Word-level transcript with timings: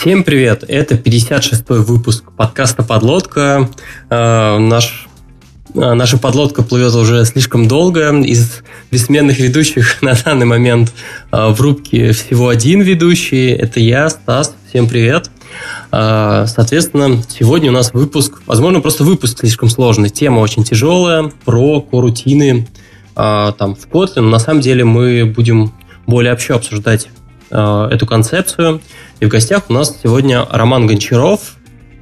Всем 0.00 0.24
привет! 0.24 0.64
Это 0.66 0.94
56-й 0.94 1.84
выпуск 1.84 2.32
подкаста 2.34 2.82
«Подлодка». 2.82 3.68
Э, 4.08 4.56
наш 4.56 5.06
э, 5.74 5.92
Наша 5.92 6.16
подлодка 6.16 6.62
плывет 6.62 6.94
уже 6.94 7.22
слишком 7.26 7.68
долго. 7.68 8.10
Из 8.22 8.62
бессменных 8.90 9.38
ведущих 9.38 10.00
на 10.02 10.14
данный 10.14 10.46
момент 10.46 10.94
э, 11.30 11.48
в 11.48 11.60
рубке 11.60 12.12
всего 12.12 12.48
один 12.48 12.80
ведущий. 12.80 13.50
Это 13.50 13.78
я, 13.80 14.08
Стас. 14.08 14.56
Всем 14.70 14.88
привет. 14.88 15.30
Соответственно, 15.90 17.22
сегодня 17.28 17.68
у 17.68 17.74
нас 17.74 17.92
выпуск, 17.92 18.40
возможно, 18.46 18.80
просто 18.80 19.04
выпуск 19.04 19.40
слишком 19.40 19.68
сложный. 19.68 20.08
Тема 20.08 20.38
очень 20.38 20.64
тяжелая, 20.64 21.30
про 21.44 21.82
корутины 21.82 22.66
там, 23.14 23.76
в 23.76 23.86
Kotlin. 23.86 24.30
На 24.30 24.38
самом 24.38 24.62
деле 24.62 24.84
мы 24.84 25.26
будем 25.26 25.74
более 26.06 26.32
общо 26.32 26.54
обсуждать 26.54 27.08
эту 27.50 28.06
концепцию. 28.06 28.80
И 29.20 29.26
в 29.26 29.28
гостях 29.28 29.64
у 29.68 29.72
нас 29.72 29.98
сегодня 30.02 30.46
Роман 30.50 30.86
Гончаров. 30.86 31.56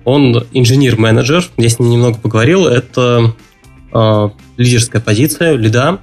Он 0.05 0.47
инженер-менеджер. 0.53 1.45
Я 1.57 1.69
с 1.69 1.79
ним 1.79 1.91
немного 1.91 2.19
поговорил. 2.19 2.67
Это 2.67 3.35
э, 3.93 4.29
лидерская 4.57 5.03
позиция, 5.03 5.55
лида. 5.55 5.99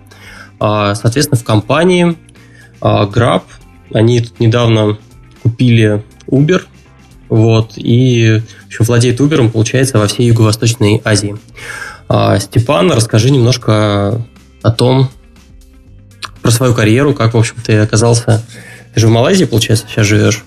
Э, 0.59 0.94
соответственно, 0.95 1.40
в 1.40 1.44
компании 1.44 2.09
э, 2.12 2.16
Grab. 2.81 3.44
Они 3.94 4.20
тут 4.20 4.40
недавно 4.40 4.98
купили 5.41 6.04
Uber. 6.27 6.63
Вот, 7.30 7.73
и 7.77 8.41
еще 8.70 8.84
владеет 8.84 9.20
Uber, 9.20 9.49
получается, 9.49 9.98
во 9.98 10.07
всей 10.07 10.27
Юго-Восточной 10.27 11.02
Азии. 11.04 11.37
Э, 12.09 12.37
Степан, 12.40 12.91
расскажи 12.91 13.32
немножко 13.32 14.21
о 14.62 14.71
том, 14.71 15.09
про 16.41 16.52
свою 16.52 16.76
карьеру, 16.76 17.13
как, 17.13 17.34
в 17.34 17.37
общем, 17.37 17.55
ты 17.65 17.77
оказался... 17.80 18.43
Ты 18.96 19.01
же 19.01 19.07
в 19.07 19.12
Малайзии, 19.12 19.43
получается, 19.43 19.88
сейчас 19.90 20.07
живешь? 20.07 20.46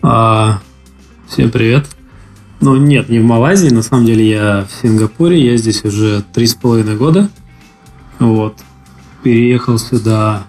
А, 0.00 0.58
всем 1.28 1.50
привет. 1.50 1.86
Ну, 2.62 2.76
нет, 2.76 3.10
не 3.10 3.18
в 3.18 3.24
Малайзии, 3.24 3.68
на 3.68 3.82
самом 3.82 4.06
деле 4.06 4.26
я 4.26 4.66
в 4.66 4.80
Сингапуре, 4.80 5.38
я 5.38 5.58
здесь 5.58 5.84
уже 5.84 6.24
три 6.32 6.46
с 6.46 6.54
половиной 6.54 6.96
года. 6.96 7.28
Вот. 8.20 8.56
Переехал 9.22 9.78
сюда 9.78 10.44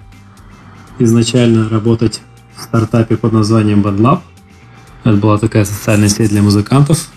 изначально 0.97 1.67
работать 1.67 2.21
в 2.55 2.61
стартапе 2.63 3.17
под 3.17 3.33
названием 3.33 3.81
BandLab. 3.81 4.21
Это 5.03 5.17
была 5.17 5.37
такая 5.37 5.65
социальная 5.65 6.07
сеть 6.07 6.29
для 6.29 6.41
музыкантов. 6.41 7.09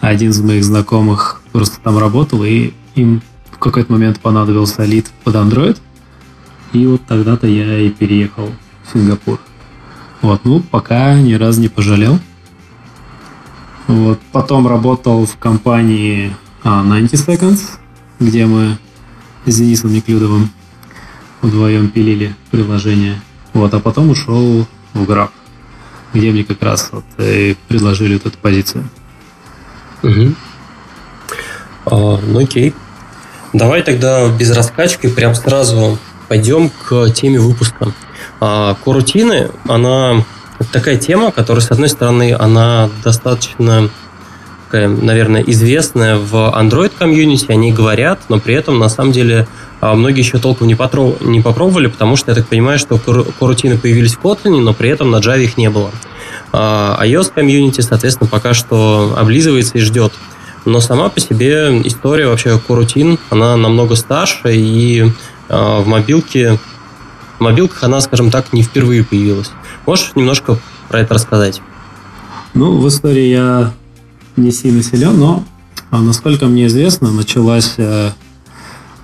Один 0.00 0.30
из 0.30 0.40
моих 0.40 0.64
знакомых 0.64 1.42
просто 1.52 1.78
там 1.84 1.98
работал, 1.98 2.44
и 2.44 2.72
им 2.94 3.20
в 3.50 3.58
какой-то 3.58 3.92
момент 3.92 4.20
понадобился 4.20 4.86
лид 4.86 5.10
под 5.22 5.34
Android. 5.34 5.76
И 6.72 6.86
вот 6.86 7.02
тогда-то 7.06 7.46
я 7.46 7.78
и 7.78 7.90
переехал 7.90 8.48
Сингапур. 8.92 9.38
Вот, 10.22 10.44
ну, 10.44 10.60
пока 10.60 11.14
ни 11.14 11.34
разу 11.34 11.60
не 11.60 11.68
пожалел. 11.68 12.18
Вот, 13.86 14.20
потом 14.32 14.68
работал 14.68 15.26
в 15.26 15.36
компании 15.36 16.34
а, 16.62 16.84
90 16.84 17.16
Seconds, 17.16 17.60
где 18.20 18.46
мы 18.46 18.78
с 19.46 19.56
Денисом 19.56 19.92
Неклюдовым 19.92 20.50
вдвоем 21.42 21.88
пилили 21.88 22.36
приложение. 22.50 23.20
Вот, 23.52 23.72
а 23.74 23.80
потом 23.80 24.10
ушел 24.10 24.66
в 24.92 25.02
Grab, 25.02 25.30
где 26.14 26.30
мне 26.30 26.44
как 26.44 26.62
раз 26.62 26.90
вот 26.92 27.04
и 27.18 27.56
предложили 27.68 28.14
вот 28.14 28.26
эту 28.26 28.38
позицию. 28.38 28.88
Угу. 30.02 30.34
А, 31.86 32.20
ну 32.26 32.38
окей. 32.38 32.74
Давай 33.52 33.82
тогда 33.82 34.28
без 34.28 34.50
раскачки 34.52 35.08
прям 35.08 35.34
сразу 35.34 35.98
пойдем 36.28 36.70
к 36.70 37.10
теме 37.10 37.40
выпуска. 37.40 37.92
А 38.40 38.74
корутины, 38.82 39.50
она 39.68 40.24
такая 40.72 40.96
тема, 40.96 41.30
которая, 41.30 41.62
с 41.62 41.70
одной 41.70 41.88
стороны, 41.88 42.34
она 42.38 42.88
достаточно 43.04 43.90
такая, 44.66 44.88
наверное, 44.88 45.42
известная 45.42 46.16
в 46.16 46.34
Android 46.56 46.92
комьюнити, 46.96 47.46
они 47.48 47.72
говорят, 47.72 48.20
но 48.28 48.38
при 48.38 48.54
этом, 48.54 48.78
на 48.78 48.88
самом 48.88 49.10
деле, 49.10 49.48
а, 49.80 49.94
многие 49.96 50.20
еще 50.20 50.38
толком 50.38 50.68
не, 50.68 50.76
потров... 50.76 51.20
не 51.20 51.40
попробовали, 51.40 51.88
потому 51.88 52.14
что, 52.14 52.30
я 52.30 52.36
так 52.36 52.46
понимаю, 52.46 52.78
что 52.78 52.98
корутины 53.38 53.76
появились 53.76 54.14
в 54.14 54.20
Kotlin, 54.20 54.60
но 54.60 54.72
при 54.72 54.90
этом 54.90 55.10
на 55.10 55.16
Java 55.16 55.42
их 55.42 55.56
не 55.56 55.68
было. 55.70 55.90
А 56.52 57.00
iOS 57.04 57.32
комьюнити, 57.34 57.80
соответственно, 57.80 58.30
пока 58.30 58.54
что 58.54 59.16
облизывается 59.18 59.76
и 59.76 59.80
ждет. 59.80 60.12
Но 60.64 60.80
сама 60.80 61.08
по 61.08 61.18
себе 61.18 61.80
история 61.84 62.28
вообще 62.28 62.56
корутин, 62.58 63.18
она 63.30 63.56
намного 63.56 63.96
старше, 63.96 64.54
и 64.54 65.10
в 65.48 65.82
мобилке 65.84 66.60
в 67.40 67.42
мобилках 67.42 67.82
она, 67.82 68.00
скажем 68.02 68.30
так, 68.30 68.52
не 68.52 68.62
впервые 68.62 69.02
появилась. 69.02 69.50
Можешь 69.86 70.12
немножко 70.14 70.58
про 70.88 71.00
это 71.00 71.14
рассказать? 71.14 71.62
Ну, 72.52 72.76
в 72.76 72.86
истории 72.86 73.28
я 73.28 73.72
не 74.36 74.52
сильно 74.52 74.82
силен, 74.82 75.18
но, 75.18 75.44
а, 75.90 76.00
насколько 76.00 76.46
мне 76.46 76.66
известно, 76.66 77.10
началась 77.10 77.74
э, 77.78 78.10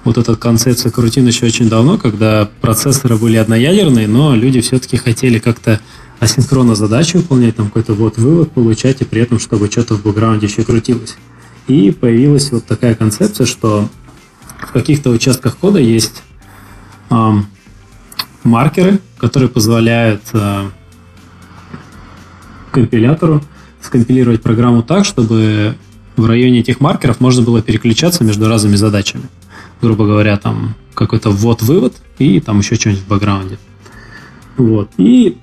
вот 0.04 0.18
эта 0.18 0.36
концепция 0.36 0.92
крутин 0.92 1.26
еще 1.26 1.46
очень 1.46 1.70
давно, 1.70 1.96
когда 1.96 2.48
процессоры 2.60 3.16
были 3.16 3.36
одноядерные, 3.36 4.06
но 4.06 4.34
люди 4.34 4.60
все-таки 4.60 4.98
хотели 4.98 5.38
как-то 5.38 5.80
асинхронно 6.20 6.74
задачи 6.74 7.16
выполнять, 7.16 7.56
там 7.56 7.66
какой-то 7.66 7.94
вот 7.94 8.18
вывод 8.18 8.52
получать, 8.52 9.00
и 9.00 9.04
при 9.04 9.22
этом, 9.22 9.38
чтобы 9.38 9.70
что-то 9.70 9.94
в 9.94 10.02
бэкграунде 10.02 10.46
еще 10.46 10.62
крутилось. 10.62 11.16
И 11.68 11.90
появилась 11.90 12.52
вот 12.52 12.66
такая 12.66 12.94
концепция, 12.94 13.46
что 13.46 13.88
в 14.58 14.72
каких-то 14.72 15.08
участках 15.10 15.56
кода 15.56 15.78
есть 15.78 16.22
маркеры, 18.46 19.00
которые 19.18 19.48
позволяют 19.48 20.22
э, 20.32 20.68
компилятору 22.70 23.42
скомпилировать 23.80 24.42
программу 24.42 24.82
так, 24.82 25.04
чтобы 25.04 25.76
в 26.16 26.26
районе 26.26 26.60
этих 26.60 26.80
маркеров 26.80 27.20
можно 27.20 27.42
было 27.42 27.62
переключаться 27.62 28.24
между 28.24 28.48
разными 28.48 28.76
задачами. 28.76 29.24
Грубо 29.82 30.06
говоря, 30.06 30.36
там 30.38 30.74
какой-то 30.94 31.30
ввод-вывод 31.30 31.94
и 32.18 32.40
там 32.40 32.58
еще 32.58 32.76
что-нибудь 32.76 33.02
в 33.02 33.08
бэкграунде. 33.08 33.58
Вот. 34.56 34.90
И 34.96 35.36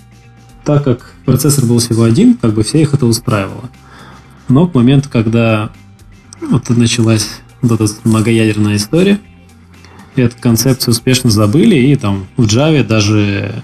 так 0.66 0.84
как 0.84 1.14
процессор 1.26 1.66
был 1.66 1.80
всего 1.80 2.04
один, 2.04 2.36
как 2.36 2.54
бы 2.54 2.64
все 2.64 2.82
их 2.82 2.94
это 2.94 3.06
устраивало. 3.06 3.70
Но 4.48 4.68
к 4.68 4.74
моменту, 4.74 5.10
когда 5.12 5.72
вот 6.42 6.70
началась 6.70 7.42
вот 7.62 7.80
эта 7.80 7.88
многоядерная 8.04 8.76
история, 8.76 9.20
эту 10.22 10.36
концепцию 10.40 10.92
успешно 10.92 11.30
забыли, 11.30 11.76
и 11.76 11.96
там 11.96 12.28
в 12.38 12.46
Java 12.46 12.84
даже, 12.84 13.64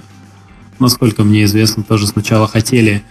насколько 0.80 1.24
мне 1.24 1.44
известно, 1.44 1.84
тоже 1.84 2.08
сначала 2.08 2.48
хотели 2.48 3.04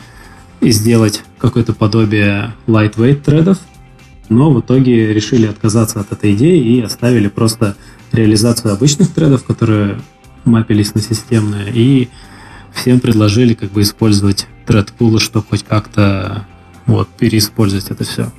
сделать 0.60 1.22
какое-то 1.38 1.72
подобие 1.72 2.54
lightweight 2.66 3.22
тредов, 3.22 3.58
но 4.28 4.52
в 4.52 4.60
итоге 4.60 5.14
решили 5.14 5.46
отказаться 5.46 6.00
от 6.00 6.12
этой 6.12 6.34
идеи 6.34 6.60
и 6.60 6.80
оставили 6.80 7.28
просто 7.28 7.76
реализацию 8.12 8.72
обычных 8.72 9.10
тредов, 9.10 9.44
которые 9.44 10.00
мапились 10.44 10.94
на 10.94 11.00
системные, 11.00 11.70
и 11.72 12.08
всем 12.74 13.00
предложили 13.00 13.54
как 13.54 13.70
бы 13.72 13.82
использовать 13.82 14.46
тред 14.66 14.92
пулы, 14.92 15.20
чтобы 15.20 15.46
хоть 15.48 15.62
как-то 15.62 16.46
вот, 16.86 17.08
переиспользовать 17.08 17.90
это 17.90 18.04
все. 18.04 18.32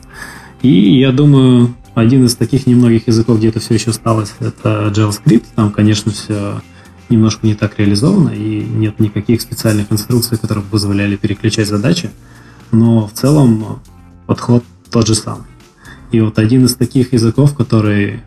И 0.62 1.00
я 1.00 1.12
думаю, 1.12 1.74
один 2.00 2.26
из 2.26 2.36
таких 2.36 2.68
немногих 2.68 3.08
языков, 3.08 3.38
где 3.38 3.50
это 3.50 3.60
все 3.60 3.76
еще 3.76 3.92
осталось, 3.92 4.34
это 4.40 4.92
JavaScript. 4.96 5.46
Там, 5.56 5.72
конечно, 5.72 6.12
все 6.12 6.62
немножко 7.10 7.46
не 7.46 7.56
так 7.56 7.78
реализовано, 7.80 8.30
и 8.30 8.62
нет 8.62 9.00
никаких 9.00 9.42
специальных 9.42 9.92
инструкций, 9.92 10.38
которые 10.38 10.64
бы 10.64 10.70
позволяли 10.70 11.16
переключать 11.16 11.68
задачи. 11.68 12.12
Но 12.72 13.07
в 13.07 13.13
целом 13.13 13.81
подход 14.28 14.63
тот 14.92 15.07
же 15.07 15.16
самый. 15.16 15.46
И 16.12 16.22
вот 16.22 16.40
один 16.40 16.66
из 16.66 16.75
таких 16.75 17.13
языков, 17.13 17.56
который 17.56 18.22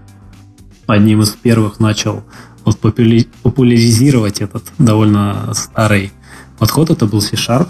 одним 0.86 1.22
из 1.22 1.30
первых 1.30 1.80
начал 1.80 2.24
вот 2.64 2.78
популяризировать 2.78 4.40
этот 4.40 4.64
довольно 4.78 5.52
старый 5.54 6.12
подход, 6.58 6.90
это 6.90 7.06
был 7.06 7.20
C-Sharp. 7.20 7.68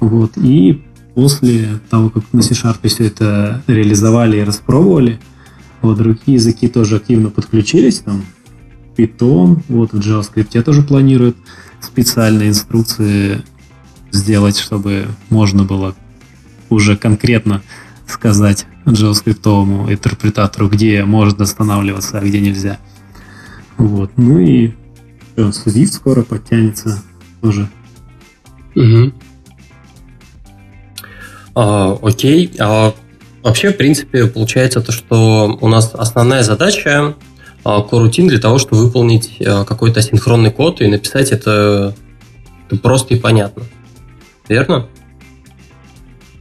Вот. 0.00 0.32
И 0.36 0.84
после 1.14 1.80
того, 1.90 2.10
как 2.10 2.24
на 2.32 2.42
C-Sharp 2.42 2.86
все 2.88 3.06
это 3.06 3.62
реализовали 3.66 4.38
и 4.38 4.44
распробовали, 4.44 5.20
вот 5.82 5.98
другие 5.98 6.36
языки 6.36 6.68
тоже 6.68 6.96
активно 6.96 7.30
подключились, 7.30 8.00
там 8.00 8.24
Python, 8.96 9.62
вот 9.68 9.92
в 9.92 9.98
JavaScript 9.98 10.60
тоже 10.62 10.82
планируют 10.82 11.36
специальные 11.80 12.50
инструкции 12.50 13.42
сделать, 14.12 14.58
чтобы 14.58 15.08
можно 15.30 15.64
было 15.64 15.94
уже 16.68 16.96
конкретно 16.96 17.62
сказать 18.06 18.66
JavaScript 18.84 19.92
интерпретатору, 19.92 20.68
где 20.68 21.04
может 21.04 21.40
останавливаться, 21.40 22.18
а 22.18 22.24
где 22.24 22.40
нельзя. 22.40 22.78
Вот. 23.78 24.12
Ну 24.16 24.38
и 24.38 24.72
Swift 25.36 25.92
скоро 25.92 26.22
подтянется 26.22 27.02
тоже. 27.40 27.68
Угу. 28.74 29.12
А, 31.54 31.98
окей. 32.02 32.52
А, 32.58 32.94
вообще, 33.42 33.72
в 33.72 33.76
принципе, 33.76 34.26
получается 34.26 34.80
то, 34.80 34.92
что 34.92 35.58
у 35.60 35.68
нас 35.68 35.90
основная 35.94 36.42
задача 36.42 37.14
а, 37.64 37.82
корутин 37.82 38.28
для 38.28 38.38
того, 38.38 38.58
чтобы 38.58 38.84
выполнить 38.84 39.36
а, 39.44 39.64
какой-то 39.64 40.00
асинхронный 40.00 40.50
код 40.50 40.80
и 40.80 40.88
написать 40.88 41.30
это, 41.30 41.94
это 42.68 42.80
просто 42.80 43.14
и 43.14 43.18
понятно. 43.18 43.64
верно? 44.48 44.86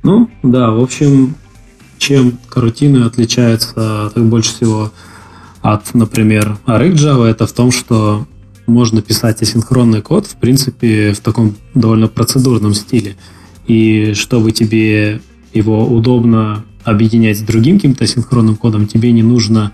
Ну, 0.03 0.29
да, 0.43 0.71
в 0.71 0.81
общем, 0.81 1.35
чем 1.97 2.39
карутины 2.47 3.05
отличаются 3.05 4.11
так 4.13 4.23
больше 4.25 4.51
всего 4.51 4.91
от, 5.61 5.93
например, 5.93 6.57
Arc 6.65 6.93
Java, 6.93 7.25
это 7.25 7.45
в 7.45 7.51
том, 7.51 7.71
что 7.71 8.25
можно 8.65 9.01
писать 9.01 9.41
асинхронный 9.41 10.01
код, 10.01 10.25
в 10.25 10.35
принципе, 10.37 11.11
в 11.11 11.19
таком 11.19 11.55
довольно 11.73 12.07
процедурном 12.07 12.73
стиле. 12.73 13.17
И 13.69 14.13
чтобы 14.15 14.51
тебе 14.51 15.21
его 15.53 15.85
удобно 15.87 16.65
объединять 16.83 17.37
с 17.37 17.41
другим 17.41 17.75
каким-то 17.75 18.07
синхронным 18.07 18.55
кодом, 18.55 18.87
тебе 18.87 19.11
не 19.11 19.21
нужно 19.21 19.73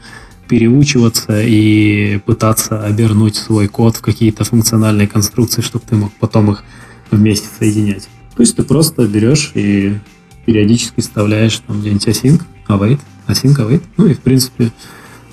переучиваться 0.49 1.41
и 1.41 2.19
пытаться 2.25 2.83
обернуть 2.83 3.37
свой 3.37 3.69
код 3.69 3.95
в 3.95 4.01
какие-то 4.01 4.43
функциональные 4.43 5.07
конструкции, 5.07 5.61
чтобы 5.61 5.85
ты 5.89 5.95
мог 5.95 6.11
потом 6.19 6.51
их 6.51 6.65
вместе 7.09 7.47
соединять. 7.57 8.09
То 8.35 8.41
есть 8.41 8.57
ты 8.57 8.63
просто 8.63 9.07
берешь 9.07 9.53
и 9.55 9.97
периодически 10.45 10.99
вставляешь 10.99 11.57
там 11.65 11.79
где-нибудь 11.79 12.07
async, 12.07 12.41
await, 12.67 12.99
async, 13.27 13.55
await. 13.55 13.81
Ну 13.95 14.07
и, 14.07 14.13
в 14.13 14.19
принципе, 14.19 14.73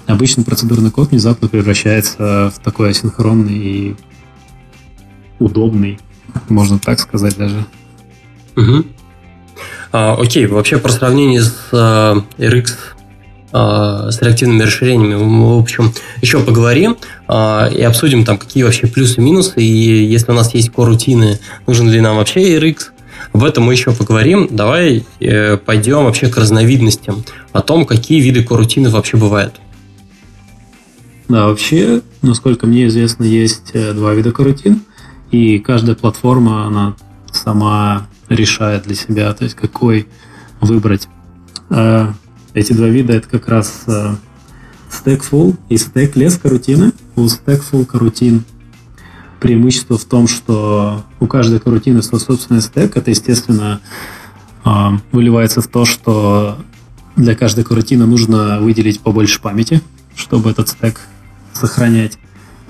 обычный 0.07 0.45
процедурный 0.45 0.93
код 0.93 1.11
внезапно 1.11 1.49
превращается 1.49 2.53
в 2.55 2.61
такой 2.61 2.91
асинхронный 2.91 3.59
и 3.59 3.97
удобный, 5.41 5.99
можно 6.49 6.79
так 6.79 7.01
сказать 7.01 7.37
даже. 7.37 7.67
Угу. 8.57 8.85
А, 9.93 10.17
окей, 10.19 10.47
вообще 10.47 10.79
про 10.79 10.91
сравнение 10.91 11.43
с 11.43 11.55
а, 11.73 12.25
RX 12.39 12.69
а, 13.53 14.11
с 14.11 14.23
реактивными 14.23 14.63
расширениями 14.63 15.15
мы, 15.23 15.57
в 15.57 15.61
общем, 15.61 15.93
еще 16.23 16.41
поговорим 16.41 16.97
а, 17.29 17.69
и 17.69 17.83
обсудим 17.83 18.25
там, 18.25 18.39
какие 18.39 18.63
вообще 18.63 18.87
плюсы 18.87 19.21
и 19.21 19.25
минусы, 19.25 19.61
и 19.61 20.05
если 20.05 20.33
у 20.33 20.35
нас 20.35 20.55
есть 20.55 20.71
корутины, 20.71 21.39
нужен 21.67 21.91
ли 21.91 22.01
нам 22.01 22.17
вообще 22.17 22.59
RX, 22.59 22.93
об 23.33 23.45
этом 23.45 23.65
мы 23.65 23.73
еще 23.73 23.93
поговорим. 23.93 24.49
Давай 24.51 25.05
э, 25.21 25.57
пойдем 25.57 26.05
вообще 26.05 26.29
к 26.29 26.37
разновидностям, 26.37 27.25
о 27.53 27.61
том, 27.61 27.87
какие 27.87 28.21
виды 28.21 28.43
корутины 28.43 28.91
вообще 28.91 29.17
бывают. 29.17 29.61
Да, 31.29 31.47
вообще, 31.47 32.03
насколько 32.21 32.67
мне 32.67 32.89
известно, 32.89 33.25
есть 33.25 33.71
э, 33.73 33.93
два 33.93 34.13
вида 34.13 34.33
корутин, 34.33 34.83
и 35.31 35.59
каждая 35.59 35.95
платформа, 35.95 36.67
она 36.67 36.95
сама 37.33 38.09
решает 38.35 38.85
для 38.85 38.95
себя, 38.95 39.33
то 39.33 39.45
есть 39.45 39.57
какой 39.57 40.09
выбрать. 40.61 41.09
А 41.71 42.15
эти 42.55 42.73
два 42.73 42.89
вида 42.89 43.15
это 43.15 43.29
как 43.29 43.49
раз 43.49 43.85
э, 43.87 44.15
Stackful 44.91 45.57
и 45.69 45.77
Stackless 45.77 46.41
карутины. 46.41 46.93
У 47.17 47.27
Stackful 47.27 47.87
карутин 47.87 48.45
преимущество 49.41 49.99
в 49.99 50.05
том, 50.05 50.29
что 50.29 51.05
у 51.19 51.27
каждой 51.27 51.59
карутины 51.59 52.03
свой 52.03 52.21
собственный 52.21 52.61
стек. 52.61 52.97
Это, 52.97 53.11
естественно, 53.11 53.81
а, 54.65 54.99
выливается 55.11 55.61
в 55.61 55.67
то, 55.67 55.85
что 55.85 56.59
для 57.17 57.35
каждой 57.35 57.65
карутины 57.65 58.07
нужно 58.07 58.61
выделить 58.61 59.01
побольше 59.01 59.41
памяти, 59.41 59.81
чтобы 60.15 60.51
этот 60.51 60.69
стек 60.69 61.01
сохранять. 61.53 62.19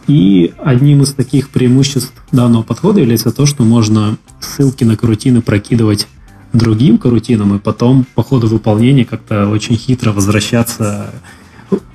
И 0.06 0.52
одним 0.58 1.02
из 1.02 1.12
таких 1.12 1.50
преимуществ 1.50 2.12
данного 2.32 2.62
подхода 2.62 3.00
является 3.00 3.30
то, 3.30 3.46
что 3.46 3.62
можно 3.62 4.16
ссылки 4.40 4.84
на 4.84 4.96
карутины 4.96 5.42
прокидывать 5.42 6.08
другим 6.52 6.98
карутинам 6.98 7.56
и 7.56 7.58
потом 7.58 8.04
по 8.14 8.22
ходу 8.22 8.46
выполнения 8.46 9.04
как-то 9.04 9.48
очень 9.48 9.76
хитро 9.76 10.12
возвращаться 10.12 11.10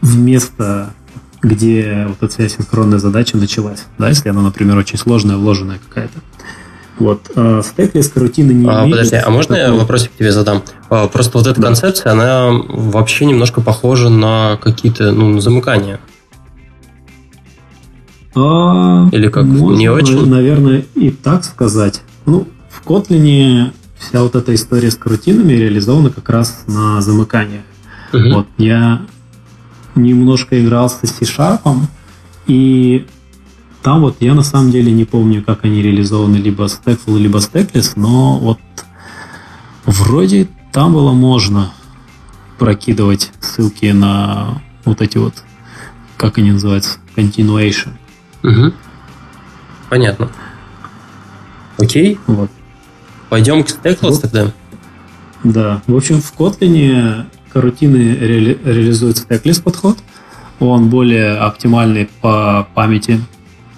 в 0.01 0.17
место 0.17 0.93
где 1.41 2.05
вот 2.07 2.17
эта 2.17 2.33
вся 2.33 2.49
синхронная 2.49 2.99
задача 2.99 3.37
началась. 3.37 3.85
Да, 3.97 4.09
если 4.09 4.29
она, 4.29 4.41
например, 4.41 4.77
очень 4.77 4.97
сложная, 4.97 5.37
вложенная 5.37 5.79
какая-то. 5.87 6.19
Вот. 6.99 7.29
А 7.35 7.61
стеклес 7.61 8.09
карутины 8.09 8.53
не 8.53 8.67
а, 8.67 8.87
Подожди, 8.89 9.15
а 9.15 9.29
можно 9.29 9.55
такого... 9.55 9.75
я 9.75 9.79
вопросик 9.79 10.11
тебе 10.17 10.31
задам? 10.31 10.63
А, 10.89 11.07
просто 11.07 11.37
вот 11.37 11.45
эта 11.45 11.61
да. 11.61 11.67
концепция, 11.67 12.11
она 12.11 12.49
вообще 12.49 13.25
немножко 13.25 13.61
похожа 13.61 14.09
на 14.09 14.57
какие-то 14.61 15.11
ну, 15.11 15.39
замыкания. 15.39 15.99
А, 18.37 19.09
Или 19.11 19.29
как? 19.29 19.45
Можно, 19.45 19.77
не 19.77 19.89
очень? 19.89 20.25
Наверное, 20.27 20.85
и 20.95 21.09
так 21.09 21.43
сказать. 21.43 22.01
Ну, 22.25 22.47
в 22.69 22.85
Kotlin 22.85 23.71
вся 23.97 24.21
вот 24.21 24.35
эта 24.35 24.53
история 24.53 24.91
с 24.91 24.95
карутинами 24.95 25.53
реализована 25.53 26.09
как 26.09 26.29
раз 26.29 26.63
на 26.67 27.01
замыканиях. 27.01 27.63
Угу. 28.13 28.33
Вот 28.33 28.47
я 28.57 29.01
немножко 29.95 30.63
играл 30.63 30.89
с 30.89 30.99
C-Sharp, 31.01 31.61
и 32.45 33.05
там 33.81 34.01
вот 34.01 34.17
я 34.19 34.33
на 34.33 34.43
самом 34.43 34.71
деле 34.71 34.91
не 34.91 35.05
помню, 35.05 35.43
как 35.43 35.65
они 35.65 35.81
реализованы 35.81 36.35
либо 36.35 36.65
Stackful, 36.65 37.17
либо 37.17 37.39
Stackless, 37.39 37.93
но 37.95 38.37
вот 38.37 38.59
вроде 39.85 40.47
там 40.71 40.93
было 40.93 41.13
можно 41.13 41.71
прокидывать 42.59 43.31
ссылки 43.39 43.87
на 43.87 44.61
вот 44.85 45.01
эти 45.01 45.17
вот, 45.17 45.33
как 46.17 46.37
они 46.37 46.51
называются, 46.51 46.99
continuation. 47.15 47.91
Угу. 48.43 48.73
Понятно. 49.89 50.29
Окей. 51.77 52.19
Вот. 52.27 52.49
Пойдем 53.29 53.63
к 53.63 53.67
Stackless 53.67 54.11
вот. 54.11 54.21
тогда. 54.21 54.51
Да. 55.43 55.81
В 55.87 55.95
общем, 55.95 56.21
в 56.21 56.33
Kotlin 56.37 57.25
Карутины 57.53 58.15
ре- 58.15 58.59
реализует 58.63 59.17
стеклис 59.17 59.59
подход. 59.59 59.97
Он 60.59 60.89
более 60.89 61.37
оптимальный 61.37 62.09
по 62.21 62.67
памяти, 62.73 63.21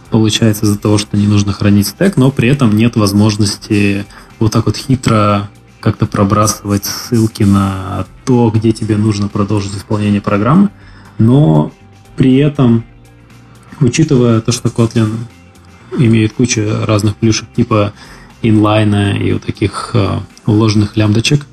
получается 0.09 0.65
из-за 0.65 0.79
того, 0.79 0.97
что 0.97 1.17
не 1.17 1.27
нужно 1.27 1.51
хранить 1.51 1.87
стек, 1.87 2.15
но 2.15 2.31
при 2.31 2.47
этом 2.49 2.75
нет 2.75 2.95
возможности 2.95 4.05
вот 4.39 4.53
так 4.53 4.65
вот 4.65 4.77
хитро 4.77 5.49
как-то 5.81 6.05
пробрасывать 6.05 6.85
ссылки 6.85 7.43
на 7.43 8.05
то, 8.25 8.49
где 8.53 8.71
тебе 8.71 8.97
нужно 8.97 9.27
продолжить 9.27 9.75
исполнение 9.75 10.21
программы. 10.21 10.69
Но 11.17 11.71
при 12.15 12.37
этом, 12.37 12.83
учитывая 13.79 14.41
то, 14.41 14.51
что 14.51 14.69
Kotlin 14.69 15.11
имеет 15.97 16.33
кучу 16.33 16.61
разных 16.85 17.15
плюшек 17.15 17.47
типа 17.55 17.93
инлайна 18.41 19.17
и 19.17 19.33
вот 19.33 19.43
таких 19.43 19.91
э, 19.93 20.19
вложенных 20.45 20.95
лямбдочек, 20.95 21.45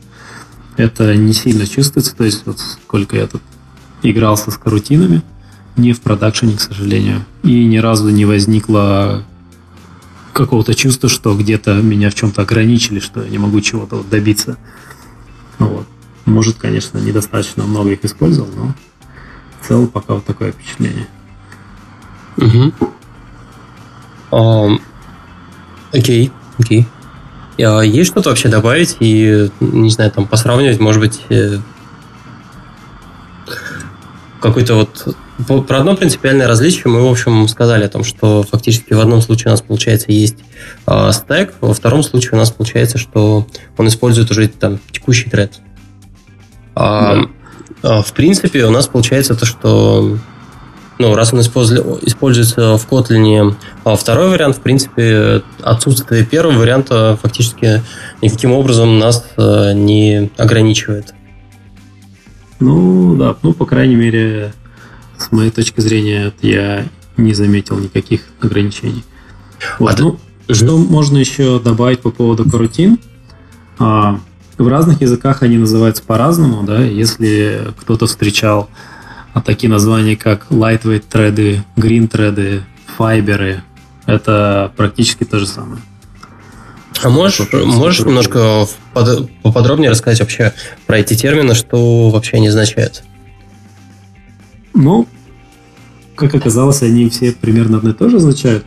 это 0.76 1.16
не 1.16 1.32
сильно 1.32 1.66
чувствуется. 1.66 2.14
То 2.14 2.24
есть 2.24 2.42
вот 2.46 2.58
сколько 2.60 3.16
я 3.16 3.26
тут 3.26 3.42
игрался 4.02 4.50
с 4.50 4.58
карутинами, 4.58 5.22
не 5.76 5.92
в 5.92 6.00
продакшене, 6.00 6.56
к 6.56 6.60
сожалению, 6.60 7.24
и 7.42 7.64
ни 7.64 7.78
разу 7.78 8.08
не 8.10 8.24
возникло 8.24 9.24
какого-то 10.32 10.74
чувства, 10.74 11.08
что 11.08 11.34
где-то 11.34 11.74
меня 11.80 12.10
в 12.10 12.14
чем-то 12.14 12.42
ограничили, 12.42 13.00
что 13.00 13.22
я 13.22 13.30
не 13.30 13.38
могу 13.38 13.60
чего-то 13.60 13.96
вот 13.96 14.08
добиться. 14.08 14.58
Вот. 15.58 15.86
Может, 16.26 16.56
конечно, 16.56 16.98
недостаточно 16.98 17.64
много 17.64 17.92
их 17.92 18.04
использовал, 18.04 18.48
но 18.54 18.74
в 19.60 19.66
целом 19.66 19.88
пока 19.88 20.14
вот 20.14 20.24
такое 20.26 20.52
впечатление. 20.52 21.08
Угу. 22.36 22.72
Окей, 25.92 26.30
окей. 26.58 26.86
А 27.58 27.80
есть 27.80 28.10
что-то 28.10 28.28
вообще 28.30 28.48
добавить 28.48 28.96
и, 29.00 29.48
не 29.60 29.90
знаю, 29.90 30.10
там 30.10 30.26
посравнивать, 30.26 30.78
может 30.78 31.00
быть, 31.00 31.20
э, 31.30 31.58
какой-то 34.40 34.74
вот... 34.74 35.16
Про 35.66 35.80
одно 35.80 35.94
принципиальное 35.94 36.48
различие 36.48 36.86
мы, 36.86 37.02
в 37.06 37.10
общем, 37.10 37.46
сказали 37.48 37.84
о 37.84 37.88
том, 37.88 38.04
что 38.04 38.42
фактически 38.42 38.94
в 38.94 39.00
одном 39.00 39.20
случае 39.20 39.48
у 39.48 39.50
нас, 39.50 39.60
получается, 39.60 40.10
есть 40.10 40.38
э, 40.86 41.10
стек, 41.12 41.54
во 41.60 41.74
втором 41.74 42.02
случае 42.02 42.32
у 42.32 42.36
нас 42.36 42.50
получается, 42.50 42.96
что 42.98 43.46
он 43.76 43.88
использует 43.88 44.30
уже 44.30 44.48
там 44.48 44.78
текущий 44.90 45.28
тред. 45.28 45.60
А, 46.74 47.16
да. 47.82 48.02
В 48.02 48.12
принципе, 48.12 48.64
у 48.64 48.70
нас 48.70 48.86
получается 48.86 49.34
то, 49.34 49.44
что 49.44 50.18
ну, 50.98 51.14
раз 51.14 51.32
он 51.32 51.40
используется 51.40 52.78
в 52.78 52.86
Kotlin, 52.88 53.54
а 53.84 53.96
второй 53.96 54.30
вариант, 54.30 54.56
в 54.56 54.60
принципе, 54.60 55.42
отсутствие 55.62 56.24
первого 56.24 56.58
варианта 56.58 57.18
фактически 57.20 57.82
никаким 58.22 58.52
образом 58.52 58.98
нас 58.98 59.24
э, 59.36 59.72
не 59.74 60.30
ограничивает. 60.36 61.14
Ну, 62.60 63.16
да, 63.16 63.36
ну, 63.42 63.52
по 63.52 63.66
крайней 63.66 63.96
мере, 63.96 64.54
с 65.18 65.30
моей 65.32 65.50
точки 65.50 65.80
зрения, 65.80 66.32
я 66.40 66.84
не 67.16 67.34
заметил 67.34 67.78
никаких 67.78 68.22
ограничений. 68.40 69.04
Вот, 69.78 69.98
а 69.98 70.02
ну, 70.02 70.18
ты... 70.46 70.54
что 70.54 70.76
можно 70.78 71.18
еще 71.18 71.60
добавить 71.60 72.00
по 72.00 72.10
поводу 72.10 72.48
карутин? 72.48 72.98
А, 73.78 74.18
в 74.56 74.68
разных 74.68 75.02
языках 75.02 75.42
они 75.42 75.58
называются 75.58 76.02
по-разному, 76.02 76.62
да, 76.62 76.82
если 76.82 77.68
кто-то 77.80 78.06
встречал 78.06 78.70
а 79.36 79.42
такие 79.42 79.68
названия, 79.68 80.16
как 80.16 80.46
lightweight 80.48 81.04
треды, 81.10 81.62
green 81.76 82.08
треды, 82.08 82.62
файберы, 82.96 83.62
это 84.06 84.72
практически 84.78 85.24
то 85.24 85.38
же 85.38 85.46
самое. 85.46 85.82
А 87.02 87.10
можешь, 87.10 87.46
можешь 87.52 88.00
немножко 88.00 88.66
под, 88.94 89.30
поподробнее 89.42 89.90
рассказать 89.90 90.20
вообще 90.20 90.54
про 90.86 91.00
эти 91.00 91.12
термины, 91.12 91.54
что 91.54 92.08
вообще 92.08 92.38
они 92.38 92.48
означают? 92.48 93.02
Ну, 94.72 95.06
как 96.14 96.34
оказалось, 96.34 96.80
они 96.80 97.10
все 97.10 97.32
примерно 97.32 97.76
одно 97.76 97.90
и 97.90 97.92
то 97.92 98.08
же 98.08 98.16
означают. 98.16 98.64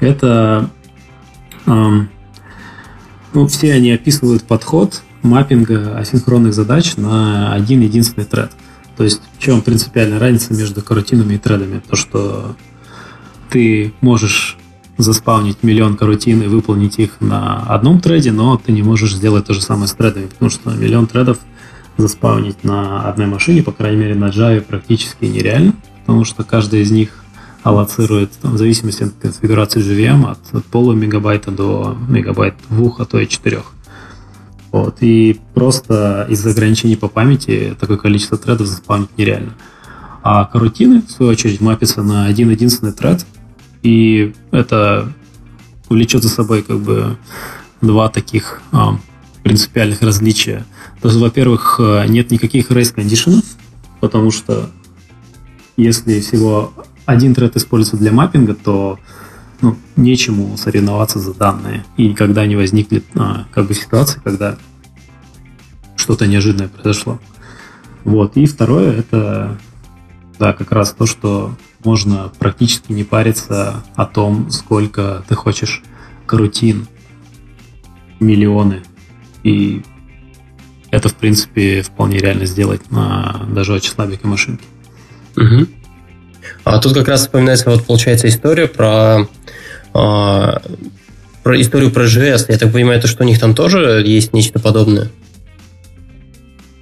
Это 0.00 0.68
эм, 1.66 2.10
ну, 3.34 3.46
все 3.46 3.72
они 3.72 3.92
описывают 3.92 4.42
подход 4.42 5.00
маппинга 5.22 5.96
асинхронных 5.96 6.54
задач 6.54 6.96
на 6.96 7.52
один 7.54 7.82
единственный 7.82 8.24
тред. 8.24 8.50
То 8.98 9.04
есть 9.04 9.22
в 9.38 9.40
чем 9.40 9.62
принципиальная 9.62 10.18
разница 10.18 10.52
между 10.52 10.82
карутинами 10.82 11.34
и 11.34 11.38
тредами? 11.38 11.80
То, 11.88 11.94
что 11.94 12.56
ты 13.48 13.94
можешь 14.00 14.58
заспаунить 14.98 15.62
миллион 15.62 15.96
карутин 15.96 16.42
и 16.42 16.48
выполнить 16.48 16.98
их 16.98 17.20
на 17.20 17.60
одном 17.60 18.00
треде, 18.00 18.32
но 18.32 18.58
ты 18.58 18.72
не 18.72 18.82
можешь 18.82 19.14
сделать 19.14 19.46
то 19.46 19.54
же 19.54 19.62
самое 19.62 19.86
с 19.86 19.92
тредами, 19.92 20.26
потому 20.26 20.50
что 20.50 20.70
миллион 20.70 21.06
тредов 21.06 21.38
заспаунить 21.96 22.64
на 22.64 23.08
одной 23.08 23.28
машине, 23.28 23.62
по 23.62 23.70
крайней 23.70 23.98
мере 23.98 24.14
на 24.16 24.30
Java 24.30 24.60
практически 24.62 25.26
нереально, 25.26 25.74
потому 26.00 26.24
что 26.24 26.42
каждый 26.42 26.80
из 26.80 26.90
них 26.90 27.24
аллоцирует 27.62 28.32
там, 28.42 28.54
в 28.54 28.58
зависимости 28.58 29.04
от 29.04 29.12
конфигурации 29.12 29.80
JVM 29.80 30.28
от, 30.28 30.38
от 30.52 30.64
полумегабайта 30.64 31.52
до 31.52 31.96
мегабайт 32.08 32.54
двух, 32.68 32.98
а 32.98 33.04
то 33.04 33.20
и 33.20 33.28
четырех. 33.28 33.72
Вот. 34.72 34.98
И 35.00 35.40
просто 35.54 36.26
из-за 36.28 36.50
ограничений 36.50 36.96
по 36.96 37.08
памяти 37.08 37.76
такое 37.80 37.96
количество 37.96 38.36
тредов 38.36 38.66
заспавнить 38.66 39.16
нереально. 39.16 39.54
А 40.22 40.44
карутины, 40.44 41.02
в 41.02 41.10
свою 41.10 41.32
очередь, 41.32 41.60
мапятся 41.60 42.02
на 42.02 42.26
один 42.26 42.50
единственный 42.50 42.92
тред, 42.92 43.24
и 43.82 44.34
это 44.50 45.12
влечет 45.88 46.22
за 46.22 46.28
собой 46.28 46.62
как 46.62 46.80
бы 46.80 47.16
два 47.80 48.08
таких 48.08 48.60
а, 48.72 48.98
принципиальных 49.42 50.02
различия. 50.02 50.66
То 51.00 51.08
есть, 51.08 51.20
во-первых, 51.20 51.80
нет 52.08 52.30
никаких 52.30 52.70
race 52.70 52.94
conditions, 52.94 53.44
потому 54.00 54.30
что 54.30 54.68
если 55.76 56.20
всего 56.20 56.74
один 57.06 57.34
тред 57.34 57.56
используется 57.56 57.96
для 57.96 58.12
маппинга, 58.12 58.54
то 58.54 58.98
ну, 59.60 59.76
нечему 59.96 60.56
соревноваться 60.56 61.18
за 61.18 61.34
данные. 61.34 61.84
И 61.96 62.08
никогда 62.08 62.46
не 62.46 62.56
возникнет 62.56 63.04
а, 63.14 63.46
как 63.52 63.66
бы 63.66 63.74
ситуации, 63.74 64.20
когда 64.22 64.58
что-то 65.96 66.26
неожиданное 66.26 66.68
произошло. 66.68 67.18
Вот. 68.04 68.36
И 68.36 68.46
второе, 68.46 68.92
это 68.92 69.58
да, 70.38 70.52
как 70.52 70.72
раз 70.72 70.92
то, 70.92 71.06
что 71.06 71.54
можно 71.84 72.30
практически 72.38 72.92
не 72.92 73.04
париться 73.04 73.84
о 73.94 74.06
том, 74.06 74.50
сколько 74.50 75.24
ты 75.28 75.34
хочешь 75.34 75.82
карутин, 76.26 76.86
миллионы. 78.20 78.82
И 79.42 79.82
это, 80.90 81.08
в 81.08 81.14
принципе, 81.14 81.82
вполне 81.82 82.18
реально 82.18 82.46
сделать 82.46 82.90
на 82.90 83.46
даже 83.48 83.72
очень 83.72 83.90
слабенькой 83.90 84.30
машинке. 84.30 84.64
Угу. 85.36 85.66
А 86.74 86.78
тут 86.80 86.94
как 86.94 87.08
раз 87.08 87.22
вспоминается, 87.22 87.70
вот 87.70 87.84
получается, 87.84 88.28
история 88.28 88.66
про, 88.66 89.26
э, 89.94 90.52
про 91.42 91.60
историю 91.60 91.90
про 91.90 92.04
JS. 92.04 92.46
Я 92.48 92.58
так 92.58 92.72
понимаю, 92.72 93.00
то, 93.00 93.08
что 93.08 93.24
у 93.24 93.26
них 93.26 93.38
там 93.38 93.54
тоже 93.54 94.02
есть 94.04 94.32
нечто 94.32 94.58
подобное? 94.58 95.10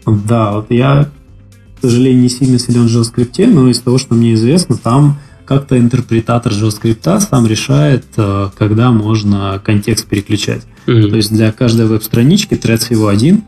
Да, 0.06 0.52
вот 0.52 0.70
я, 0.70 1.08
к 1.78 1.82
сожалению, 1.82 2.22
не 2.22 2.28
сильно 2.28 2.58
силен 2.58 2.86
в 2.86 2.90
JavaScript, 2.90 3.46
но 3.46 3.68
из 3.68 3.80
того, 3.80 3.98
что 3.98 4.14
мне 4.14 4.34
известно, 4.34 4.76
там 4.76 5.18
как-то 5.44 5.78
интерпретатор 5.78 6.52
JavaScript 6.52 7.20
сам 7.20 7.46
решает, 7.46 8.04
э, 8.16 8.50
когда 8.58 8.90
можно 8.90 9.60
контекст 9.64 10.06
переключать. 10.06 10.62
Mm-hmm. 10.86 11.10
То 11.10 11.16
есть 11.16 11.32
для 11.32 11.52
каждой 11.52 11.86
веб-странички 11.86 12.56
тред 12.56 12.82
всего 12.82 13.08
один, 13.08 13.44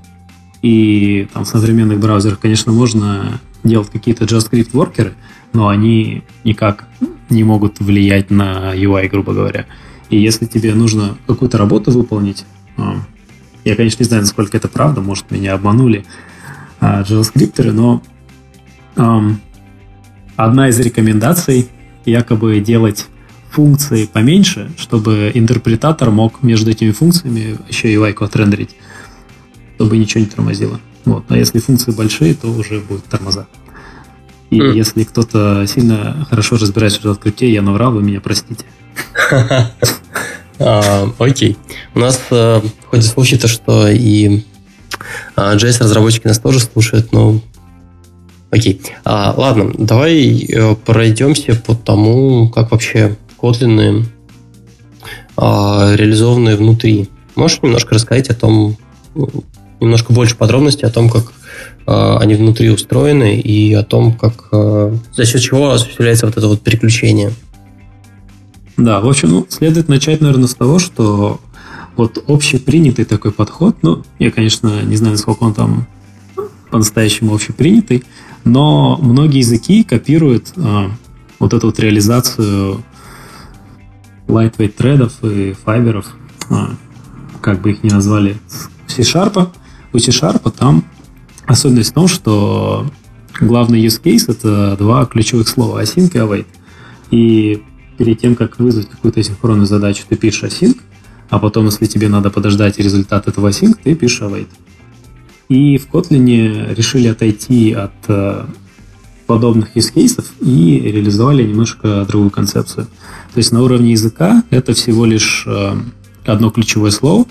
и 0.62 1.28
там 1.33 1.45
в 1.45 1.49
современных 1.49 2.00
браузерах, 2.00 2.40
конечно, 2.40 2.73
можно 2.73 3.40
делать 3.64 3.90
какие-то 3.90 4.25
JavaScript-воркеры, 4.25 5.14
но 5.52 5.68
они 5.68 6.22
никак 6.44 6.86
не 7.30 7.44
могут 7.44 7.80
влиять 7.80 8.30
на 8.30 8.74
UI, 8.74 9.08
грубо 9.08 9.32
говоря. 9.32 9.66
И 10.10 10.18
если 10.18 10.46
тебе 10.46 10.74
нужно 10.74 11.16
какую-то 11.26 11.58
работу 11.58 11.90
выполнить, 11.90 12.44
а, 12.76 12.96
я, 13.64 13.76
конечно, 13.76 14.02
не 14.02 14.08
знаю, 14.08 14.22
насколько 14.22 14.56
это 14.56 14.68
правда, 14.68 15.00
может, 15.00 15.30
меня 15.30 15.54
обманули 15.54 16.04
а, 16.80 17.02
JavaScript, 17.02 17.70
но 17.72 18.02
одна 20.36 20.68
из 20.68 20.80
рекомендаций 20.80 21.68
якобы 22.04 22.58
делать 22.60 23.06
функции 23.50 24.06
поменьше, 24.06 24.70
чтобы 24.76 25.30
интерпретатор 25.34 26.10
мог 26.10 26.42
между 26.42 26.70
этими 26.70 26.90
функциями 26.90 27.58
еще 27.68 27.92
UI-код 27.94 28.34
рендерить, 28.36 28.74
чтобы 29.76 29.96
ничего 29.96 30.20
не 30.20 30.26
тормозило. 30.26 30.80
Вот. 31.04 31.24
А 31.28 31.36
если 31.36 31.58
функции 31.58 31.92
большие, 31.92 32.34
то 32.34 32.48
уже 32.48 32.80
будет 32.80 33.04
тормоза. 33.04 33.46
И 34.50 34.60
mm. 34.60 34.74
если 34.74 35.04
кто-то 35.04 35.66
сильно 35.66 36.26
хорошо 36.28 36.56
разбирается 36.56 37.00
в 37.00 37.04
JavaScript, 37.04 37.44
я 37.46 37.62
наврал, 37.62 37.92
вы 37.92 38.02
меня 38.02 38.20
простите. 38.20 38.64
А, 40.60 41.08
окей. 41.20 41.56
У 41.94 42.00
нас 42.00 42.20
э, 42.32 42.60
ходит 42.90 43.04
слухи, 43.04 43.38
то, 43.38 43.46
что 43.46 43.86
и 43.86 44.42
а, 45.36 45.54
JS-разработчики 45.54 46.26
нас 46.26 46.40
тоже 46.40 46.58
слушают, 46.58 47.12
но 47.12 47.40
окей. 48.50 48.82
А, 49.04 49.34
ладно, 49.36 49.72
давай 49.78 50.40
э, 50.40 50.74
пройдемся 50.74 51.54
по 51.54 51.76
тому, 51.76 52.48
как 52.48 52.72
вообще 52.72 53.16
Kotlin 53.40 54.06
реализованы 55.36 56.56
внутри. 56.56 57.08
Можешь 57.36 57.62
немножко 57.62 57.94
рассказать 57.94 58.28
о 58.28 58.34
том, 58.34 58.76
немножко 59.80 60.12
больше 60.12 60.37
подробностей 60.37 60.87
о 60.87 60.90
том, 60.90 61.08
как 61.08 61.32
Э, 61.88 62.18
они 62.18 62.35
внутри 62.35 62.68
устроены, 62.68 63.40
и 63.40 63.73
о 63.73 63.82
том, 63.82 64.12
как 64.12 64.49
э, 64.52 64.94
за 65.14 65.25
счет 65.25 65.40
чего 65.40 65.70
осуществляется 65.70 66.26
вот 66.26 66.37
это 66.37 66.47
вот 66.47 66.61
переключение. 66.61 67.32
Да, 68.76 69.00
в 69.00 69.08
общем, 69.08 69.30
ну, 69.30 69.47
следует 69.49 69.88
начать, 69.88 70.20
наверное, 70.20 70.49
с 70.49 70.54
того, 70.54 70.78
что 70.78 71.40
вот 71.97 72.23
общепринятый 72.28 73.06
такой 73.06 73.32
подход, 73.32 73.76
ну, 73.80 74.04
я, 74.18 74.30
конечно, 74.30 74.82
не 74.82 74.97
знаю, 74.97 75.12
насколько 75.12 75.44
он 75.44 75.54
там 75.54 75.87
по-настоящему 76.70 77.35
общепринятый, 77.35 78.04
но 78.44 78.99
многие 78.99 79.38
языки 79.38 79.82
копируют 79.82 80.52
э, 80.56 80.88
вот 81.38 81.54
эту 81.54 81.68
вот 81.68 81.80
реализацию 81.80 82.85
lightweight 84.26 84.75
тредов 84.76 85.25
и 85.25 85.54
файберов, 85.64 86.14
э, 86.50 86.54
как 87.40 87.62
бы 87.62 87.70
их 87.70 87.82
ни 87.82 87.88
назвали, 87.88 88.37
C-Sharp. 88.88 89.49
У 89.92 89.99
C-Sharp 89.99 90.50
там 90.57 90.85
Особенность 91.49 91.92
в 91.92 91.95
том, 91.95 92.09
что 92.09 92.87
главный 93.40 93.83
use 93.83 94.02
case— 94.02 94.25
это 94.28 94.76
два 94.78 95.07
ключевых 95.07 95.49
слова— 95.49 95.83
async 95.83 96.14
и 96.14 96.18
await. 96.18 96.47
И 97.11 97.62
перед 97.97 98.21
тем, 98.21 98.37
как 98.37 98.59
вызвать 98.59 98.90
какую-то 98.90 99.23
синхронную 99.23 99.66
задачу, 99.66 100.04
ты 100.07 100.16
пишешь 100.16 100.42
async, 100.45 100.76
а 101.30 101.38
потом, 101.38 101.64
если 101.64 101.87
тебе 101.87 102.11
надо 102.11 102.28
подождать 102.28 102.78
результат 102.78 103.28
этого 103.28 103.49
async, 103.49 103.78
ты 103.83 103.95
пишешь 103.95 104.21
await. 104.21 104.49
И 105.49 105.78
в 105.78 105.88
Kotlin 105.88 106.75
решили 106.75 107.09
отойти 107.09 107.73
от 107.73 107.95
э, 108.09 108.45
подобных 109.26 109.75
use 109.75 109.90
cases 109.95 110.26
и 110.42 110.80
реализовали 110.80 111.45
немножко 111.45 112.04
другую 112.07 112.30
концепцию. 112.30 112.88
То 113.33 113.38
есть 113.38 113.52
на 113.52 113.62
уровне 113.62 113.92
языка 113.92 114.45
это 114.50 114.75
всего 114.75 115.07
лишь 115.07 115.45
э, 115.47 115.76
одно 116.26 116.50
ключевое 116.50 116.90
слово, 116.90 117.25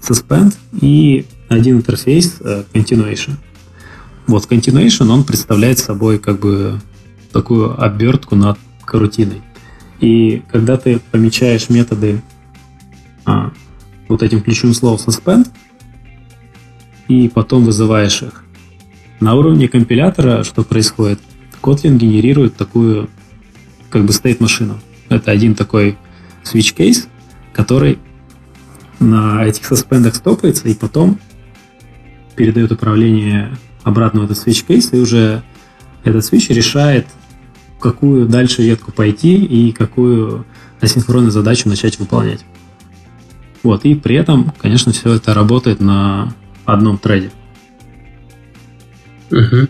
suspend, 0.00 0.54
и 0.80 1.26
один 1.48 1.76
интерфейс 1.78 2.36
э, 2.40 2.64
continuation. 2.72 3.32
Вот 4.26 4.46
continuation, 4.50 5.08
он 5.10 5.24
представляет 5.24 5.78
собой 5.78 6.18
как 6.18 6.40
бы 6.40 6.80
такую 7.32 7.80
обертку 7.82 8.36
над 8.36 8.58
карутиной. 8.84 9.42
И 10.00 10.42
когда 10.50 10.76
ты 10.76 11.00
помечаешь 11.10 11.68
методы 11.68 12.22
а, 13.24 13.52
вот 14.08 14.22
этим 14.22 14.40
ключевым 14.40 14.74
словом 14.74 14.98
suspend, 14.98 15.48
и 17.08 17.28
потом 17.28 17.64
вызываешь 17.64 18.22
их, 18.22 18.44
на 19.20 19.34
уровне 19.34 19.68
компилятора 19.68 20.42
что 20.42 20.64
происходит? 20.64 21.20
Kotlin 21.62 21.96
генерирует 21.96 22.56
такую 22.56 23.08
как 23.90 24.04
бы 24.04 24.12
state 24.12 24.38
машину. 24.40 24.80
Это 25.08 25.30
один 25.30 25.54
такой 25.54 25.96
switch 26.44 26.74
case, 26.76 27.06
который 27.52 27.98
на 29.00 29.44
этих 29.44 29.64
суспендах 29.66 30.14
стопается 30.14 30.68
и 30.68 30.74
потом 30.74 31.18
передает 32.36 32.72
управление 32.72 33.56
обратно 33.82 34.20
в 34.20 34.24
этот 34.24 34.38
switch 34.38 34.66
case, 34.66 34.96
и 34.96 35.00
уже 35.00 35.42
этот 36.04 36.24
switch 36.24 36.52
решает, 36.52 37.06
какую 37.80 38.26
дальше 38.26 38.62
ветку 38.62 38.92
пойти 38.92 39.44
и 39.44 39.72
какую 39.72 40.46
асинхронную 40.80 41.30
задачу 41.30 41.68
начать 41.68 41.98
выполнять. 41.98 42.44
Вот, 43.62 43.84
и 43.84 43.94
при 43.94 44.16
этом, 44.16 44.52
конечно, 44.60 44.92
все 44.92 45.14
это 45.14 45.32
работает 45.32 45.80
на 45.80 46.34
одном 46.64 46.98
треде. 46.98 47.30
Угу. 49.30 49.68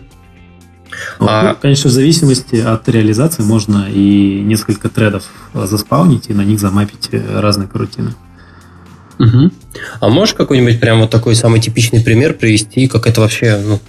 Вот, 1.19 1.29
а... 1.29 1.43
ну, 1.43 1.57
конечно, 1.61 1.89
в 1.89 1.93
зависимости 1.93 2.55
от 2.55 2.87
реализации 2.89 3.43
можно 3.43 3.87
и 3.89 4.41
несколько 4.41 4.89
тредов 4.89 5.23
заспаунить 5.53 6.29
и 6.29 6.33
на 6.33 6.43
них 6.43 6.59
замапить 6.59 7.09
разные 7.11 7.67
карутины. 7.67 8.13
Угу. 9.19 9.51
А 10.01 10.09
можешь 10.09 10.33
какой-нибудь 10.33 10.79
прям 10.79 10.99
вот 10.99 11.09
такой 11.09 11.35
самый 11.35 11.61
типичный 11.61 12.01
пример 12.01 12.33
привести, 12.33 12.87
как 12.87 13.07
это 13.07 13.21
вообще 13.21 13.57
ну, 13.65 13.79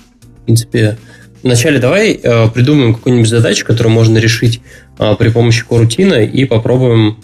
принципе, 0.47 0.97
вначале 1.43 1.79
давай 1.79 2.13
э, 2.13 2.49
придумаем 2.49 2.95
какую-нибудь 2.95 3.29
задачу, 3.29 3.67
которую 3.67 3.93
можно 3.93 4.17
решить 4.19 4.63
э, 4.99 5.15
при 5.17 5.29
помощи 5.29 5.65
корутина 5.67 6.25
и 6.25 6.45
попробуем, 6.45 7.19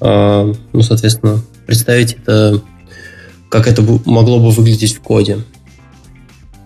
э, 0.00 0.54
ну, 0.72 0.82
соответственно, 0.82 1.42
представить 1.66 2.14
это 2.14 2.62
как 3.50 3.66
это 3.66 3.82
могло 4.04 4.38
бы 4.38 4.50
выглядеть 4.50 4.94
в 4.94 5.00
коде. 5.00 5.38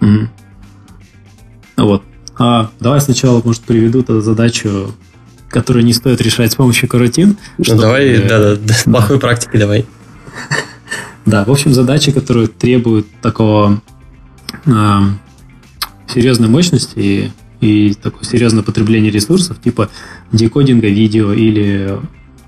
Mm. 0.00 0.26
Вот. 1.76 2.02
А 2.38 2.70
давай 2.80 3.00
сначала, 3.00 3.40
может, 3.44 3.62
приведу 3.62 4.00
эту 4.00 4.20
задачу, 4.20 4.92
которую 5.49 5.84
не 5.84 5.92
стоит 5.92 6.20
решать 6.20 6.52
с 6.52 6.56
помощью 6.56 6.88
карутин. 6.88 7.37
Ну, 7.58 7.64
чтобы... 7.64 7.82
давай, 7.82 8.18
да, 8.28 8.56
да, 8.56 8.75
с 8.75 8.82
плохой 8.82 9.20
практики 9.20 9.56
давай. 9.56 9.87
Да, 11.25 11.45
в 11.45 11.50
общем, 11.50 11.73
задачи, 11.73 12.11
которые 12.11 12.49
требуют 12.49 13.07
такого 13.21 13.81
э, 14.67 14.99
серьезной 16.09 16.49
мощности 16.49 16.99
и, 16.99 17.31
и 17.61 17.95
такое 17.95 18.25
серьезное 18.25 18.62
потребление 18.62 19.11
ресурсов, 19.11 19.61
типа 19.61 19.88
декодинга 20.33 20.88
видео 20.88 21.33
или 21.33 21.99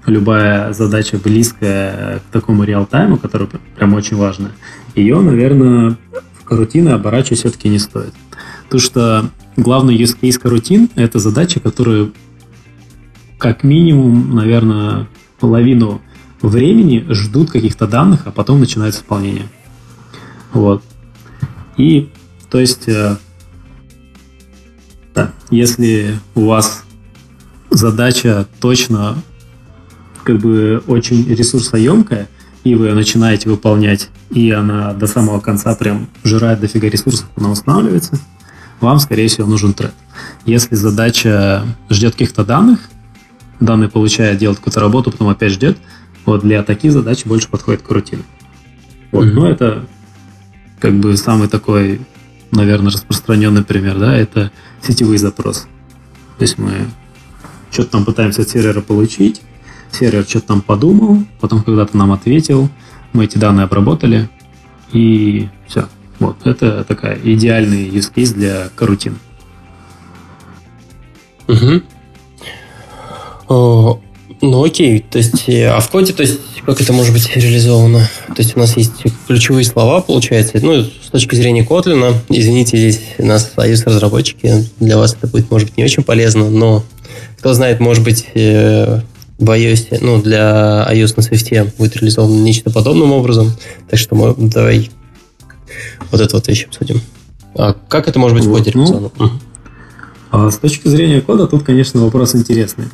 любая 0.07 0.73
задача 0.73 1.19
близкая 1.19 2.19
к 2.19 2.33
такому 2.33 2.65
реал-тайму, 2.65 3.17
которая 3.17 3.49
прям 3.77 3.95
очень 3.95 4.17
важная, 4.17 4.53
ее, 4.95 5.21
наверное, 5.21 5.97
в 6.39 6.45
карутины 6.45 6.91
оборачивать 6.91 7.41
все-таки 7.41 7.69
не 7.69 7.79
стоит. 7.79 8.13
Потому 8.65 8.81
что 8.81 9.31
главный 9.57 9.97
use 9.97 10.17
case 10.21 10.39
карутин– 10.39 10.91
это 10.95 11.19
задача, 11.19 11.61
которая 11.61 12.11
как 13.39 13.63
минимум, 13.63 14.35
наверное, 14.35 15.07
половину 15.39 16.01
времени 16.49 17.05
ждут 17.09 17.51
каких-то 17.51 17.87
данных, 17.87 18.23
а 18.27 18.31
потом 18.31 18.61
начинается 18.61 19.01
исполнение. 19.01 19.49
Вот. 20.53 20.83
И, 21.77 22.11
то 22.51 22.59
есть, 22.59 22.89
э, 22.89 23.17
да, 25.15 25.33
если 25.51 26.19
у 26.35 26.47
вас 26.47 26.85
задача 27.71 28.47
точно 28.61 29.17
как 30.23 30.39
бы 30.39 30.83
очень 30.87 31.27
ресурсоемкая, 31.27 32.29
и 32.65 32.75
вы 32.75 32.95
начинаете 32.95 33.51
выполнять, 33.51 34.09
и 34.31 34.51
она 34.51 34.95
до 34.95 35.07
самого 35.07 35.41
конца 35.41 35.75
прям 35.75 36.09
жирает 36.25 36.61
дофига 36.61 36.89
ресурсов, 36.89 37.29
она 37.37 37.51
устанавливается, 37.51 38.19
вам, 38.81 38.99
скорее 38.99 39.29
всего, 39.29 39.47
нужен 39.47 39.75
тред. 39.75 39.93
Если 40.47 40.75
задача 40.75 41.65
ждет 41.91 42.13
каких-то 42.13 42.45
данных, 42.45 42.81
данные 43.61 43.91
получает, 43.91 44.39
делает 44.39 44.59
какую-то 44.59 44.81
работу, 44.81 45.11
потом 45.11 45.29
опять 45.29 45.53
ждет, 45.53 45.79
вот 46.27 46.43
для 46.43 46.63
таких 46.63 46.93
задач 46.93 47.25
больше 47.25 47.49
подходит 47.49 47.83
карутина. 47.83 48.23
Вот, 49.13 49.27
mm-hmm. 49.27 49.33
но 49.33 49.49
это 49.49 49.87
как 50.81 50.95
бы 50.95 51.17
самый 51.17 51.49
такой, 51.49 52.01
наверное, 52.51 52.93
распространенный 52.93 53.65
пример, 53.65 53.99
да, 53.99 54.17
это 54.17 54.51
сетевые 54.83 55.19
запросы. 55.19 55.65
То 56.39 56.43
есть 56.43 56.59
мы 56.59 56.73
что-то 57.71 57.91
там 57.91 58.05
пытаемся 58.05 58.43
от 58.43 58.49
сервера 58.49 58.81
получить, 58.81 59.43
сервер 59.91 60.25
что-то 60.25 60.49
там 60.49 60.61
подумал, 60.63 61.25
потом 61.41 61.63
когда-то 61.63 61.97
нам 61.97 62.13
ответил, 62.13 62.69
мы 63.13 63.25
эти 63.25 63.39
данные 63.39 63.65
обработали, 63.65 64.29
и 64.93 65.49
все. 65.67 65.89
Вот, 66.21 66.47
это 66.47 66.85
такая 66.85 67.19
идеальный 67.23 67.89
use 67.89 68.13
case 68.13 68.35
для 68.35 68.69
карутин. 68.77 69.19
Угу. 71.49 71.83
Ну 74.47 74.63
окей, 74.63 74.99
то 74.99 75.17
есть, 75.17 75.49
э, 75.49 75.69
а 75.69 75.81
в 75.81 75.89
коде, 75.89 76.13
то 76.13 76.23
есть, 76.23 76.39
как 76.67 76.79
это 76.79 76.93
может 76.93 77.15
быть 77.15 77.35
реализовано? 77.35 78.11
То 78.29 78.43
есть 78.43 78.55
у 78.55 78.61
нас 78.61 78.77
есть 78.77 78.93
ключевые 79.27 79.65
слова, 79.65 80.03
получается, 80.03 80.59
ну, 80.61 80.83
с 80.83 81.11
точки 81.11 81.35
зрения 81.35 81.65
Kotlin, 81.65 82.15
извините, 82.29 82.77
здесь 82.77 83.01
у 83.17 83.25
нас 83.25 83.53
iOS-разработчики, 83.57 84.67
для 84.81 84.99
вас 84.99 85.15
это 85.15 85.29
будет, 85.29 85.51
может 85.51 85.69
быть, 85.69 85.79
не 85.79 85.85
очень 85.85 86.03
полезно, 86.03 86.51
но 86.51 86.85
кто 87.39 87.55
знает, 87.55 87.81
может 87.81 88.05
быть, 88.05 88.27
э, 88.35 89.01
в 89.39 89.51
iOS, 89.51 89.99
ну, 90.03 90.21
для 90.21 90.87
iOS 90.93 91.15
на 91.17 91.23
Swift 91.23 91.73
будет 91.79 91.97
реализовано 91.97 92.39
нечто 92.43 92.69
подобным 92.69 93.13
образом. 93.13 93.51
Так 93.89 93.99
что 93.99 94.15
мы, 94.15 94.35
давай 94.37 94.91
вот 96.11 96.21
это 96.21 96.37
вот 96.37 96.47
еще 96.51 96.67
обсудим. 96.67 97.01
А 97.55 97.75
как 97.89 98.09
это 98.09 98.19
может 98.19 98.37
быть 98.37 98.47
вот, 98.47 98.61
в 98.61 98.65
коде 98.65 98.73
ну? 98.75 99.31
А 100.31 100.51
с 100.51 100.59
точки 100.59 100.87
зрения 100.89 101.23
кода 101.23 101.47
тут, 101.47 101.63
конечно, 101.63 102.03
вопрос 102.03 102.35
интересный. 102.35 102.87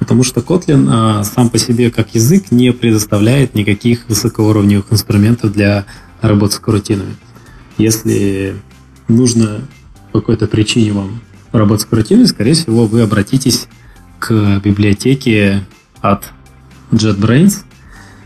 Потому 0.00 0.24
что 0.24 0.40
Kotlin 0.40 0.88
а, 0.90 1.22
сам 1.22 1.50
по 1.50 1.58
себе 1.58 1.90
как 1.90 2.14
язык 2.14 2.50
не 2.50 2.72
предоставляет 2.72 3.54
никаких 3.54 4.08
высокоуровневых 4.08 4.86
инструментов 4.90 5.52
для 5.52 5.84
работы 6.20 6.54
с 6.54 6.58
карутинами. 6.58 7.14
Если 7.78 8.56
нужно 9.06 9.60
по 10.10 10.20
какой-то 10.20 10.48
причине 10.48 10.92
вам 10.92 11.20
работать 11.52 11.82
с 11.82 11.88
карутиной, 11.88 12.26
скорее 12.26 12.54
всего, 12.54 12.86
вы 12.86 13.02
обратитесь 13.02 13.68
к 14.18 14.60
библиотеке 14.64 15.64
от 16.00 16.24
JetBrains, 16.90 17.58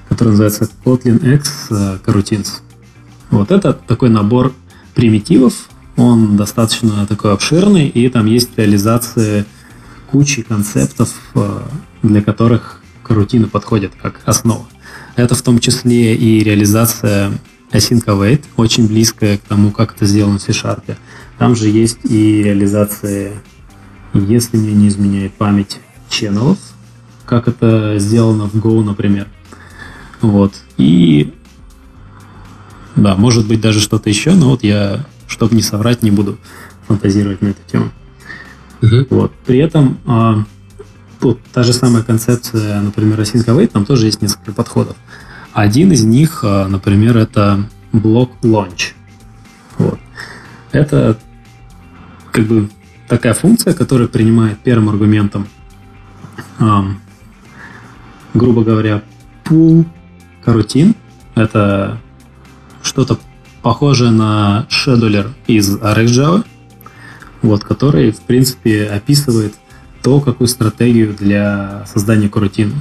который 0.08 0.30
называется 0.30 0.68
Kotlin 0.84 1.34
X 1.34 1.68
Coroutines. 1.70 2.60
Вот 3.30 3.50
это 3.50 3.72
такой 3.72 4.10
набор 4.10 4.54
примитивов, 4.94 5.68
он 5.96 6.36
достаточно 6.36 7.06
такой 7.06 7.32
обширный, 7.32 7.88
и 7.88 8.08
там 8.08 8.26
есть 8.26 8.50
реализация 8.56 9.46
кучи 10.14 10.42
концептов, 10.42 11.12
э, 11.34 11.60
для 12.04 12.22
которых 12.22 12.80
карутины 13.02 13.48
подходят 13.48 13.94
как 14.00 14.20
основа. 14.26 14.64
Это 15.16 15.34
в 15.34 15.42
том 15.42 15.58
числе 15.58 16.14
и 16.14 16.38
реализация 16.44 17.32
async 17.72 18.04
await, 18.04 18.44
очень 18.56 18.86
близкая 18.86 19.38
к 19.38 19.40
тому, 19.40 19.72
как 19.72 19.96
это 19.96 20.06
сделано 20.06 20.38
в 20.38 20.42
C-Sharp. 20.42 20.96
Там 21.36 21.56
же 21.56 21.68
есть 21.68 21.98
и 22.04 22.44
реализация, 22.44 23.32
если 24.12 24.56
мне 24.56 24.72
не 24.72 24.86
изменяет 24.86 25.34
память, 25.34 25.80
ченнелов, 26.08 26.58
как 27.26 27.48
это 27.48 27.96
сделано 27.98 28.44
в 28.44 28.54
Go, 28.54 28.84
например. 28.84 29.26
Вот. 30.20 30.54
И 30.76 31.34
да, 32.94 33.16
может 33.16 33.48
быть 33.48 33.60
даже 33.60 33.80
что-то 33.80 34.10
еще, 34.10 34.30
но 34.34 34.50
вот 34.50 34.62
я, 34.62 35.06
чтобы 35.26 35.56
не 35.56 35.62
соврать, 35.62 36.04
не 36.04 36.12
буду 36.12 36.38
фантазировать 36.86 37.42
на 37.42 37.48
эту 37.48 37.62
тему. 37.68 37.90
Uh-huh. 38.84 39.06
Вот. 39.10 39.32
При 39.46 39.58
этом 39.58 39.98
а, 40.06 40.44
тут 41.20 41.40
та 41.52 41.62
же 41.62 41.72
самая 41.72 42.02
концепция, 42.02 42.80
например, 42.80 43.20
Async 43.20 43.44
Await, 43.46 43.68
там 43.68 43.84
тоже 43.84 44.06
есть 44.06 44.22
несколько 44.22 44.52
подходов. 44.52 44.96
Один 45.52 45.92
из 45.92 46.04
них, 46.04 46.40
а, 46.42 46.68
например, 46.68 47.16
это 47.16 47.64
блок 47.92 48.30
launch. 48.42 48.92
Вот. 49.78 49.98
Это 50.72 51.16
как 52.32 52.46
бы 52.46 52.68
такая 53.08 53.34
функция, 53.34 53.74
которая 53.74 54.08
принимает 54.08 54.58
первым 54.58 54.88
аргументом 54.88 55.46
грубо 58.34 58.64
говоря, 58.64 59.02
пул 59.44 59.86
карутин. 60.44 60.94
Это 61.34 62.00
что-то 62.82 63.18
похожее 63.62 64.10
на 64.10 64.66
шедулер 64.68 65.30
из 65.46 65.76
RxJava, 65.78 66.44
вот, 67.44 67.62
который, 67.62 68.10
в 68.10 68.20
принципе, 68.20 68.86
описывает 68.86 69.54
то, 70.02 70.20
какую 70.20 70.48
стратегию 70.48 71.14
для 71.14 71.84
создания 71.86 72.28
карутин 72.28 72.72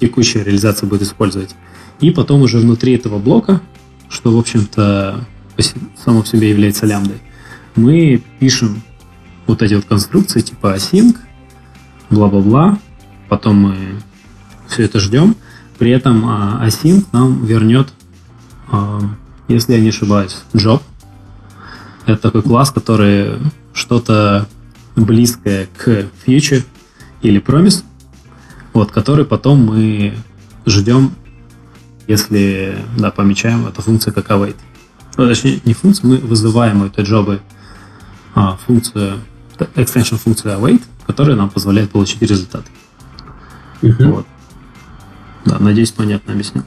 текущая 0.00 0.42
реализация 0.42 0.88
будет 0.88 1.02
использовать. 1.02 1.54
И 2.00 2.10
потом 2.10 2.42
уже 2.42 2.58
внутри 2.58 2.94
этого 2.94 3.18
блока, 3.18 3.60
что, 4.08 4.34
в 4.34 4.38
общем-то, 4.38 5.24
само 6.04 6.22
в 6.22 6.28
себе 6.28 6.50
является 6.50 6.84
лямбдой, 6.84 7.18
мы 7.76 8.20
пишем 8.40 8.82
вот 9.46 9.62
эти 9.62 9.74
вот 9.74 9.84
конструкции 9.84 10.40
типа 10.40 10.74
async, 10.76 11.16
бла-бла-бла, 12.10 12.78
потом 13.28 13.56
мы 13.56 13.76
все 14.68 14.82
это 14.82 14.98
ждем. 14.98 15.36
При 15.78 15.92
этом 15.92 16.24
а, 16.26 16.66
async 16.66 17.06
нам 17.12 17.44
вернет, 17.44 17.92
а, 18.70 19.00
если 19.46 19.74
я 19.74 19.80
не 19.80 19.90
ошибаюсь, 19.90 20.38
job. 20.52 20.82
Это 22.06 22.22
такой 22.22 22.42
класс, 22.42 22.70
который 22.70 23.38
что-то 23.72 24.46
близкое 24.96 25.68
к 25.76 26.06
future 26.26 26.62
или 27.22 27.40
promise, 27.40 27.82
вот, 28.72 28.90
который 28.90 29.24
потом 29.24 29.64
мы 29.64 30.14
ждем, 30.66 31.14
если 32.06 32.78
да, 32.98 33.10
помечаем 33.10 33.66
эту 33.66 33.82
функцию 33.82 34.12
как 34.12 34.30
await. 34.30 34.56
Ну, 35.16 35.26
точнее, 35.26 35.60
не 35.64 35.74
функцию, 35.74 36.10
мы 36.10 36.16
вызываем 36.18 36.82
эту 36.84 37.02
джобы 37.02 37.40
а, 38.34 38.58
функцию, 38.66 39.20
extension 39.76 40.16
функцию 40.16 40.54
await, 40.54 40.82
которая 41.06 41.36
нам 41.36 41.50
позволяет 41.50 41.90
получить 41.90 42.22
результат. 42.22 42.64
Угу. 43.82 44.04
Вот. 44.04 44.26
Да, 45.44 45.58
надеюсь, 45.58 45.92
понятно 45.92 46.32
объяснил. 46.32 46.64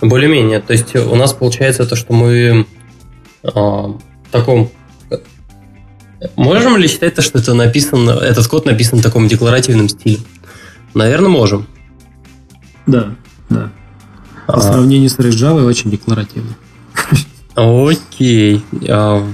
Более-менее. 0.00 0.60
То 0.60 0.72
есть 0.72 0.94
у 0.94 1.14
нас 1.14 1.32
получается 1.32 1.86
то, 1.86 1.96
что 1.96 2.12
мы 2.12 2.66
э, 3.42 3.48
в 3.48 4.00
таком... 4.34 4.70
Можем 6.36 6.76
ли 6.76 6.88
считать, 6.88 7.14
то, 7.14 7.22
что 7.22 7.38
это 7.38 7.54
написано, 7.54 8.12
этот 8.12 8.46
код 8.46 8.66
написан 8.66 8.98
в 8.98 9.02
таком 9.02 9.28
декларативном 9.28 9.88
стиле? 9.88 10.18
Наверное, 10.94 11.28
можем. 11.28 11.66
Да, 12.86 13.14
да. 13.48 13.70
По 14.46 14.56
а... 14.56 14.60
сравнению 14.60 15.10
с 15.10 15.18
Java 15.18 15.64
очень 15.64 15.90
декларативно. 15.90 16.56
Окей. 17.54 18.64
А, 18.88 19.26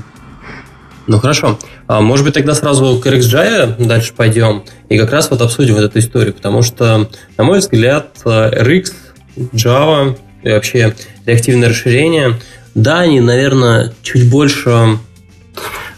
ну 1.07 1.19
хорошо. 1.19 1.59
А 1.87 2.01
может 2.01 2.25
быть, 2.25 2.35
тогда 2.35 2.55
сразу 2.55 3.01
к 3.03 3.07
RxJava 3.07 3.85
дальше 3.85 4.13
пойдем 4.15 4.65
и 4.89 4.99
как 4.99 5.13
раз 5.13 5.31
вот 5.31 5.41
обсудим 5.41 5.75
вот 5.75 5.85
эту 5.85 5.99
историю, 5.99 6.35
потому 6.35 6.63
что, 6.63 7.09
на 7.37 7.45
мой 7.45 7.61
взгляд, 7.61 8.17
RX, 8.25 8.93
Java 9.53 10.17
и 10.43 10.51
вообще 10.51 10.95
реактивное 11.25 11.69
расширение, 11.69 12.39
да, 12.83 13.01
они, 13.01 13.21
наверное, 13.21 13.93
чуть 14.03 14.29
больше 14.29 14.99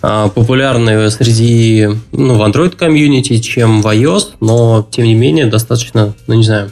а, 0.03 0.29
популярны 0.29 1.11
среди, 1.11 1.89
ну, 2.13 2.35
в 2.35 2.43
Android 2.43 2.77
комьюнити, 2.77 3.39
чем 3.39 3.83
в 3.83 3.87
iOS, 3.87 4.35
но, 4.41 4.87
тем 4.91 5.05
не 5.05 5.15
менее, 5.15 5.47
достаточно, 5.47 6.15
ну, 6.27 6.35
не 6.35 6.45
знаю, 6.45 6.71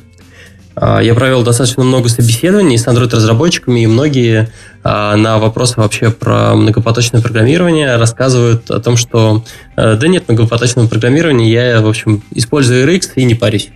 а, 0.75 1.01
я 1.01 1.15
провел 1.15 1.43
достаточно 1.43 1.85
много 1.85 2.09
собеседований 2.09 2.79
с 2.79 2.87
Android-разработчиками, 2.87 3.81
и 3.81 3.87
многие 3.87 4.51
а, 4.83 5.15
на 5.17 5.39
вопросы 5.39 5.75
вообще 5.77 6.11
про 6.11 6.55
многопоточное 6.55 7.21
программирование 7.21 7.97
рассказывают 7.97 8.71
о 8.71 8.81
том, 8.81 8.97
что 8.97 9.45
э, 9.77 9.97
да 9.97 10.09
нет 10.09 10.25
многопоточного 10.29 10.89
программирования, 10.89 11.51
я, 11.51 11.81
в 11.83 11.89
общем, 11.89 12.23
использую 12.33 12.89
RX 12.89 13.11
и 13.17 13.25
не 13.25 13.35
парюсь. 13.35 13.69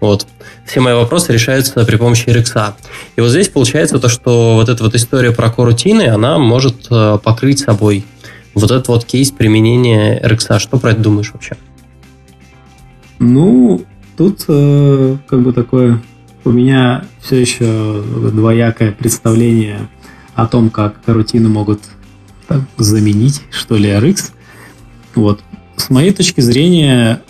Вот. 0.00 0.26
Все 0.66 0.80
мои 0.80 0.94
вопросы 0.94 1.32
решаются 1.32 1.84
при 1.84 1.96
помощи 1.96 2.28
RX. 2.28 2.74
И 3.16 3.20
вот 3.20 3.30
здесь 3.30 3.48
получается 3.48 3.98
то, 3.98 4.08
что 4.08 4.54
вот 4.54 4.68
эта 4.68 4.82
вот 4.82 4.94
история 4.94 5.32
про 5.32 5.50
корутины, 5.50 6.08
она 6.08 6.38
может 6.38 6.86
э, 6.90 7.18
покрыть 7.22 7.58
собой 7.58 8.04
вот 8.54 8.70
этот 8.70 8.88
вот 8.88 9.04
кейс 9.04 9.30
применения 9.30 10.20
RX. 10.20 10.58
Что 10.58 10.78
про 10.78 10.92
это 10.92 11.00
думаешь 11.00 11.32
вообще? 11.32 11.56
Ну, 13.18 13.84
тут 14.16 14.44
э, 14.48 15.16
как 15.26 15.42
бы 15.42 15.52
такое 15.52 16.00
у 16.44 16.50
меня 16.50 17.04
все 17.20 17.40
еще 17.40 18.02
двоякое 18.32 18.92
представление 18.92 19.88
о 20.34 20.46
том, 20.46 20.70
как 20.70 21.02
карутины 21.04 21.48
могут 21.48 21.80
так, 22.48 22.62
заменить, 22.78 23.42
что 23.50 23.76
ли, 23.76 23.90
RX. 23.90 24.32
Вот. 25.14 25.40
С 25.76 25.90
моей 25.90 26.12
точки 26.12 26.40
зрения, 26.40 27.22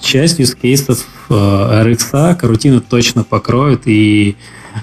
часть 0.00 0.40
из 0.40 0.54
кейсов 0.54 1.06
RX 1.28 2.36
карутины 2.36 2.80
точно 2.80 3.24
покроют, 3.24 3.82
и 3.86 4.36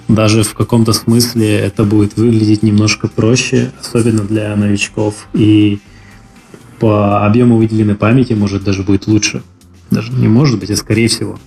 даже 0.08 0.44
в 0.44 0.54
каком-то 0.54 0.94
смысле 0.94 1.60
это 1.60 1.84
будет 1.84 2.18
выглядеть 2.18 2.64
немножко 2.64 3.08
проще, 3.08 3.72
особенно 3.80 4.24
для 4.24 4.56
новичков. 4.56 5.28
И 5.34 5.80
по 6.80 7.26
объему 7.26 7.58
выделенной 7.58 7.96
памяти 7.96 8.34
может 8.34 8.64
даже 8.64 8.84
будет 8.84 9.08
лучше. 9.08 9.44
Даже 9.92 10.12
не 10.12 10.28
может 10.28 10.60
быть, 10.60 10.72
а 10.72 10.76
скорее 10.76 11.08
всего. 11.08 11.40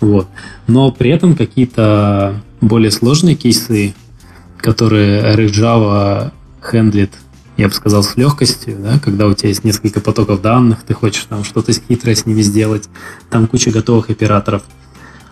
Вот. 0.00 0.28
Но 0.66 0.90
при 0.90 1.10
этом 1.10 1.36
какие-то 1.36 2.42
более 2.60 2.90
сложные 2.90 3.36
кейсы, 3.36 3.94
которые 4.58 5.34
RxJava 5.34 6.32
хендлит, 6.62 7.12
я 7.56 7.68
бы 7.68 7.74
сказал, 7.74 8.02
с 8.02 8.16
легкостью, 8.16 8.76
да, 8.78 8.98
когда 8.98 9.26
у 9.26 9.34
тебя 9.34 9.48
есть 9.48 9.64
несколько 9.64 10.00
потоков 10.00 10.42
данных, 10.42 10.82
ты 10.82 10.94
хочешь 10.94 11.24
там 11.28 11.44
что-то 11.44 11.72
хитрое 11.72 12.14
с 12.14 12.26
ними 12.26 12.42
сделать, 12.42 12.88
там 13.30 13.46
куча 13.46 13.70
готовых 13.70 14.10
операторов. 14.10 14.62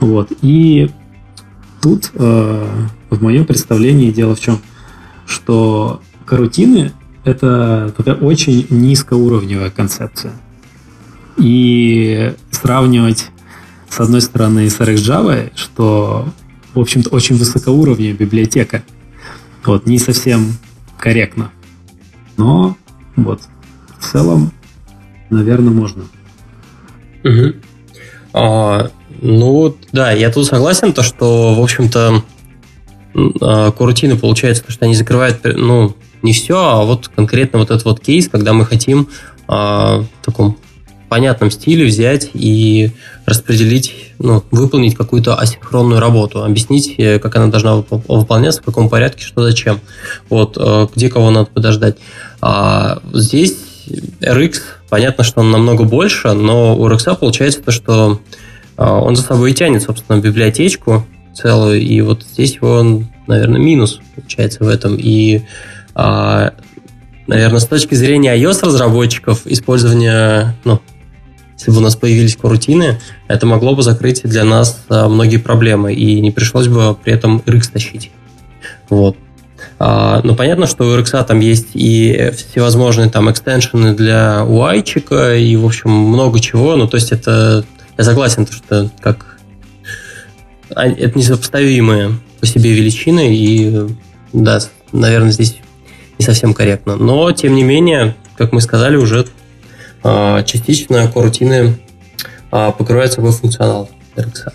Вот. 0.00 0.32
И 0.40 0.90
тут 1.80 2.10
э, 2.14 2.68
в 3.10 3.22
моем 3.22 3.44
представлении 3.44 4.10
дело 4.10 4.34
в 4.34 4.40
чем, 4.40 4.60
что 5.26 6.00
карутины— 6.24 6.92
это 7.24 7.92
такая 7.96 8.14
очень 8.14 8.66
низкоуровневая 8.70 9.70
концепция. 9.70 10.32
И 11.38 12.34
сравнивать 12.50 13.32
с 13.92 14.00
одной 14.00 14.22
стороны, 14.22 14.70
с 14.70 14.80
RxJava, 14.80 15.52
что, 15.54 16.26
в 16.72 16.80
общем-то, 16.80 17.10
очень 17.10 17.36
высокоуровневая 17.36 18.14
библиотека. 18.14 18.82
Вот, 19.64 19.86
не 19.86 19.98
совсем 19.98 20.56
корректно. 20.96 21.50
Но, 22.36 22.76
вот, 23.16 23.42
в 23.98 24.12
целом, 24.12 24.52
наверное, 25.30 25.72
можно. 25.72 26.04
Угу. 27.24 27.54
А, 28.34 28.90
ну, 29.20 29.76
да, 29.92 30.12
я 30.12 30.30
тут 30.30 30.46
согласен, 30.46 30.92
то, 30.92 31.02
что, 31.02 31.54
в 31.54 31.60
общем-то, 31.60 32.24
а, 33.40 33.70
корутины, 33.72 34.16
получается, 34.16 34.64
то, 34.64 34.72
что 34.72 34.84
они 34.84 34.94
закрывают, 34.94 35.40
ну, 35.44 35.94
не 36.22 36.32
все, 36.32 36.56
а 36.56 36.84
вот 36.84 37.08
конкретно 37.08 37.58
вот 37.58 37.70
этот 37.70 37.84
вот 37.84 38.00
кейс, 38.00 38.28
когда 38.28 38.52
мы 38.52 38.64
хотим 38.64 39.08
а, 39.48 40.00
в 40.00 40.24
таком 40.24 40.56
понятном 41.12 41.50
стиле 41.50 41.84
взять 41.84 42.30
и 42.32 42.90
распределить, 43.26 43.92
ну, 44.18 44.42
выполнить 44.50 44.96
какую-то 44.96 45.38
асинхронную 45.38 46.00
работу, 46.00 46.42
объяснить, 46.42 46.94
э, 46.96 47.18
как 47.18 47.36
она 47.36 47.48
должна 47.48 47.76
выполняться, 47.76 48.62
в 48.62 48.64
каком 48.64 48.88
порядке, 48.88 49.22
что 49.22 49.42
зачем, 49.42 49.80
вот, 50.30 50.56
э, 50.58 50.86
где 50.94 51.10
кого 51.10 51.30
надо 51.30 51.50
подождать. 51.50 51.98
А 52.40 53.02
здесь 53.12 53.58
RX, 54.22 54.54
понятно, 54.88 55.22
что 55.22 55.40
он 55.40 55.50
намного 55.50 55.84
больше, 55.84 56.32
но 56.32 56.78
у 56.78 56.88
RX 56.88 57.14
получается 57.18 57.60
то, 57.60 57.72
что 57.72 58.18
э, 58.78 58.82
он 58.82 59.14
за 59.14 59.20
собой 59.20 59.52
тянет, 59.52 59.82
собственно, 59.82 60.18
библиотечку 60.18 61.06
целую, 61.34 61.78
и 61.82 62.00
вот 62.00 62.22
здесь 62.22 62.54
его, 62.54 63.02
наверное, 63.26 63.60
минус 63.60 64.00
получается 64.14 64.64
в 64.64 64.68
этом. 64.68 64.96
И 64.98 65.42
а, 65.94 66.54
наверное, 67.26 67.60
с 67.60 67.66
точки 67.66 67.94
зрения 67.94 68.34
iOS-разработчиков, 68.34 69.46
использование 69.46 70.56
ну, 70.64 70.80
если 71.62 71.70
бы 71.70 71.78
у 71.78 71.80
нас 71.80 71.94
появились 71.94 72.36
корутины, 72.36 72.98
это 73.28 73.46
могло 73.46 73.76
бы 73.76 73.82
закрыть 73.82 74.22
для 74.24 74.42
нас 74.42 74.82
а, 74.88 75.08
многие 75.08 75.36
проблемы, 75.36 75.94
и 75.94 76.20
не 76.20 76.32
пришлось 76.32 76.66
бы 76.66 76.96
при 76.96 77.12
этом 77.12 77.38
RX 77.46 77.70
тащить. 77.72 78.10
Вот. 78.90 79.16
А, 79.78 80.20
но 80.24 80.34
понятно, 80.34 80.66
что 80.66 80.84
у 80.84 80.98
RX 80.98 81.24
там 81.24 81.38
есть 81.38 81.68
и 81.74 82.32
всевозможные 82.36 83.10
там 83.10 83.30
экстеншены 83.30 83.94
для 83.94 84.40
UI-чика, 84.44 85.38
и, 85.38 85.54
в 85.54 85.64
общем, 85.64 85.90
много 85.90 86.40
чего. 86.40 86.74
Ну, 86.74 86.88
то 86.88 86.96
есть 86.96 87.12
это... 87.12 87.64
Я 87.96 88.02
согласен, 88.02 88.44
что 88.50 88.90
как... 89.00 89.38
А, 90.74 90.88
это 90.88 91.16
несопоставимые 91.16 92.18
по 92.40 92.46
себе 92.46 92.72
величины, 92.72 93.36
и 93.36 93.86
да, 94.32 94.58
наверное, 94.90 95.30
здесь 95.30 95.58
не 96.18 96.24
совсем 96.24 96.54
корректно. 96.54 96.96
Но, 96.96 97.30
тем 97.30 97.54
не 97.54 97.62
менее, 97.62 98.16
как 98.36 98.50
мы 98.50 98.60
сказали, 98.60 98.96
уже 98.96 99.26
частично 100.02 101.08
корутины 101.08 101.78
а, 102.50 102.70
покрывают 102.72 103.12
собой 103.12 103.32
функционал 103.32 103.90
RX. 104.16 104.52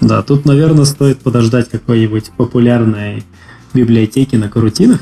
Да, 0.00 0.22
тут, 0.22 0.44
наверное, 0.44 0.84
стоит 0.84 1.20
подождать 1.20 1.70
какой-нибудь 1.70 2.30
популярной 2.36 3.24
библиотеки 3.72 4.36
на 4.36 4.48
корутинах, 4.48 5.00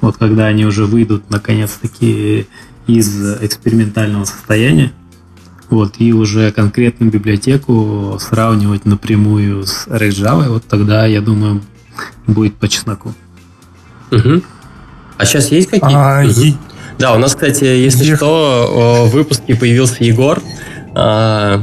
вот 0.00 0.16
когда 0.18 0.46
они 0.46 0.64
уже 0.64 0.86
выйдут 0.86 1.30
наконец-таки 1.30 2.46
из 2.86 3.42
экспериментального 3.42 4.24
состояния, 4.24 4.92
вот, 5.68 5.94
и 5.98 6.12
уже 6.12 6.52
конкретную 6.52 7.10
библиотеку 7.10 8.18
сравнивать 8.20 8.84
напрямую 8.84 9.66
с 9.66 9.88
RxJava, 9.88 10.48
вот 10.48 10.64
тогда, 10.66 11.06
я 11.06 11.20
думаю, 11.20 11.62
будет 12.26 12.54
по 12.54 12.68
чесноку. 12.68 13.14
Угу. 14.12 14.42
А 15.18 15.24
сейчас 15.24 15.50
есть 15.50 15.70
какие-то? 15.70 16.20
А, 16.20 16.24
угу. 16.24 16.56
Да, 16.98 17.14
у 17.14 17.18
нас, 17.18 17.34
кстати, 17.34 17.64
если 17.64 18.04
Ех... 18.04 18.16
что, 18.16 19.06
в 19.06 19.12
выпуске 19.12 19.54
появился 19.54 20.02
Егор. 20.04 20.42
А, 20.94 21.60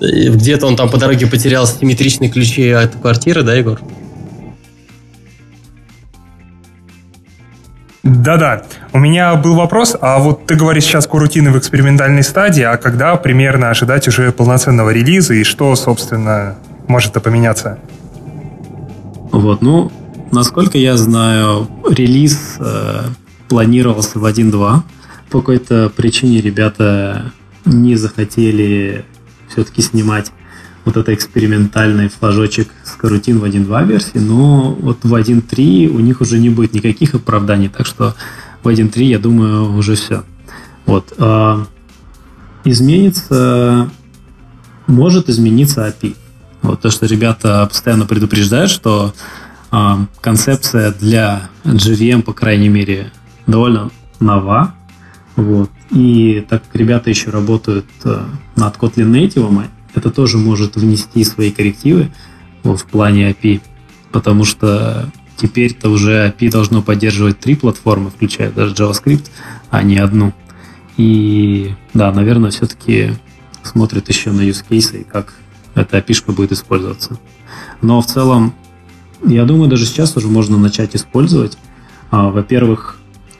где-то 0.00 0.66
он 0.66 0.76
там 0.76 0.88
по 0.88 0.96
дороге 0.96 1.26
потерял 1.26 1.66
симметричные 1.66 2.30
ключи 2.30 2.70
от 2.70 2.94
квартиры, 2.96 3.42
да, 3.42 3.54
Егор? 3.54 3.80
Да-да. 8.02 8.62
У 8.92 8.98
меня 8.98 9.34
был 9.34 9.54
вопрос, 9.54 9.94
а 10.00 10.18
вот 10.18 10.46
ты 10.46 10.54
говоришь 10.54 10.84
сейчас 10.84 11.06
курутины 11.06 11.50
в 11.50 11.58
экспериментальной 11.58 12.22
стадии, 12.22 12.62
а 12.62 12.78
когда 12.78 13.16
примерно 13.16 13.68
ожидать 13.68 14.08
уже 14.08 14.32
полноценного 14.32 14.90
релиза 14.90 15.34
и 15.34 15.44
что, 15.44 15.74
собственно, 15.76 16.56
может 16.86 17.12
поменяться? 17.22 17.78
Вот, 19.30 19.60
ну, 19.60 19.92
насколько 20.32 20.78
я 20.78 20.96
знаю, 20.96 21.68
релиз 21.90 22.56
э, 22.60 23.00
планировался 23.48 24.18
в 24.18 24.24
1.2. 24.24 24.82
По 25.30 25.40
какой-то 25.40 25.90
причине 25.94 26.40
ребята 26.40 27.32
не 27.64 27.96
захотели 27.96 29.04
все-таки 29.48 29.82
снимать 29.82 30.32
вот 30.84 30.96
это 30.96 31.12
экспериментальный 31.12 32.08
флажочек 32.08 32.68
с 32.82 32.92
карутин 32.92 33.40
в 33.40 33.44
1.2 33.44 33.86
версии, 33.86 34.18
но 34.18 34.72
вот 34.72 35.04
в 35.04 35.14
1.3 35.14 35.88
у 35.88 36.00
них 36.00 36.22
уже 36.22 36.38
не 36.38 36.48
будет 36.48 36.72
никаких 36.72 37.14
оправданий, 37.14 37.68
так 37.68 37.86
что 37.86 38.14
в 38.62 38.68
1.3, 38.68 39.02
я 39.04 39.18
думаю, 39.18 39.76
уже 39.76 39.96
все. 39.96 40.24
Вот. 40.86 41.12
А, 41.18 41.66
изменится, 42.64 43.90
может 44.86 45.28
измениться 45.28 45.86
API. 45.86 46.16
Вот 46.62 46.80
то, 46.80 46.90
что 46.90 47.06
ребята 47.06 47.66
постоянно 47.68 48.06
предупреждают, 48.06 48.70
что 48.70 49.12
а, 49.70 50.06
концепция 50.22 50.92
для 50.92 51.50
JVM, 51.64 52.22
по 52.22 52.32
крайней 52.32 52.68
мере, 52.68 53.12
довольно 53.48 53.90
нова. 54.20 54.74
Вот. 55.34 55.70
И 55.90 56.44
так 56.48 56.62
как 56.64 56.76
ребята 56.76 57.10
еще 57.10 57.30
работают 57.30 57.86
э, 58.04 58.24
над 58.54 58.76
Kotlin 58.76 59.10
Native, 59.10 59.64
это 59.94 60.10
тоже 60.10 60.38
может 60.38 60.76
внести 60.76 61.24
свои 61.24 61.50
коррективы 61.50 62.12
вот, 62.62 62.80
в 62.80 62.84
плане 62.84 63.30
API, 63.30 63.60
потому 64.12 64.44
что 64.44 65.10
теперь-то 65.36 65.88
уже 65.88 66.28
API 66.28 66.50
должно 66.50 66.82
поддерживать 66.82 67.40
три 67.40 67.56
платформы, 67.56 68.10
включая 68.10 68.50
даже 68.50 68.74
JavaScript, 68.74 69.30
а 69.70 69.82
не 69.82 69.98
одну. 69.98 70.34
И 70.96 71.74
да, 71.94 72.12
наверное, 72.12 72.50
все-таки 72.50 73.12
смотрят 73.62 74.08
еще 74.08 74.30
на 74.30 74.42
use 74.42 74.64
case 74.68 75.00
и 75.00 75.04
как 75.04 75.34
эта 75.74 75.98
API 75.98 76.32
будет 76.32 76.52
использоваться. 76.52 77.18
Но 77.80 78.00
в 78.00 78.06
целом, 78.06 78.54
я 79.24 79.44
думаю, 79.44 79.70
даже 79.70 79.86
сейчас 79.86 80.16
уже 80.16 80.26
можно 80.28 80.58
начать 80.58 80.94
использовать. 80.96 81.56
А, 82.10 82.30
во-первых, 82.30 82.98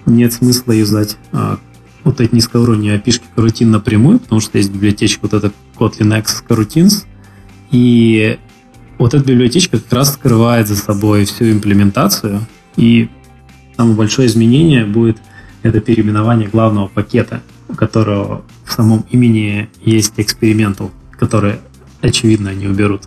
нет 0.08 0.32
смысла 0.32 0.72
юзать 0.72 1.16
а, 1.32 1.58
вот 2.04 2.20
эти 2.20 2.34
низкоуровневые 2.34 2.98
API 2.98 3.20
карутин 3.34 3.70
напрямую, 3.70 4.18
потому 4.18 4.40
что 4.40 4.58
есть 4.58 4.70
библиотечка 4.70 5.20
вот 5.22 5.34
эта 5.34 5.52
Kotlin 5.76 6.18
X 6.18 6.44
Coroutines, 6.48 7.04
и 7.70 8.38
вот 8.98 9.14
эта 9.14 9.24
библиотечка 9.24 9.78
как 9.78 9.92
раз 9.92 10.14
скрывает 10.14 10.68
за 10.68 10.76
собой 10.76 11.24
всю 11.24 11.50
имплементацию, 11.50 12.40
и 12.76 13.08
самое 13.76 13.96
большое 13.96 14.28
изменение 14.28 14.84
будет 14.84 15.18
это 15.62 15.80
переименование 15.80 16.48
главного 16.48 16.88
пакета, 16.88 17.42
у 17.68 17.74
которого 17.74 18.42
в 18.64 18.72
самом 18.72 19.04
имени 19.10 19.68
есть 19.84 20.14
экспериментал, 20.16 20.90
который, 21.18 21.56
очевидно, 22.00 22.50
они 22.50 22.66
уберут. 22.66 23.02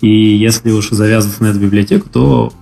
И 0.00 0.08
если 0.08 0.70
уж 0.70 0.90
завязываться 0.90 1.42
на 1.42 1.48
эту 1.48 1.60
библиотеку, 1.60 2.08
то, 2.08 2.52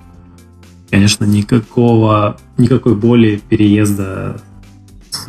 конечно, 0.93 1.25
никакого, 1.25 2.37
никакой 2.59 2.95
боли 2.95 3.41
переезда 3.49 4.43
с 5.11 5.27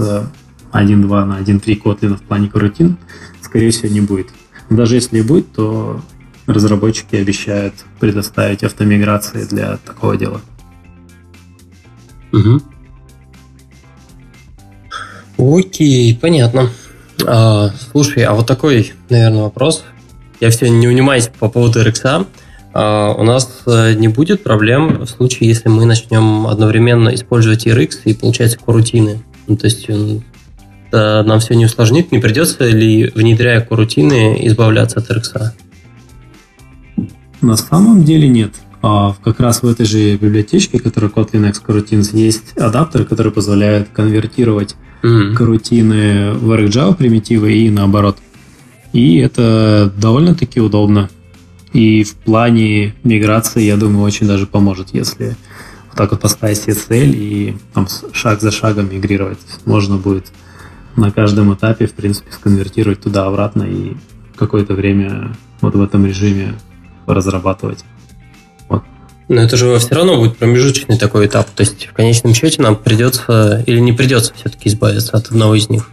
1.2 0.74 1.26
на 1.26 1.40
1.3 1.40 1.82
Kotlin 1.82 2.18
в 2.18 2.22
плане 2.22 2.50
корутин, 2.50 2.98
скорее 3.42 3.72
всего, 3.72 3.88
не 3.88 4.02
будет. 4.02 4.28
Даже 4.70 4.96
если 4.96 5.20
и 5.20 5.22
будет, 5.22 5.54
то 5.54 6.02
разработчики 6.48 7.16
обещают 7.16 7.76
предоставить 8.02 8.66
автомиграции 8.66 9.46
для 9.46 9.78
такого 9.78 10.18
дела. 10.18 10.42
Угу. 12.34 12.62
Окей, 15.38 16.18
понятно. 16.22 16.70
А, 17.26 17.72
слушай, 17.92 18.24
а 18.24 18.34
вот 18.34 18.48
такой, 18.48 18.92
наверное, 19.10 19.44
вопрос. 19.44 19.86
Я 20.42 20.50
все 20.50 20.70
не 20.70 20.90
унимаюсь 20.90 21.28
по 21.28 21.48
поводу 21.48 21.82
RX. 21.82 22.28
А, 22.74 23.14
у 23.14 23.24
нас 23.24 23.62
э, 23.66 23.94
не 23.94 24.08
будет 24.08 24.44
проблем 24.44 25.06
в 25.06 25.08
случае, 25.08 25.50
если 25.50 25.70
мы 25.70 25.86
начнем 25.86 26.48
одновременно 26.48 27.14
использовать 27.14 27.68
RX 27.68 28.02
и, 28.06 28.14
получается, 28.14 28.58
корутины. 28.58 29.24
Ну, 29.48 29.58
то 29.58 29.66
есть 29.66 29.90
нам 30.92 31.40
все 31.40 31.56
не 31.56 31.66
усложнит, 31.66 32.12
не 32.12 32.20
придется 32.20 32.70
ли, 32.70 33.12
внедряя 33.16 33.62
корутины, 33.62 34.46
избавляться 34.48 35.00
от 35.00 35.10
RX? 35.10 35.54
На 37.42 37.58
самом 37.58 38.04
деле 38.04 38.28
нет. 38.28 38.54
А 38.86 39.16
как 39.24 39.40
раз 39.40 39.64
в 39.64 39.68
этой 39.68 39.86
же 39.86 40.18
библиотечке, 40.18 40.78
которая 40.78 41.10
Kotlin 41.10 41.48
X 41.48 41.62
Coroutines, 41.66 42.10
есть 42.12 42.58
адаптеры, 42.58 43.06
которые 43.06 43.32
позволяют 43.32 43.88
конвертировать 43.94 44.76
mm-hmm. 45.02 45.34
карутины 45.36 46.34
в 46.34 46.52
RxJava 46.52 46.94
примитивы 46.94 47.54
и 47.54 47.70
наоборот. 47.70 48.18
И 48.92 49.18
это 49.18 49.92
довольно-таки 49.98 50.60
удобно. 50.60 51.10
И 51.74 52.04
в 52.04 52.14
плане 52.16 52.94
миграции, 53.04 53.64
я 53.64 53.78
думаю, 53.78 54.04
очень 54.04 54.28
даже 54.28 54.46
поможет, 54.46 54.90
если 54.94 55.36
вот 55.88 55.98
так 55.98 56.12
вот 56.12 56.22
поставить 56.22 56.60
себе 56.60 56.76
цель 56.76 57.16
и 57.16 57.58
там 57.74 57.88
шаг 58.14 58.42
за 58.42 58.52
шагом 58.52 58.94
мигрировать. 58.94 59.40
Можно 59.66 59.98
будет 59.98 60.28
на 60.96 61.12
каждом 61.12 61.54
этапе, 61.54 61.88
в 61.88 61.94
принципе, 61.94 62.32
сконвертировать 62.32 63.02
туда-обратно 63.02 63.64
и 63.64 63.96
какое-то 64.36 64.76
время 64.76 65.36
вот 65.62 65.76
в 65.76 65.82
этом 65.82 66.06
режиме 66.06 66.54
разрабатывать. 67.08 67.84
Вот. 68.70 68.84
Но 69.28 69.42
это 69.42 69.58
же 69.58 69.78
все 69.80 69.96
равно 69.96 70.18
будет 70.18 70.38
промежуточный 70.38 71.00
такой 71.00 71.26
этап. 71.26 71.50
То 71.50 71.62
есть 71.62 71.86
в 71.88 71.94
конечном 71.94 72.36
счете 72.36 72.62
нам 72.62 72.76
придется 72.76 73.64
или 73.66 73.80
не 73.80 73.94
придется 73.94 74.34
все-таки 74.36 74.70
избавиться 74.70 75.18
от 75.18 75.28
одного 75.28 75.56
из 75.56 75.70
них. 75.70 75.90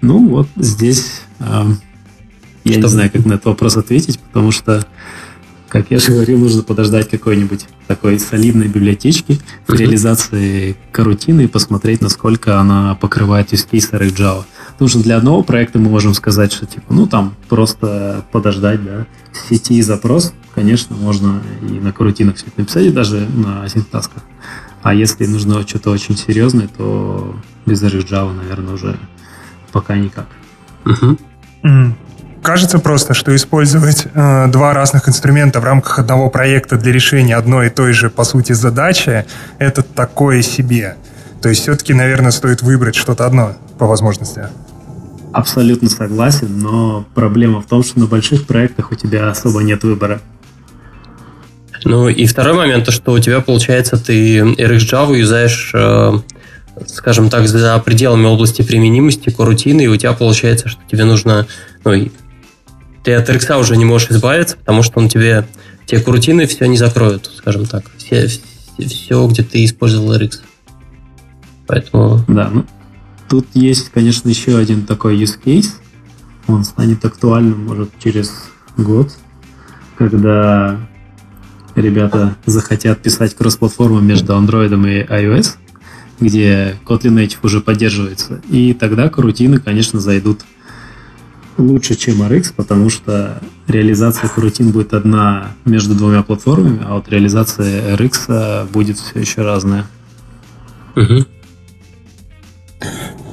Ну 0.00 0.28
вот 0.28 0.48
здесь 0.56 1.22
э, 1.40 1.62
я 2.64 2.72
Что? 2.72 2.82
не 2.82 2.88
знаю, 2.88 3.10
как 3.10 3.24
на 3.26 3.34
этот 3.34 3.46
вопрос 3.46 3.76
ответить, 3.76 4.18
потому 4.18 4.50
что 4.52 4.86
как 5.72 5.90
я 5.90 5.98
же 5.98 6.12
говорил, 6.12 6.38
нужно 6.38 6.62
подождать 6.62 7.08
какой-нибудь 7.08 7.64
такой 7.86 8.18
солидной 8.18 8.68
библиотечки 8.68 9.40
в 9.66 9.72
реализации 9.72 10.76
карутины 10.92 11.44
и 11.44 11.46
посмотреть, 11.46 12.02
насколько 12.02 12.60
она 12.60 12.94
покрывает 12.94 13.54
use 13.54 13.66
case 13.70 13.90
Java. 14.14 14.44
Потому 14.72 14.88
что 14.90 15.02
для 15.02 15.16
одного 15.16 15.42
проекта 15.42 15.78
мы 15.78 15.88
можем 15.88 16.12
сказать, 16.12 16.52
что 16.52 16.66
типа, 16.66 16.92
ну 16.92 17.06
там 17.06 17.34
просто 17.48 18.22
подождать, 18.32 18.84
да, 18.84 19.06
сети 19.48 19.80
запрос, 19.80 20.34
конечно, 20.54 20.94
можно 20.94 21.40
и 21.62 21.80
на 21.80 21.90
карутинах 21.90 22.36
все 22.36 22.48
это 22.48 22.60
написать, 22.60 22.84
и 22.84 22.90
даже 22.90 23.26
на 23.34 23.66
синтасках. 23.66 24.22
А 24.82 24.92
если 24.92 25.24
нужно 25.24 25.66
что-то 25.66 25.90
очень 25.90 26.18
серьезное, 26.18 26.68
то 26.68 27.34
без 27.64 27.82
Java, 27.82 28.34
наверное, 28.34 28.74
уже 28.74 28.98
пока 29.72 29.96
никак. 29.96 30.26
Uh-huh. 30.84 31.18
Mm. 31.62 31.92
Кажется 32.42 32.80
просто, 32.80 33.14
что 33.14 33.34
использовать 33.36 34.08
э, 34.12 34.46
два 34.48 34.74
разных 34.74 35.08
инструмента 35.08 35.60
в 35.60 35.64
рамках 35.64 36.00
одного 36.00 36.28
проекта 36.28 36.76
для 36.76 36.92
решения 36.92 37.36
одной 37.36 37.68
и 37.68 37.70
той 37.70 37.92
же, 37.92 38.10
по 38.10 38.24
сути, 38.24 38.52
задачи, 38.52 39.24
это 39.58 39.84
такое 39.84 40.42
себе. 40.42 40.96
То 41.40 41.48
есть 41.48 41.62
все-таки, 41.62 41.94
наверное, 41.94 42.32
стоит 42.32 42.62
выбрать 42.62 42.96
что-то 42.96 43.26
одно 43.26 43.56
по 43.78 43.86
возможности. 43.86 44.48
Абсолютно 45.32 45.88
согласен, 45.88 46.58
но 46.58 47.06
проблема 47.14 47.62
в 47.62 47.66
том, 47.66 47.84
что 47.84 48.00
на 48.00 48.06
больших 48.06 48.46
проектах 48.46 48.90
у 48.90 48.96
тебя 48.96 49.30
особо 49.30 49.62
нет 49.62 49.84
выбора. 49.84 50.20
Ну 51.84 52.08
и 52.08 52.26
второй 52.26 52.54
момент, 52.54 52.84
то 52.86 52.92
что 52.92 53.12
у 53.12 53.18
тебя, 53.20 53.40
получается, 53.40 53.96
ты 53.96 54.38
RxJava 54.38 55.16
юзаешь, 55.16 55.70
э, 55.74 56.12
скажем 56.86 57.30
так, 57.30 57.46
за 57.46 57.78
пределами 57.84 58.26
области 58.26 58.62
применимости, 58.62 59.30
корутины, 59.30 59.82
и 59.82 59.88
у 59.88 59.96
тебя 59.96 60.12
получается, 60.12 60.68
что 60.68 60.80
тебе 60.90 61.04
нужно 61.04 61.46
ну, 61.84 61.92
ты 63.02 63.14
от 63.14 63.28
RX 63.28 63.58
уже 63.58 63.76
не 63.76 63.84
можешь 63.84 64.10
избавиться, 64.10 64.56
потому 64.56 64.82
что 64.82 65.00
он 65.00 65.08
тебе, 65.08 65.46
те 65.86 65.98
крутины 66.00 66.46
все 66.46 66.66
не 66.66 66.76
закроют, 66.76 67.30
скажем 67.36 67.66
так. 67.66 67.84
Все, 67.98 68.28
все, 68.78 69.26
где 69.26 69.42
ты 69.42 69.64
использовал 69.64 70.14
RX. 70.16 70.40
Поэтому... 71.66 72.24
Да, 72.28 72.50
ну, 72.52 72.64
тут 73.28 73.46
есть, 73.54 73.90
конечно, 73.90 74.28
еще 74.28 74.56
один 74.56 74.86
такой 74.86 75.16
use 75.16 75.38
case. 75.42 75.70
Он 76.46 76.64
станет 76.64 77.04
актуальным, 77.04 77.66
может, 77.66 77.90
через 78.02 78.32
год, 78.76 79.12
когда 79.96 80.78
ребята 81.74 82.36
захотят 82.46 83.00
писать 83.00 83.34
кросс-платформу 83.34 84.00
между 84.00 84.34
Android 84.34 84.72
и 84.88 85.04
iOS, 85.04 85.56
где 86.20 86.76
Kotlin 86.84 87.14
Native 87.14 87.38
уже 87.42 87.60
поддерживается. 87.60 88.40
И 88.50 88.74
тогда 88.74 89.08
крутины, 89.08 89.58
конечно, 89.58 90.00
зайдут 90.00 90.42
лучше, 91.58 91.94
чем 91.94 92.22
RX, 92.22 92.52
потому 92.56 92.90
что 92.90 93.40
реализация 93.68 94.28
корутин 94.28 94.70
будет 94.70 94.94
одна 94.94 95.48
между 95.64 95.94
двумя 95.94 96.22
платформами, 96.22 96.80
а 96.84 96.94
вот 96.94 97.08
реализация 97.08 97.96
RX 97.96 98.70
будет 98.72 98.98
все 98.98 99.20
еще 99.20 99.42
разная. 99.42 99.86
Угу. 100.96 101.26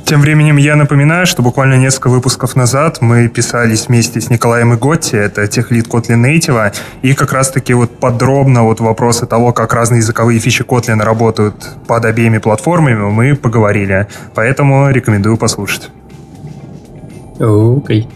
Тем 0.06 0.22
временем 0.22 0.58
я 0.58 0.76
напоминаю, 0.76 1.28
что 1.28 1.44
буквально 1.44 1.76
несколько 1.76 2.10
выпусков 2.10 2.56
назад 2.56 2.98
мы 3.00 3.28
писались 3.28 3.90
вместе 3.90 4.20
с 4.20 4.32
Николаем 4.32 4.74
и 4.74 4.76
Готти, 4.76 5.16
это 5.16 5.46
техлит 5.48 5.88
Kotlin 5.88 6.20
Native, 6.26 6.74
и 7.04 7.14
как 7.14 7.32
раз-таки 7.32 7.76
вот 7.76 8.00
подробно 8.00 8.64
вот 8.64 8.80
вопросы 8.80 9.28
того, 9.28 9.54
как 9.54 9.72
разные 9.72 10.00
языковые 10.00 10.40
фичи 10.40 10.64
Kotlin 10.64 11.04
работают 11.04 11.56
под 11.86 12.06
обеими 12.06 12.40
платформами, 12.40 12.96
мы 12.96 13.36
поговорили. 13.36 14.08
Поэтому 14.34 14.90
рекомендую 14.90 15.38
послушать. 15.38 15.92
Окей. 17.40 18.08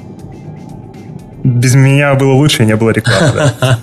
Без 1.44 1.76
меня 1.76 2.16
было 2.16 2.34
лучше, 2.34 2.66
не 2.66 2.76
было 2.76 2.92
рекламы. 2.92 3.52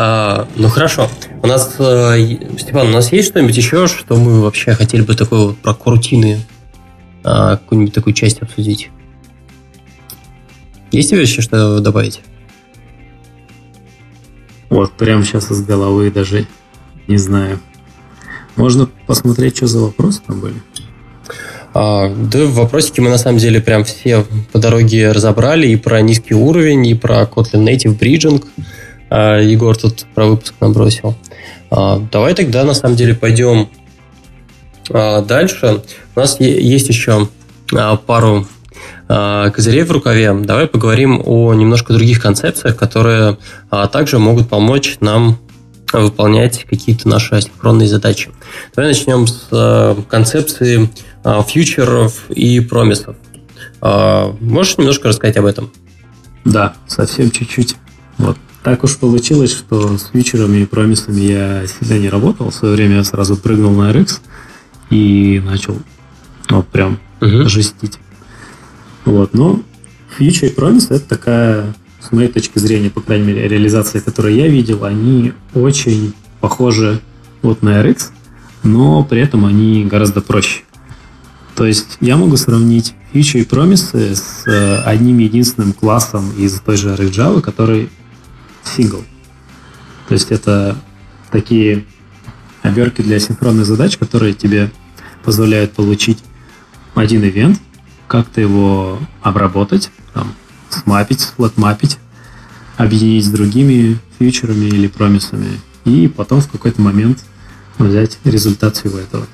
А, 0.00 0.46
ну 0.54 0.68
хорошо. 0.68 1.08
У 1.42 1.48
нас, 1.48 1.74
э, 1.80 2.36
Степан, 2.56 2.86
у 2.86 2.92
нас 2.92 3.10
есть 3.10 3.30
что-нибудь 3.30 3.56
еще, 3.56 3.88
что 3.88 4.14
мы 4.14 4.40
вообще 4.42 4.74
хотели 4.74 5.02
бы 5.02 5.16
такое 5.16 5.54
про 5.54 5.74
корутины, 5.74 6.38
а, 7.24 7.56
какую-нибудь 7.56 7.94
такую 7.94 8.14
часть 8.14 8.40
обсудить? 8.40 8.90
Есть 10.92 11.10
тебе 11.10 11.22
еще 11.22 11.42
что 11.42 11.80
добавить? 11.80 12.20
Вот, 14.70 14.92
прямо 14.92 15.24
сейчас 15.24 15.50
из 15.50 15.64
головы 15.64 16.12
даже 16.12 16.46
не 17.08 17.16
знаю. 17.16 17.58
Можно 18.54 18.88
посмотреть, 19.06 19.56
что 19.56 19.66
за 19.66 19.80
вопросы 19.80 20.20
там 20.24 20.40
были? 20.40 20.62
А, 21.74 22.08
да, 22.08 22.46
вопросики 22.46 23.00
мы 23.00 23.10
на 23.10 23.18
самом 23.18 23.38
деле 23.38 23.60
прям 23.60 23.84
все 23.84 24.24
по 24.52 24.58
дороге 24.58 25.12
разобрали 25.12 25.68
и 25.68 25.76
про 25.76 26.00
низкий 26.00 26.34
уровень, 26.34 26.86
и 26.86 26.94
про 26.94 27.22
Kotlin 27.22 27.64
Native 27.64 27.98
Bridging. 27.98 28.44
А, 29.10 29.38
Егор 29.38 29.76
тут 29.76 30.06
про 30.14 30.26
выпуск 30.26 30.54
набросил. 30.60 31.14
А, 31.70 31.98
давай 32.10 32.34
тогда 32.34 32.64
на 32.64 32.74
самом 32.74 32.96
деле 32.96 33.14
пойдем 33.14 33.68
дальше. 34.90 35.82
У 36.16 36.20
нас 36.20 36.40
есть 36.40 36.88
еще 36.88 37.28
пару 38.06 38.46
козырей 39.06 39.82
в 39.82 39.92
рукаве. 39.92 40.32
Давай 40.32 40.66
поговорим 40.66 41.20
о 41.22 41.52
немножко 41.52 41.92
других 41.92 42.22
концепциях, 42.22 42.76
которые 42.76 43.36
также 43.92 44.18
могут 44.18 44.48
помочь 44.48 44.96
нам 45.00 45.38
выполнять 45.92 46.64
какие-то 46.64 47.06
наши 47.06 47.34
асинхронные 47.34 47.86
задачи. 47.86 48.30
Давай 48.74 48.92
начнем 48.92 49.26
с 49.26 49.96
концепции 50.08 50.88
фьючеров 51.24 52.30
и 52.30 52.60
промисов. 52.60 53.16
Э, 53.80 54.32
можешь 54.40 54.78
немножко 54.78 55.08
рассказать 55.08 55.36
об 55.36 55.46
этом? 55.46 55.70
Да, 56.44 56.74
совсем 56.86 57.30
чуть-чуть. 57.30 57.76
Вот. 58.18 58.36
Так 58.62 58.84
уж 58.84 58.96
получилось, 58.96 59.52
что 59.52 59.96
с 59.96 60.10
фьючерами 60.10 60.58
и 60.58 60.66
промисами 60.66 61.20
я 61.20 61.66
сильно 61.66 61.98
не 61.98 62.08
работал. 62.08 62.50
В 62.50 62.54
свое 62.54 62.74
время 62.74 62.96
я 62.96 63.04
сразу 63.04 63.36
прыгнул 63.36 63.72
на 63.72 63.90
RX 63.90 64.20
и 64.90 65.42
начал 65.44 65.78
вот 66.48 66.66
прям 66.68 66.98
угу. 67.20 67.48
жестить. 67.48 67.98
Вот, 69.04 69.32
но 69.32 69.62
фьючер 70.16 70.48
и 70.48 70.52
промис 70.52 70.90
это 70.90 71.08
такая, 71.08 71.74
с 72.00 72.12
моей 72.12 72.28
точки 72.28 72.58
зрения, 72.58 72.90
по 72.90 73.00
крайней 73.00 73.26
мере, 73.26 73.48
реализация, 73.48 74.00
которую 74.00 74.34
я 74.34 74.48
видел, 74.48 74.84
они 74.84 75.32
очень 75.54 76.12
похожи 76.40 77.00
вот 77.42 77.62
на 77.62 77.80
RX, 77.82 78.08
но 78.64 79.04
при 79.04 79.20
этом 79.20 79.46
они 79.46 79.84
гораздо 79.84 80.20
проще. 80.20 80.62
То 81.58 81.66
есть 81.66 81.98
я 82.00 82.16
могу 82.16 82.36
сравнить 82.36 82.94
фичи 83.12 83.38
и 83.38 83.44
промисы 83.44 84.14
с 84.14 84.46
э, 84.46 84.76
одним 84.82 85.18
единственным 85.18 85.72
классом 85.72 86.30
из 86.38 86.60
той 86.60 86.76
же 86.76 86.90
RX 86.90 87.10
Java, 87.10 87.40
который 87.40 87.90
сингл. 88.62 89.02
То 90.06 90.14
есть 90.14 90.30
это 90.30 90.76
такие 91.32 91.84
оберки 92.62 93.02
для 93.02 93.18
синхронных 93.18 93.66
задач, 93.66 93.98
которые 93.98 94.34
тебе 94.34 94.70
позволяют 95.24 95.72
получить 95.72 96.22
один 96.94 97.24
ивент, 97.24 97.58
как-то 98.06 98.40
его 98.40 99.00
обработать, 99.20 99.90
там, 100.14 100.34
смапить, 100.70 101.22
сплотмапить, 101.22 101.98
объединить 102.76 103.24
с 103.24 103.30
другими 103.30 103.98
фьючерами 104.20 104.66
или 104.66 104.86
промисами, 104.86 105.58
и 105.84 106.06
потом 106.06 106.40
в 106.40 106.48
какой-то 106.48 106.80
момент 106.80 107.24
взять 107.78 108.16
результат 108.22 108.76
всего 108.76 108.98
этого. 108.98 109.26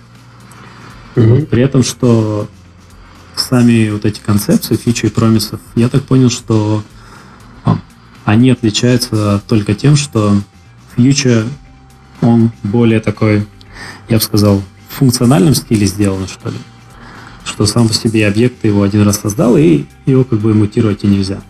Mm-hmm. 1.14 1.46
При 1.46 1.62
этом, 1.62 1.82
что 1.82 2.48
сами 3.36 3.90
вот 3.90 4.04
эти 4.04 4.20
концепции, 4.20 4.76
фичи 4.76 5.06
и 5.06 5.10
промисов, 5.10 5.60
я 5.74 5.88
так 5.88 6.02
понял, 6.02 6.30
что 6.30 6.82
а, 7.64 7.78
они 8.24 8.50
отличаются 8.50 9.42
только 9.46 9.74
тем, 9.74 9.96
что 9.96 10.36
фьючер, 10.96 11.44
он 12.20 12.52
более 12.62 13.00
такой, 13.00 13.46
я 14.08 14.18
бы 14.18 14.22
сказал, 14.22 14.62
в 14.88 14.94
функциональном 14.94 15.54
стиле 15.54 15.86
сделан, 15.86 16.26
что 16.28 16.50
ли. 16.50 16.56
Что 17.44 17.66
сам 17.66 17.88
по 17.88 17.94
себе 17.94 18.26
объект 18.26 18.60
ты 18.60 18.68
его 18.68 18.82
один 18.82 19.02
раз 19.02 19.20
создал, 19.20 19.56
и 19.56 19.84
его 20.06 20.24
как 20.24 20.38
бы 20.38 20.54
мутировать 20.54 21.04
и 21.04 21.06
нельзя. 21.06 21.40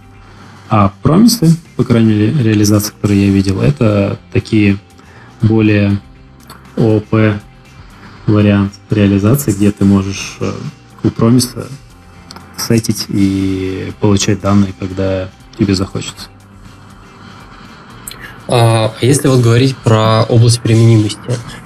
А 0.68 0.92
промисы, 1.03 1.55
по 1.77 1.85
крайней 1.85 2.14
мере, 2.14 2.42
реализации, 2.42 2.92
которые 2.92 3.27
я 3.27 3.33
видел, 3.33 3.61
это 3.61 4.18
такие 4.33 4.79
более 5.42 6.00
ООП 6.77 7.40
вариант 8.27 8.73
реализации, 8.91 9.53
где 9.53 9.71
ты 9.71 9.85
можешь 9.85 10.37
э, 10.41 10.53
у 11.03 11.11
промиса 11.11 11.67
сетить 12.57 13.07
и 13.09 13.93
получать 14.01 14.41
данные, 14.41 14.73
когда 14.79 15.29
тебе 15.59 15.75
захочется. 15.75 16.29
А, 18.47 18.95
а 19.01 19.05
если 19.05 19.29
вот 19.29 19.41
говорить 19.41 19.77
про 19.77 20.25
область 20.25 20.61
применимости, 20.61 21.19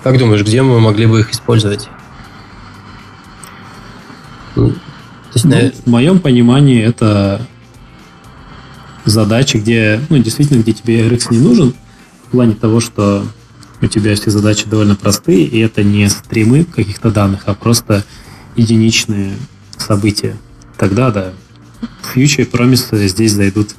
как 0.02 0.18
думаешь, 0.18 0.42
где 0.42 0.62
мы 0.62 0.80
могли 0.80 1.06
бы 1.06 1.20
их 1.20 1.30
использовать? 1.32 1.88
Ну, 4.54 4.74
есть, 5.34 5.44
ну, 5.44 5.50
на... 5.50 5.70
В 5.70 5.86
моем 5.86 6.20
понимании 6.20 6.82
это 6.82 7.40
задачи, 9.04 9.56
где, 9.56 10.00
ну, 10.08 10.18
действительно, 10.18 10.62
где 10.62 10.72
тебе 10.72 11.08
RX 11.08 11.28
не 11.30 11.38
нужен, 11.38 11.74
в 12.26 12.30
плане 12.30 12.54
того, 12.54 12.80
что 12.80 13.24
у 13.80 13.86
тебя 13.86 14.14
все 14.14 14.30
задачи 14.30 14.68
довольно 14.68 14.96
простые, 14.96 15.44
и 15.44 15.58
это 15.60 15.82
не 15.82 16.08
стримы 16.08 16.64
каких-то 16.64 17.10
данных, 17.10 17.42
а 17.46 17.54
просто 17.54 18.04
единичные 18.56 19.34
события. 19.76 20.36
Тогда, 20.76 21.10
да, 21.10 21.32
фьючер 22.02 22.42
и 22.42 22.44
промисы 22.44 23.08
здесь 23.08 23.32
зайдут 23.32 23.74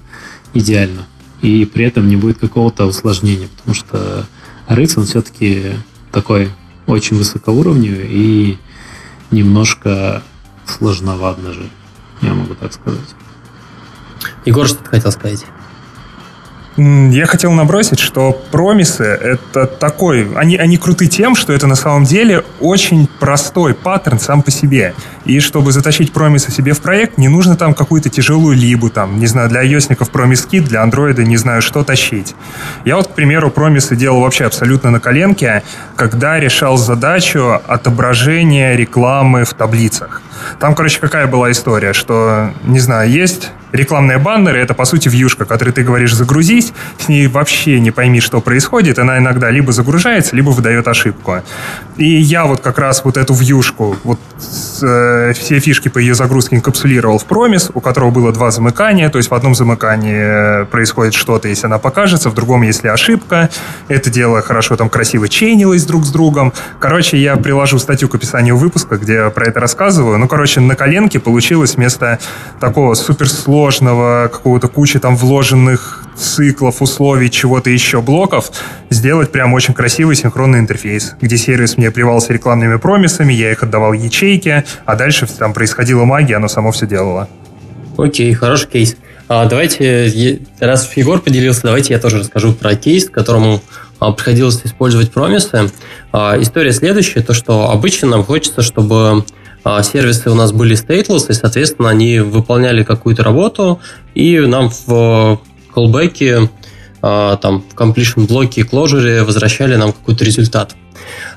идеально. 0.54 1.06
И 1.42 1.66
при 1.66 1.86
этом 1.86 2.08
не 2.08 2.16
будет 2.16 2.40
какого-то 2.40 2.86
усложнения, 2.86 3.48
потому 3.58 3.74
что 3.74 4.26
RX, 4.68 4.94
он 4.98 5.06
все-таки 5.06 5.74
такой 6.12 6.50
очень 6.86 7.18
высокоуровневый 7.18 8.08
и 8.10 8.58
немножко 9.32 10.24
сложноват 10.66 11.42
даже, 11.42 11.70
я 12.22 12.34
могу 12.34 12.56
так 12.56 12.74
сказать. 12.74 13.16
Егор, 14.46 14.68
что 14.68 14.84
ты 14.84 14.90
хотел 14.90 15.12
сказать? 15.12 15.46
Я 16.80 17.26
хотел 17.26 17.52
набросить, 17.52 18.00
что 18.00 18.32
промисы— 18.52 19.04
это 19.04 19.66
такой... 19.66 20.34
Они, 20.36 20.56
они 20.56 20.78
круты 20.78 21.08
тем, 21.08 21.36
что 21.36 21.52
это 21.52 21.68
на 21.68 21.76
самом 21.76 22.06
деле 22.06 22.46
очень 22.62 23.10
простой 23.20 23.74
паттерн 23.74 24.18
сам 24.18 24.42
по 24.42 24.50
себе. 24.50 24.94
И 25.26 25.42
чтобы 25.42 25.74
затащить 25.74 26.14
промисы 26.14 26.52
себе 26.52 26.72
в 26.72 26.80
проект, 26.80 27.18
не 27.18 27.28
нужно 27.28 27.58
там 27.58 27.74
какую-то 27.74 28.10
тяжелую 28.10 28.56
либу, 28.56 28.90
там, 28.90 29.20
не 29.20 29.28
знаю, 29.28 29.50
для 29.50 29.66
iOS-ников 29.66 30.10
промис-кит, 30.10 30.64
для 30.64 30.82
андроида 30.82 31.24
не 31.24 31.36
знаю, 31.36 31.62
что 31.62 31.84
тащить. 31.84 32.34
Я 32.86 32.96
вот, 32.96 33.08
к 33.08 33.12
примеру, 33.12 33.52
промисы 33.52 33.98
делал 33.98 34.22
вообще 34.22 34.46
абсолютно 34.46 34.90
на 34.90 35.02
коленке, 35.02 35.64
когда 35.98 36.40
решал 36.40 36.78
задачу 36.78 37.60
отображения 37.68 38.78
рекламы 38.78 39.44
в 39.44 39.54
таблицах. 39.54 40.22
Там, 40.62 40.76
короче, 40.76 41.02
какая 41.02 41.28
была 41.28 41.52
история, 41.52 41.92
что, 41.92 42.52
не 42.64 42.80
знаю, 42.80 43.10
есть 43.10 43.52
рекламные 43.72 44.18
баннеры, 44.18 44.60
это, 44.60 44.74
по 44.74 44.86
сути, 44.86 45.10
вьюшка, 45.10 45.46
которой 45.46 45.72
ты 45.72 45.84
говоришь 45.84 46.14
«загрузись», 46.14 46.74
с 46.98 47.08
ней 47.08 47.28
вообще 47.28 47.80
не 47.80 47.92
пойми, 47.92 48.20
что 48.20 48.42
происходит, 48.42 49.00
она 49.00 49.18
иногда 49.18 49.50
либо 49.52 49.72
загружается, 49.72 50.36
либо 50.36 50.50
выдает 50.50 50.88
ошибку. 50.88 51.42
И 51.98 52.06
я 52.06 52.46
вот 52.46 52.62
как 52.62 52.80
раз 52.80 53.04
вот 53.04 53.18
эту 53.18 53.34
вьюшку, 53.34 53.98
вот 54.04 54.20
э, 54.82 55.34
все 55.34 55.60
фишки 55.60 55.90
по 55.90 56.00
ее 56.00 56.16
загрузке 56.16 56.56
инкапсулировал 56.56 57.20
в 57.20 57.26
промис, 57.26 57.72
у 57.74 57.82
которого 57.82 58.12
было 58.12 58.32
два 58.32 58.52
замыкания, 58.52 59.10
то 59.10 59.18
есть 59.18 59.30
в 59.30 59.34
одном 59.34 59.56
замыкании 59.56 60.64
э, 60.64 60.66
происходит 60.66 61.14
что-то, 61.14 61.48
если 61.48 61.66
она 61.66 61.78
покажется, 61.78 62.30
в 62.30 62.34
другом, 62.34 62.62
если 62.64 62.88
ошибка. 62.88 63.50
Это 63.88 64.10
дело 64.10 64.42
хорошо 64.42 64.76
там 64.78 64.90
красиво 64.90 65.28
чейнилось 65.28 65.86
друг 65.86 66.06
с 66.06 66.12
другом. 66.12 66.54
Короче, 66.80 67.18
я 67.18 67.36
приложу 67.36 67.80
статью 67.80 68.10
к 68.10 68.16
описанию 68.16 68.58
выпуска, 68.58 68.98
где 68.98 69.14
я 69.14 69.30
про 69.30 69.48
это 69.48 69.60
рассказываю. 69.60 70.18
Ну, 70.18 70.28
короче, 70.28 70.60
на 70.62 70.76
коленке 70.76 71.20
получилось 71.20 71.76
вместо 71.76 72.20
такого 72.60 72.94
суперсложного, 73.60 74.30
какого-то 74.32 74.68
кучи 74.68 75.00
там 75.00 75.16
вложенных 75.18 76.06
циклов, 76.16 76.82
условий, 76.82 77.30
чего-то 77.30 77.70
еще, 77.70 78.02
блоков, 78.02 78.52
сделать 78.90 79.32
прям 79.32 79.54
очень 79.54 79.74
красивый 79.74 80.16
синхронный 80.16 80.60
интерфейс, 80.60 81.16
где 81.22 81.38
сервис 81.38 81.78
мне 81.78 81.92
плевался 81.92 82.34
рекламными 82.34 82.78
промисами, 82.78 83.34
я 83.34 83.52
их 83.52 83.64
отдавал 83.64 83.94
ячейке, 83.94 84.64
а 84.86 84.96
дальше 84.96 85.28
там 85.28 85.54
происходила 85.54 86.06
магия, 86.06 86.38
оно 86.38 86.48
само 86.48 86.72
все 86.72 86.88
делало. 86.88 87.28
Окей, 87.98 88.34
хороший 88.34 88.70
кейс. 88.70 88.96
А, 89.28 89.46
давайте, 89.46 90.40
раз 90.60 90.90
Егор 90.96 91.20
поделился, 91.20 91.62
давайте 91.64 91.94
я 91.94 92.00
тоже 92.00 92.20
расскажу 92.20 92.54
про 92.54 92.76
кейс, 92.76 93.10
которому 93.10 93.62
а, 94.00 94.12
приходилось 94.12 94.62
использовать 94.64 95.12
промисы. 95.12 95.70
А, 96.12 96.42
история 96.42 96.72
следующая, 96.72 97.22
то 97.22 97.34
что 97.34 97.70
обычно 97.70 98.08
нам 98.08 98.24
хочется, 98.24 98.62
чтобы 98.62 99.24
сервисы 99.84 100.30
у 100.30 100.36
нас 100.36 100.52
были 100.52 100.76
stateless, 100.76 101.30
и, 101.30 101.34
соответственно, 101.34 101.90
они 101.90 102.20
выполняли 102.20 102.84
какую-то 102.84 103.24
работу, 103.24 103.80
и 104.16 104.40
нам 104.40 104.70
в 104.70 105.40
callback, 105.76 106.50
а, 107.02 107.38
там, 107.38 107.62
в 107.62 107.76
completion 107.76 108.28
блоке 108.28 108.62
и 108.62 108.64
closure 108.64 109.24
возвращали 109.24 109.76
нам 109.76 109.94
какой-то 109.94 110.26
результат. 110.26 110.76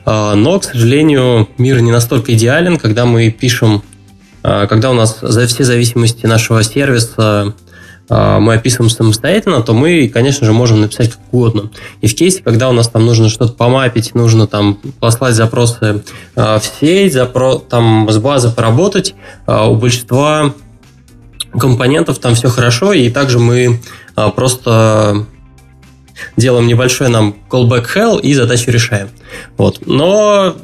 А, 0.04 0.35
но, 0.35 0.58
к 0.58 0.64
сожалению, 0.64 1.48
мир 1.58 1.80
не 1.80 1.92
настолько 1.92 2.35
идеален, 2.35 2.78
когда 2.78 3.06
мы 3.06 3.30
пишем, 3.30 3.82
когда 4.42 4.90
у 4.90 4.94
нас 4.94 5.18
за 5.20 5.46
все 5.46 5.62
зависимости 5.62 6.27
нашего 6.27 6.64
сервиса 6.64 7.14
а, 7.16 7.52
мы 8.09 8.55
описываем 8.55 8.90
самостоятельно, 8.90 9.63
то 9.63 9.73
мы, 9.73 10.09
конечно 10.09 10.44
же, 10.44 10.53
можем 10.53 10.81
написать 10.81 11.11
как 11.11 11.21
угодно. 11.31 11.71
И 12.00 12.07
в 12.07 12.15
кейсе, 12.15 12.42
когда 12.42 12.69
у 12.69 12.73
нас 12.73 12.88
там 12.88 13.07
нужно 13.07 13.29
что-то 13.29 13.53
помапить, 13.53 14.15
нужно 14.15 14.46
там 14.46 14.79
послать 15.00 15.35
запросы 15.35 16.03
а, 16.37 16.59
в 16.59 16.65
сеть, 16.65 17.15
запро- 17.15 17.63
там 17.67 18.11
с 18.11 18.19
базы 18.19 18.50
поработать, 18.50 19.15
а, 19.46 19.69
у 19.69 19.77
большинства 19.77 20.53
компонентов 21.59 22.19
там 22.19 22.35
все 22.35 22.48
хорошо, 22.48 22.92
и 22.92 23.09
также 23.09 23.38
мы 23.38 23.81
просто 24.37 25.27
делаем 26.37 26.67
небольшой 26.67 27.09
нам 27.09 27.35
callback 27.50 27.87
hell 27.94 28.21
и 28.21 28.35
задачу 28.35 28.71
решаем. 28.71 29.09
Вот. 29.57 29.87
Но 29.87 30.57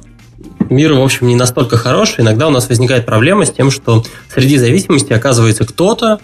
мир, 0.70 0.92
в 0.92 1.02
общем, 1.02 1.26
не 1.26 1.36
настолько 1.36 1.76
хороший. 1.76 2.20
Иногда 2.20 2.48
у 2.48 2.50
нас 2.50 2.68
возникает 2.68 3.06
проблема 3.06 3.44
с 3.44 3.50
тем, 3.50 3.70
что 3.70 4.04
среди 4.32 4.58
зависимостей 4.58 5.14
оказывается 5.14 5.64
кто-то, 5.64 6.14
а, 6.14 6.20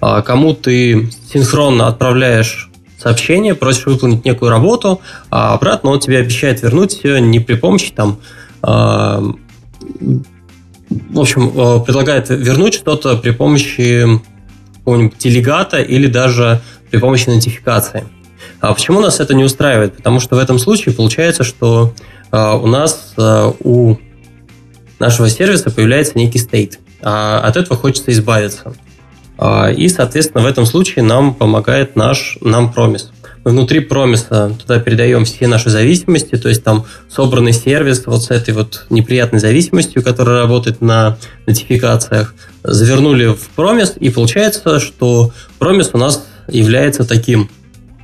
кому 0.00 0.54
ты 0.54 1.10
синхронно 1.32 1.88
отправляешь 1.88 2.70
сообщение, 2.98 3.54
просишь 3.54 3.86
выполнить 3.86 4.24
некую 4.24 4.50
работу, 4.50 5.00
а 5.30 5.54
обратно 5.54 5.90
он 5.90 6.00
тебе 6.00 6.18
обещает 6.18 6.62
вернуть 6.62 7.02
не 7.04 7.40
при 7.40 7.54
помощи 7.54 7.92
там 7.92 8.18
а, 8.62 9.22
в 10.90 11.20
общем, 11.20 11.52
а, 11.56 11.78
предлагает 11.80 12.28
вернуть 12.30 12.74
что-то 12.74 13.16
при 13.16 13.30
помощи 13.30 14.04
какого-нибудь 14.78 15.18
делегата 15.18 15.80
или 15.80 16.06
даже 16.06 16.60
при 16.90 16.98
помощи 16.98 17.28
нотификации. 17.28 18.04
А 18.60 18.72
почему 18.74 19.00
нас 19.00 19.20
это 19.20 19.34
не 19.34 19.44
устраивает? 19.44 19.96
Потому 19.96 20.18
что 20.18 20.34
в 20.36 20.38
этом 20.38 20.58
случае 20.58 20.94
получается, 20.94 21.44
что 21.44 21.92
у 22.30 22.66
нас 22.66 23.14
у 23.60 23.96
нашего 24.98 25.28
сервиса 25.28 25.70
появляется 25.70 26.18
некий 26.18 26.38
стейт. 26.38 26.78
А 27.02 27.40
от 27.40 27.56
этого 27.56 27.76
хочется 27.76 28.10
избавиться. 28.12 28.74
А, 29.38 29.70
и, 29.70 29.88
соответственно, 29.88 30.42
в 30.42 30.46
этом 30.46 30.66
случае 30.66 31.04
нам 31.04 31.32
помогает 31.32 31.94
наш 31.96 32.38
нам 32.40 32.72
промис. 32.72 33.10
Мы 33.44 33.52
внутри 33.52 33.80
промиса 33.80 34.52
туда 34.60 34.80
передаем 34.80 35.24
все 35.24 35.46
наши 35.46 35.70
зависимости, 35.70 36.36
то 36.36 36.48
есть 36.48 36.64
там 36.64 36.84
собранный 37.08 37.52
сервис 37.52 38.02
вот 38.04 38.24
с 38.24 38.30
этой 38.30 38.52
вот 38.52 38.86
неприятной 38.90 39.38
зависимостью, 39.38 40.02
которая 40.02 40.42
работает 40.42 40.80
на 40.80 41.16
нотификациях, 41.46 42.34
завернули 42.64 43.28
в 43.28 43.48
промис, 43.54 43.94
и 43.98 44.10
получается, 44.10 44.80
что 44.80 45.32
промис 45.58 45.90
у 45.92 45.98
нас 45.98 46.26
является 46.48 47.04
таким. 47.04 47.48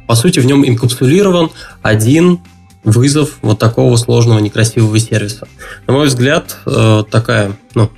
По 0.06 0.14
сути, 0.14 0.38
в 0.38 0.46
нем 0.46 0.66
инкапсулирован 0.66 1.50
один 1.82 2.40
вызов 2.84 3.38
вот 3.42 3.58
такого 3.58 3.96
сложного, 3.96 4.38
некрасивого 4.38 4.98
сервиса. 4.98 5.48
На 5.86 5.94
мой 5.94 6.06
взгляд, 6.06 6.56
э, 6.66 7.02
такая, 7.10 7.56
ну, 7.74 7.90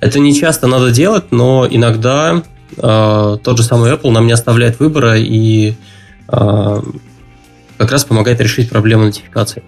это 0.00 0.18
не 0.18 0.34
часто 0.34 0.66
надо 0.66 0.90
делать, 0.90 1.32
но 1.32 1.66
иногда 1.68 2.42
э, 2.76 3.36
тот 3.42 3.56
же 3.56 3.62
самый 3.62 3.92
Apple 3.92 4.10
нам 4.10 4.26
не 4.26 4.32
оставляет 4.32 4.78
выбора 4.78 5.18
и 5.18 5.74
э, 6.28 6.82
как 7.78 7.92
раз 7.92 8.04
помогает 8.04 8.40
решить 8.40 8.70
проблему 8.70 9.04
нотификации. 9.04 9.62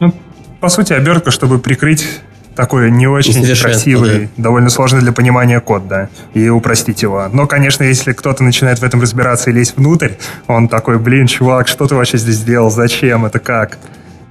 Ну, 0.00 0.14
по 0.60 0.68
сути, 0.68 0.92
обертка, 0.92 1.30
чтобы 1.30 1.58
прикрыть 1.58 2.06
такой 2.54 2.90
не 2.90 3.06
очень 3.06 3.40
красивый, 3.56 4.28
да. 4.36 4.42
довольно 4.42 4.68
сложный 4.68 5.00
для 5.00 5.12
понимания 5.12 5.60
код, 5.60 5.86
да, 5.86 6.08
и 6.34 6.48
упростить 6.48 7.02
его. 7.02 7.28
Но, 7.32 7.46
конечно, 7.46 7.84
если 7.84 8.12
кто-то 8.12 8.42
начинает 8.42 8.80
в 8.80 8.82
этом 8.82 9.00
разбираться 9.00 9.50
и 9.50 9.52
лезть 9.52 9.76
внутрь, 9.76 10.14
он 10.48 10.68
такой, 10.68 10.98
блин, 10.98 11.28
чувак, 11.28 11.68
что 11.68 11.86
ты 11.86 11.94
вообще 11.94 12.18
здесь 12.18 12.34
сделал, 12.36 12.70
зачем, 12.70 13.24
это 13.26 13.38
как? 13.38 13.78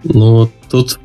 Ну, 0.03 0.51
тут 0.69 0.99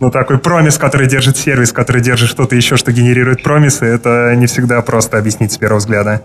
ну, 0.00 0.10
такой 0.10 0.38
промис, 0.38 0.78
который 0.78 1.08
держит 1.08 1.36
сервис, 1.36 1.72
который 1.72 2.02
держит 2.02 2.28
что-то 2.28 2.56
еще, 2.56 2.76
что 2.76 2.92
генерирует 2.92 3.42
промисы, 3.42 3.84
это 3.84 4.34
не 4.36 4.46
всегда 4.46 4.80
просто 4.82 5.18
объяснить 5.18 5.52
с 5.52 5.58
первого 5.58 5.78
взгляда. 5.78 6.22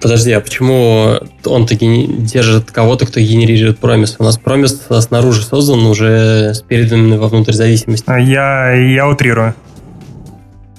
Подожди, 0.00 0.32
а 0.32 0.40
почему 0.40 1.18
он 1.44 1.66
таки 1.66 2.06
держит 2.06 2.70
кого-то, 2.70 3.06
кто 3.06 3.20
генерирует 3.20 3.78
промис? 3.78 4.16
У 4.18 4.24
нас 4.24 4.38
промис 4.38 4.80
снаружи 4.88 5.42
создан 5.42 5.84
уже 5.84 6.54
с 6.54 6.62
переданными 6.62 7.16
вовнутрь 7.18 7.52
зависимости. 7.52 8.04
А 8.06 8.18
я, 8.18 8.72
я 8.72 9.06
утрирую. 9.06 9.54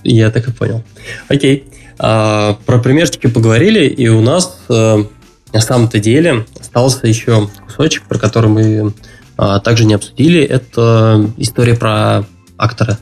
Я 0.03 0.31
так 0.31 0.47
и 0.47 0.51
понял. 0.51 0.83
Окей. 1.27 1.65
А, 1.99 2.57
про 2.65 2.79
примерчики 2.79 3.27
поговорили, 3.27 3.85
и 3.85 4.07
у 4.07 4.21
нас 4.21 4.57
а, 4.69 5.05
на 5.53 5.61
самом-то 5.61 5.99
деле 5.99 6.47
остался 6.59 7.05
еще 7.05 7.47
кусочек, 7.63 8.03
про 8.03 8.17
который 8.17 8.49
мы 8.49 8.93
также 9.37 9.85
не 9.85 9.93
обсудили. 9.93 10.41
Это 10.41 11.29
история 11.37 11.75
про 11.75 12.25
актора. 12.57 12.99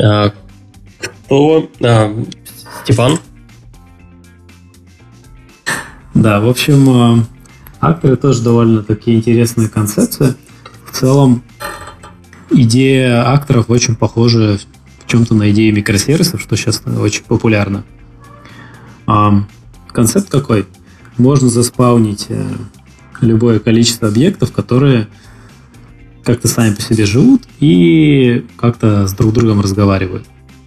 А, 0.00 0.32
кто? 0.98 1.68
А, 1.82 2.24
Степан? 2.84 3.18
Да, 6.14 6.40
в 6.40 6.48
общем, 6.48 7.26
акторы 7.80 8.16
тоже 8.16 8.42
довольно 8.42 8.82
такие 8.82 9.16
интересные 9.16 9.68
концепции. 9.68 10.34
В 10.84 10.92
целом, 10.92 11.42
идея 12.50 13.32
акторов 13.32 13.70
очень 13.70 13.94
похожа 13.94 14.58
в 14.98 15.06
чем-то 15.06 15.34
на 15.34 15.50
идею 15.50 15.74
микросервисов, 15.74 16.40
что 16.40 16.56
сейчас 16.56 16.82
очень 16.86 17.24
популярно. 17.24 17.84
А, 19.06 19.44
концепт 19.88 20.28
какой? 20.28 20.66
Можно 21.18 21.48
заспаунить 21.48 22.26
э, 22.28 22.46
любое 23.20 23.58
количество 23.58 24.08
объектов, 24.08 24.52
которые 24.52 25.08
как-то 26.24 26.48
сами 26.48 26.74
по 26.74 26.82
себе 26.82 27.06
живут 27.06 27.42
и 27.60 28.44
как-то 28.56 29.06
с 29.06 29.12
друг 29.12 29.32
другом 29.32 29.60
разговаривают. 29.60 30.26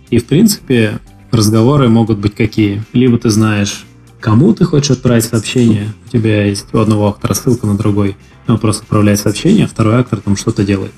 И, 0.10 0.18
в 0.18 0.26
принципе, 0.26 0.99
разговоры 1.32 1.88
могут 1.88 2.18
быть 2.18 2.36
какие. 2.36 2.84
Либо 2.93 3.18
ты 3.18 3.30
знаешь, 3.30 3.86
кому 4.20 4.54
ты 4.54 4.66
хочешь 4.66 4.91
отправить 4.91 5.26
сообщение, 5.26 5.93
у 6.08 6.10
тебя 6.10 6.45
есть 6.45 6.74
у 6.74 6.80
одного 6.80 7.10
актора 7.10 7.34
ссылка 7.34 7.68
на 7.68 7.78
другой, 7.78 8.18
он 8.47 8.58
просто 8.58 8.84
отправляет 8.84 9.20
сообщение, 9.20 9.66
а 9.66 9.68
второй 9.68 9.95
актор 9.95 10.20
там 10.20 10.36
что-то 10.36 10.64
делает 10.64 10.91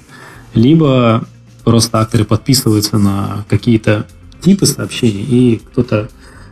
либо 0.54 1.26
просто 1.64 2.00
акторы 2.00 2.26
подписываются 2.26 2.98
на 2.98 3.46
какие-то 3.50 4.08
типы 4.42 4.66
сообщений, 4.66 5.24
и 5.24 5.62
кто-то, 5.72 6.10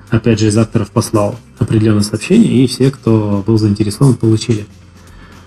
опять 0.10 0.40
же, 0.40 0.48
из 0.48 0.58
акторов 0.58 0.92
послал 0.92 1.38
определенное 1.60 2.04
сообщение, 2.04 2.64
и 2.64 2.68
все, 2.68 2.90
кто 2.92 3.44
был 3.46 3.58
заинтересован, 3.58 4.16
получили. 4.16 4.66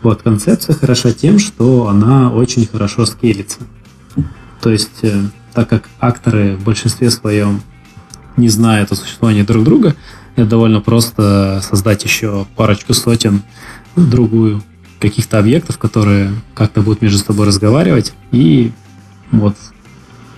Вот, 0.04 0.20
концепция 0.20 0.74
хороша 0.74 1.12
тем, 1.12 1.38
что 1.38 1.88
она 1.88 2.30
очень 2.30 2.66
хорошо 2.66 3.06
скелится. 3.06 3.60
То 4.60 4.68
есть, 4.68 5.02
э, 5.02 5.18
так 5.54 5.70
как 5.70 5.88
акторы 5.98 6.56
в 6.56 6.64
большинстве 6.64 7.10
своем 7.10 7.62
не 8.36 8.50
знают 8.50 8.92
о 8.92 8.96
существовании 8.96 9.40
друг 9.42 9.64
друга, 9.64 9.96
это 10.36 10.46
довольно 10.46 10.82
просто 10.82 11.62
создать 11.62 12.04
еще 12.04 12.46
парочку 12.54 12.92
сотен, 12.92 13.44
другую 13.96 14.62
каких-то 15.00 15.38
объектов, 15.38 15.78
которые 15.78 16.32
как-то 16.54 16.82
будут 16.82 17.00
между 17.00 17.18
собой 17.18 17.46
разговаривать. 17.46 18.12
И 18.30 18.72
вот 19.32 19.56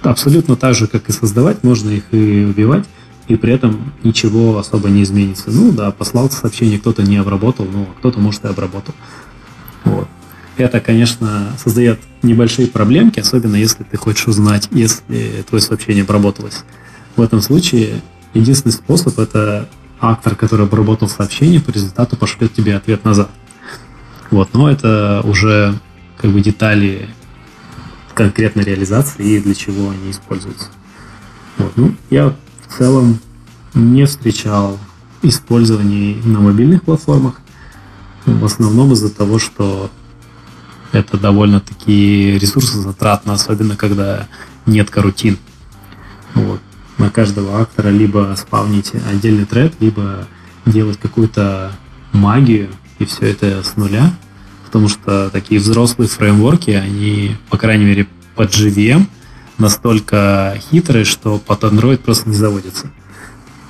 абсолютно 0.02 0.54
так 0.54 0.76
же, 0.76 0.86
как 0.86 1.08
и 1.08 1.12
создавать, 1.12 1.64
можно 1.64 1.90
их 1.90 2.04
и 2.12 2.44
убивать, 2.44 2.84
и 3.26 3.34
при 3.34 3.52
этом 3.52 3.92
ничего 4.04 4.58
особо 4.58 4.90
не 4.90 5.02
изменится. 5.02 5.50
Ну 5.50 5.72
да, 5.72 5.90
послал 5.90 6.30
сообщение, 6.30 6.78
кто-то 6.78 7.02
не 7.02 7.16
обработал, 7.16 7.66
ну, 7.66 7.88
а 7.90 7.98
кто-то, 7.98 8.20
может, 8.20 8.44
и 8.44 8.48
обработал. 8.48 8.94
Вот. 9.86 10.08
Это, 10.56 10.80
конечно, 10.80 11.52
создает 11.62 11.98
небольшие 12.22 12.68
проблемки, 12.68 13.20
особенно 13.20 13.56
если 13.56 13.82
ты 13.84 13.96
хочешь 13.96 14.26
узнать, 14.26 14.68
если 14.70 15.44
твое 15.48 15.62
сообщение 15.62 16.02
обработалось. 16.02 16.64
В 17.16 17.22
этом 17.22 17.40
случае 17.40 18.02
единственный 18.34 18.72
способ– 18.72 19.18
это 19.20 19.68
актор, 20.00 20.34
который 20.34 20.66
обработал 20.66 21.08
сообщение, 21.08 21.60
по 21.60 21.70
результату 21.70 22.16
пошлет 22.16 22.52
тебе 22.54 22.76
ответ 22.76 23.04
назад. 23.04 23.30
Вот, 24.30 24.52
но 24.54 24.70
это 24.70 25.22
уже 25.24 25.78
как 26.18 26.30
бы 26.30 26.40
детали 26.40 27.08
конкретной 28.14 28.64
реализации 28.64 29.36
и 29.36 29.40
для 29.40 29.54
чего 29.54 29.90
они 29.90 30.10
используются. 30.10 30.66
Вот, 31.58 31.72
ну, 31.76 31.94
я 32.10 32.34
в 32.66 32.76
целом 32.78 33.18
не 33.74 34.06
встречал 34.06 34.78
использований 35.22 36.20
на 36.24 36.40
мобильных 36.40 36.82
платформах, 36.82 37.40
в 38.26 38.44
основном 38.44 38.92
из-за 38.92 39.10
того, 39.10 39.38
что 39.38 39.90
это 40.92 41.16
довольно-таки 41.16 42.38
ресурсозатратно, 42.38 43.34
особенно 43.34 43.76
когда 43.76 44.28
нет 44.66 44.90
карутин. 44.90 45.38
Вот. 46.34 46.60
На 46.98 47.10
каждого 47.10 47.60
актора 47.60 47.88
либо 47.88 48.34
спавнить 48.36 48.92
отдельный 49.10 49.44
тред, 49.44 49.74
либо 49.80 50.26
делать 50.64 50.98
какую-то 50.98 51.72
магию, 52.12 52.70
и 52.98 53.04
все 53.04 53.30
это 53.30 53.62
с 53.62 53.76
нуля, 53.76 54.12
потому 54.64 54.88
что 54.88 55.30
такие 55.30 55.60
взрослые 55.60 56.08
фреймворки, 56.08 56.70
они, 56.70 57.36
по 57.50 57.58
крайней 57.58 57.84
мере, 57.84 58.08
под 58.34 58.50
JVM 58.50 59.06
настолько 59.58 60.58
хитрые, 60.70 61.04
что 61.04 61.38
под 61.38 61.64
Android 61.64 61.98
просто 61.98 62.28
не 62.28 62.34
заводятся. 62.34 62.90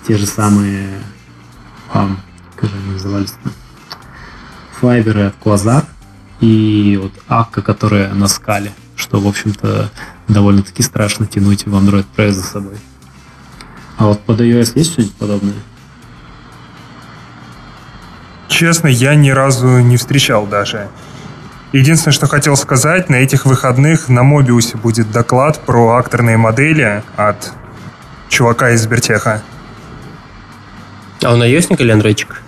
Те 0.07 0.17
же 0.17 0.27
самые, 0.27 0.89
а, 1.93 2.17
как 2.55 2.71
же 2.71 2.77
они 2.77 2.93
назывались 2.93 3.33
файберы 4.81 5.27
от 5.27 5.35
Quasar 5.43 5.85
и 6.41 6.99
вот 7.01 7.13
Akka, 7.29 7.63
которая 7.63 8.13
на 8.13 8.29
скале, 8.29 8.73
что, 8.95 9.21
в 9.21 9.27
общем-то, 9.27 9.91
довольно-таки 10.29 10.83
страшно 10.83 11.27
тянуть 11.27 11.67
в 11.67 11.75
Android 11.75 12.07
Press 12.17 12.33
за 12.33 12.43
собой. 12.43 12.77
А 13.97 14.07
вот 14.07 14.21
под 14.21 14.41
iOS 14.41 14.73
есть 14.75 14.93
что-нибудь 14.93 15.15
подобное? 15.15 15.55
Честно, 18.49 18.89
я 18.89 19.15
ни 19.15 19.31
разу 19.31 19.81
не 19.81 19.97
встречал 19.97 20.47
даже. 20.47 20.89
Единственное, 21.73 22.13
что 22.13 22.27
хотел 22.27 22.57
сказать, 22.57 23.09
на 23.09 23.17
этих 23.17 23.45
выходных 23.45 24.09
на 24.09 24.23
Мобиусе 24.23 24.77
будет 24.77 25.11
доклад 25.11 25.61
про 25.61 25.97
акторные 25.97 26.37
модели 26.37 27.03
от 27.17 27.53
чувака 28.29 28.71
из 28.71 28.83
Сбертеха. 28.83 29.43
А 31.23 31.33
он 31.33 31.43
iOS 31.43 31.77
или 31.79 31.91
андроидчик? 31.91 32.43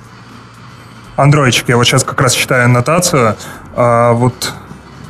Андроидчик. 1.18 1.68
Я 1.68 1.76
вот 1.76 1.84
сейчас 1.84 2.04
как 2.04 2.20
раз 2.20 2.32
читаю 2.32 2.64
аннотацию. 2.64 3.36
А, 3.74 4.12
вот, 4.12 4.54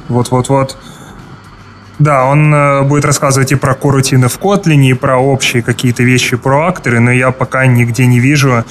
вот, 0.09 0.31
вот, 0.31 0.49
вот. 0.49 0.77
Да, 1.99 2.25
он 2.27 2.55
э, 2.55 2.83
будет 2.83 3.05
рассказывать 3.05 3.53
и 3.53 3.57
про 3.57 3.75
корутины 3.75 4.29
в 4.29 4.39
Kotlin, 4.39 4.85
и 4.87 4.95
про 4.95 5.19
общие 5.19 5.63
какие-то 5.63 6.03
вещи 6.03 6.37
про 6.37 6.69
акторы, 6.69 7.01
но 7.01 7.11
я 7.11 7.33
пока 7.33 7.67
нигде 7.67 8.07
не 8.07 8.21
вижу 8.21 8.65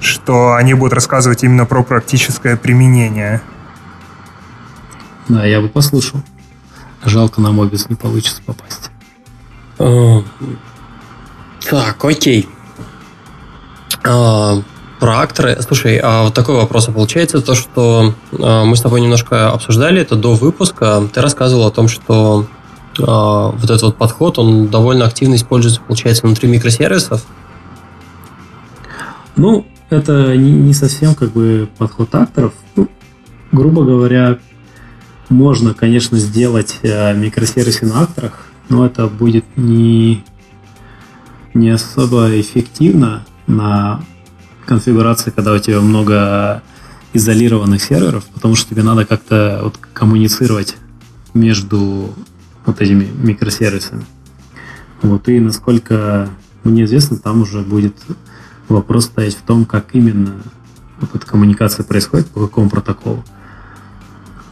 что 0.00 0.54
они 0.54 0.74
будут 0.74 0.94
рассказывать 0.94 1.44
именно 1.44 1.66
про 1.66 1.82
практическое 1.82 2.56
применение. 2.56 3.42
Да, 5.28 5.44
я 5.44 5.60
бы 5.60 5.68
послушал. 5.68 6.22
Жалко, 7.04 7.40
на 7.40 7.52
Мобис 7.52 7.88
не 7.88 7.96
получится 7.96 8.42
попасть. 8.44 8.90
Так, 11.68 12.04
окей. 12.04 12.48
А, 14.04 14.62
про 15.00 15.20
акторы. 15.20 15.56
Слушай, 15.66 15.98
а 16.02 16.24
вот 16.24 16.34
такой 16.34 16.56
вопрос. 16.56 16.86
Получается 16.86 17.40
то, 17.40 17.54
что 17.54 18.14
а, 18.38 18.64
мы 18.64 18.76
с 18.76 18.82
тобой 18.82 19.00
немножко 19.00 19.50
обсуждали 19.50 20.02
это 20.02 20.14
до 20.14 20.34
выпуска. 20.34 21.02
Ты 21.12 21.22
рассказывал 21.22 21.66
о 21.66 21.70
том, 21.70 21.88
что 21.88 22.46
а, 22.98 23.48
вот 23.48 23.64
этот 23.64 23.82
вот 23.82 23.96
подход, 23.96 24.38
он 24.38 24.68
довольно 24.68 25.06
активно 25.06 25.34
используется, 25.36 25.80
получается, 25.80 26.26
внутри 26.26 26.48
микросервисов. 26.48 27.24
Ну, 29.36 29.66
это 29.88 30.36
не, 30.36 30.52
не 30.52 30.74
совсем 30.74 31.14
как 31.14 31.32
бы 31.32 31.68
подход 31.78 32.14
акторов. 32.14 32.52
Ну, 32.76 32.88
грубо 33.52 33.84
говоря, 33.84 34.38
можно, 35.30 35.72
конечно, 35.72 36.18
сделать 36.18 36.78
э, 36.82 37.14
микросервисы 37.14 37.86
на 37.86 38.02
акторах, 38.02 38.44
но 38.68 38.84
это 38.84 39.06
будет 39.06 39.46
не, 39.56 40.24
не 41.54 41.70
особо 41.70 42.38
эффективно 42.38 43.24
на 43.46 44.02
конфигурации, 44.70 45.32
когда 45.32 45.52
у 45.52 45.58
тебя 45.58 45.80
много 45.80 46.62
изолированных 47.12 47.82
серверов, 47.82 48.24
потому 48.26 48.54
что 48.54 48.70
тебе 48.70 48.84
надо 48.84 49.04
как-то 49.04 49.58
вот 49.64 49.76
коммуницировать 49.78 50.76
между 51.34 52.14
вот 52.64 52.80
этими 52.80 53.04
микросервисами. 53.04 54.04
Вот, 55.02 55.28
и 55.28 55.40
насколько 55.40 56.28
мне 56.62 56.84
известно, 56.84 57.18
там 57.18 57.42
уже 57.42 57.62
будет 57.62 57.96
вопрос 58.68 59.06
стоять 59.06 59.34
в 59.34 59.42
том, 59.42 59.64
как 59.64 59.86
именно 59.92 60.34
вот 61.00 61.16
эта 61.16 61.26
коммуникация 61.26 61.82
происходит, 61.82 62.28
по 62.28 62.40
какому 62.42 62.70
протоколу. 62.70 63.24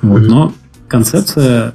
Вот, 0.03 0.23
mm-hmm. 0.23 0.27
Но 0.27 0.53
концепция 0.89 1.75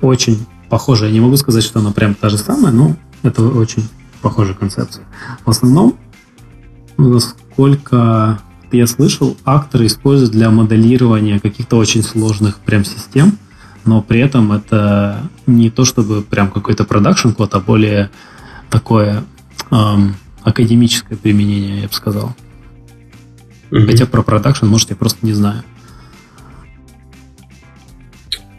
очень 0.00 0.46
похожая. 0.68 1.08
Я 1.08 1.14
не 1.14 1.20
могу 1.20 1.36
сказать, 1.36 1.64
что 1.64 1.80
она 1.80 1.90
прям 1.90 2.14
та 2.14 2.28
же 2.28 2.38
самая, 2.38 2.72
но 2.72 2.94
это 3.24 3.42
очень 3.42 3.88
похожая 4.20 4.54
концепция. 4.54 5.04
В 5.44 5.50
основном, 5.50 5.96
насколько 6.96 8.40
я 8.70 8.86
слышал, 8.86 9.36
акторы 9.44 9.86
используют 9.86 10.32
для 10.32 10.50
моделирования 10.50 11.40
каких-то 11.40 11.76
очень 11.76 12.02
сложных 12.02 12.58
прям 12.58 12.84
систем, 12.84 13.38
но 13.84 14.02
при 14.02 14.20
этом 14.20 14.52
это 14.52 15.22
не 15.46 15.70
то 15.70 15.84
чтобы 15.84 16.22
прям 16.22 16.50
какой-то 16.50 16.84
продакшн 16.84 17.30
код, 17.30 17.54
а 17.54 17.60
более 17.60 18.10
такое 18.70 19.24
эм, 19.70 20.14
академическое 20.42 21.18
применение, 21.18 21.82
я 21.82 21.88
бы 21.88 21.94
сказал. 21.94 22.34
Mm-hmm. 23.70 23.86
Хотя 23.86 24.06
про 24.06 24.22
продакшн, 24.22 24.66
может, 24.66 24.90
я 24.90 24.96
просто 24.96 25.18
не 25.22 25.32
знаю. 25.32 25.62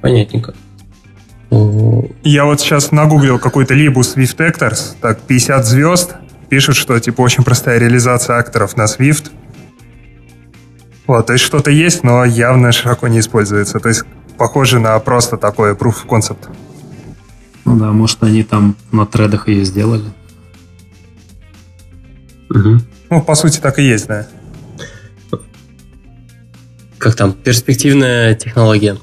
Понятненько. 0.01 0.53
Я 2.23 2.45
вот 2.45 2.59
сейчас 2.59 2.91
нагуглил 2.91 3.37
какой-то 3.37 3.75
Libus 3.75 4.15
Swift 4.15 4.37
Actors, 4.37 4.95
так, 4.99 5.21
50 5.21 5.65
звезд, 5.65 6.15
пишут, 6.49 6.75
что 6.75 6.99
типа 6.99 7.21
очень 7.21 7.43
простая 7.43 7.79
реализация 7.79 8.37
акторов 8.37 8.77
на 8.77 8.85
Swift. 8.85 9.31
Вот, 11.05 11.27
то 11.27 11.33
есть 11.33 11.43
что-то 11.43 11.71
есть, 11.71 12.03
но 12.03 12.23
явно 12.23 12.71
широко 12.71 13.07
не 13.07 13.19
используется. 13.19 13.79
То 13.79 13.89
есть 13.89 14.03
похоже 14.37 14.79
на 14.79 14.97
просто 14.99 15.37
такой 15.37 15.73
proof 15.73 16.05
of 16.05 16.07
concept. 16.07 16.49
Ну 17.65 17.77
да, 17.77 17.91
может 17.91 18.21
они 18.23 18.43
там 18.43 18.75
на 18.91 19.05
тредах 19.05 19.47
ее 19.47 19.63
сделали. 19.63 20.05
Угу. 22.49 22.79
Ну, 23.09 23.21
по 23.21 23.35
сути, 23.35 23.59
так 23.59 23.79
и 23.79 23.83
есть, 23.83 24.07
да. 24.07 24.27
Как 26.97 27.15
там, 27.15 27.33
перспективная 27.33 28.35
технология. 28.35 28.97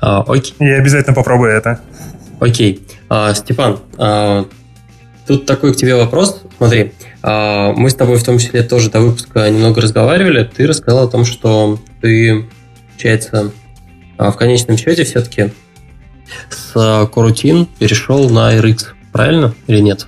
А, 0.00 0.22
окей. 0.22 0.54
Я 0.58 0.76
обязательно 0.76 1.14
попробую 1.14 1.52
это. 1.52 1.80
Окей. 2.40 2.86
А, 3.08 3.34
Степан, 3.34 3.80
а, 3.98 4.46
тут 5.26 5.46
такой 5.46 5.72
к 5.72 5.76
тебе 5.76 5.96
вопрос. 5.96 6.42
Смотри, 6.56 6.92
а, 7.22 7.72
мы 7.72 7.90
с 7.90 7.94
тобой 7.94 8.16
в 8.16 8.24
том 8.24 8.38
числе 8.38 8.62
тоже 8.62 8.90
до 8.90 9.00
выпуска 9.00 9.48
немного 9.50 9.80
разговаривали. 9.80 10.44
Ты 10.44 10.66
рассказал 10.66 11.06
о 11.06 11.10
том, 11.10 11.24
что 11.24 11.78
ты, 12.00 12.46
получается, 12.90 13.52
а, 14.18 14.30
в 14.30 14.36
конечном 14.36 14.76
счете 14.76 15.04
все-таки 15.04 15.52
с 16.48 16.74
Coroutine 16.74 17.66
перешел 17.78 18.28
на 18.30 18.56
RX, 18.56 18.86
правильно 19.12 19.54
или 19.66 19.80
нет? 19.80 20.06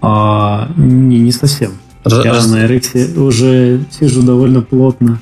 А, 0.00 0.70
не, 0.76 1.18
не 1.18 1.32
совсем. 1.32 1.78
Раз... 2.04 2.24
Я 2.24 2.46
на 2.46 2.66
RX 2.66 3.18
уже 3.18 3.80
сижу 3.90 4.22
довольно 4.22 4.60
плотно 4.60 5.18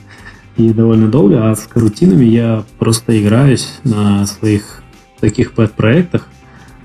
и 0.56 0.70
довольно 0.70 1.08
долго, 1.08 1.50
а 1.50 1.54
с 1.54 1.66
карутинами 1.66 2.24
я 2.24 2.64
просто 2.78 3.20
играюсь 3.20 3.68
на 3.84 4.26
своих 4.26 4.82
таких 5.20 5.52
пэт-проектах, 5.52 6.28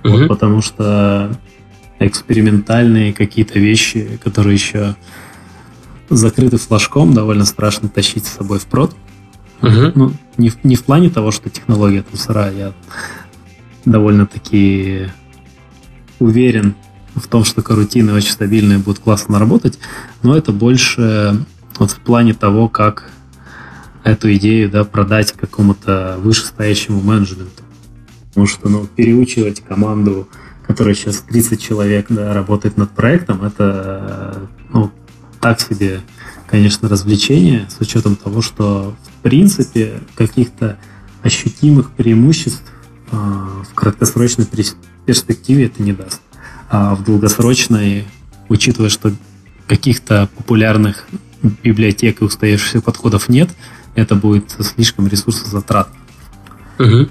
угу. 0.03 0.13
вот, 0.13 0.27
потому 0.27 0.61
что 0.61 1.35
экспериментальные 1.99 3.13
какие-то 3.13 3.59
вещи, 3.59 4.19
которые 4.23 4.53
еще 4.53 4.95
закрыты 6.09 6.57
флажком, 6.57 7.13
довольно 7.13 7.45
страшно 7.45 7.89
тащить 7.89 8.25
с 8.25 8.35
собой 8.37 8.59
в 8.59 8.65
прод. 8.65 8.95
Угу. 9.61 9.91
Ну, 9.95 10.13
не, 10.37 10.49
в, 10.49 10.63
не 10.63 10.75
в 10.75 10.83
плане 10.83 11.09
того, 11.09 11.31
что 11.31 11.49
технология 11.49 12.03
там 12.03 12.17
сырая, 12.17 12.53
я 12.53 12.73
довольно-таки 13.85 15.07
уверен 16.19 16.75
в 17.15 17.27
том, 17.27 17.43
что 17.43 17.61
карутины 17.61 18.13
очень 18.13 18.31
стабильные 18.31 18.77
будут 18.77 18.99
классно 18.99 19.39
работать, 19.39 19.79
но 20.21 20.37
это 20.37 20.51
больше 20.51 21.45
вот 21.79 21.91
в 21.91 21.99
плане 21.99 22.33
того, 22.33 22.69
как 22.69 23.11
эту 24.03 24.33
идею 24.35 24.69
да, 24.69 24.83
продать 24.83 25.31
какому-то 25.31 26.17
вышестоящему 26.19 27.01
менеджменту. 27.01 27.63
Потому 28.29 28.47
что 28.47 28.69
ну, 28.69 28.85
переучивать 28.85 29.61
команду, 29.61 30.29
которая 30.67 30.93
сейчас 30.93 31.21
30 31.21 31.61
человек 31.61 32.07
да, 32.09 32.33
работает 32.33 32.77
над 32.77 32.91
проектом, 32.91 33.43
это 33.43 34.49
ну, 34.69 34.91
так 35.39 35.61
себе, 35.61 36.01
конечно, 36.47 36.89
развлечение, 36.89 37.67
с 37.69 37.79
учетом 37.79 38.15
того, 38.15 38.41
что 38.41 38.95
в 39.01 39.21
принципе 39.23 40.01
каких-то 40.15 40.77
ощутимых 41.23 41.91
преимуществ 41.91 42.63
э, 43.11 43.15
в 43.15 43.73
краткосрочной 43.73 44.45
перспективе 45.05 45.65
это 45.65 45.81
не 45.81 45.93
даст. 45.93 46.21
А 46.69 46.95
в 46.95 47.03
долгосрочной, 47.03 48.05
учитывая, 48.49 48.89
что 48.89 49.13
каких-то 49.67 50.29
популярных 50.35 51.07
библиотек 51.63 52.21
и 52.21 52.25
устоявшихся 52.25 52.81
подходов 52.81 53.29
нет, 53.29 53.49
это 53.95 54.15
будет 54.15 54.55
слишком 54.59 55.07
ресурсозатратно. 55.07 55.95
Угу. 56.77 57.09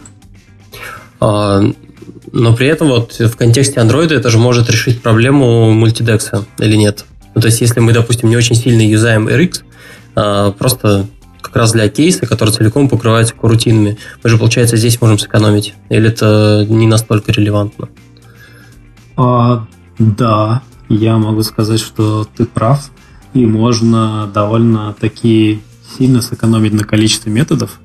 А, 1.21 1.63
но 2.39 2.55
при 2.55 2.67
этом 2.67 2.89
вот 2.89 3.19
в 3.19 3.37
контексте 3.37 3.81
Android 3.81 4.13
это 4.13 4.29
же 4.29 4.39
может 4.39 4.69
решить 4.71 5.03
проблему 5.03 5.73
мультидекса 5.73 6.45
или 6.59 6.77
нет? 6.77 7.07
Ну, 7.35 7.41
то 7.41 7.47
есть, 7.47 7.61
если 7.61 7.81
мы, 7.81 7.93
допустим, 7.93 8.29
не 8.29 8.37
очень 8.37 8.55
сильно 8.55 8.83
юзаем 8.83 9.27
RX, 9.27 9.63
а, 10.15 10.53
просто 10.53 11.07
как 11.41 11.57
раз 11.57 11.73
для 11.73 11.89
кейса, 11.89 12.27
который 12.27 12.51
целиком 12.51 12.89
покрывается 12.89 13.35
корутинами, 13.35 13.99
мы 14.23 14.31
же, 14.31 14.37
получается, 14.37 14.77
здесь 14.77 15.01
можем 15.01 15.19
сэкономить? 15.19 15.75
Или 15.89 16.09
это 16.09 16.67
не 16.69 16.87
настолько 16.87 17.33
релевантно? 17.33 17.89
А, 19.17 19.67
да, 19.99 20.63
я 20.89 21.17
могу 21.17 21.43
сказать, 21.43 21.81
что 21.81 22.27
ты 22.37 22.45
прав, 22.45 22.91
и 23.33 23.47
можно 23.47 24.31
довольно 24.33 24.95
такие 25.01 25.61
сильно 25.97 26.21
сэкономить 26.21 26.75
на 26.75 26.85
количестве 26.85 27.33
методов. 27.33 27.81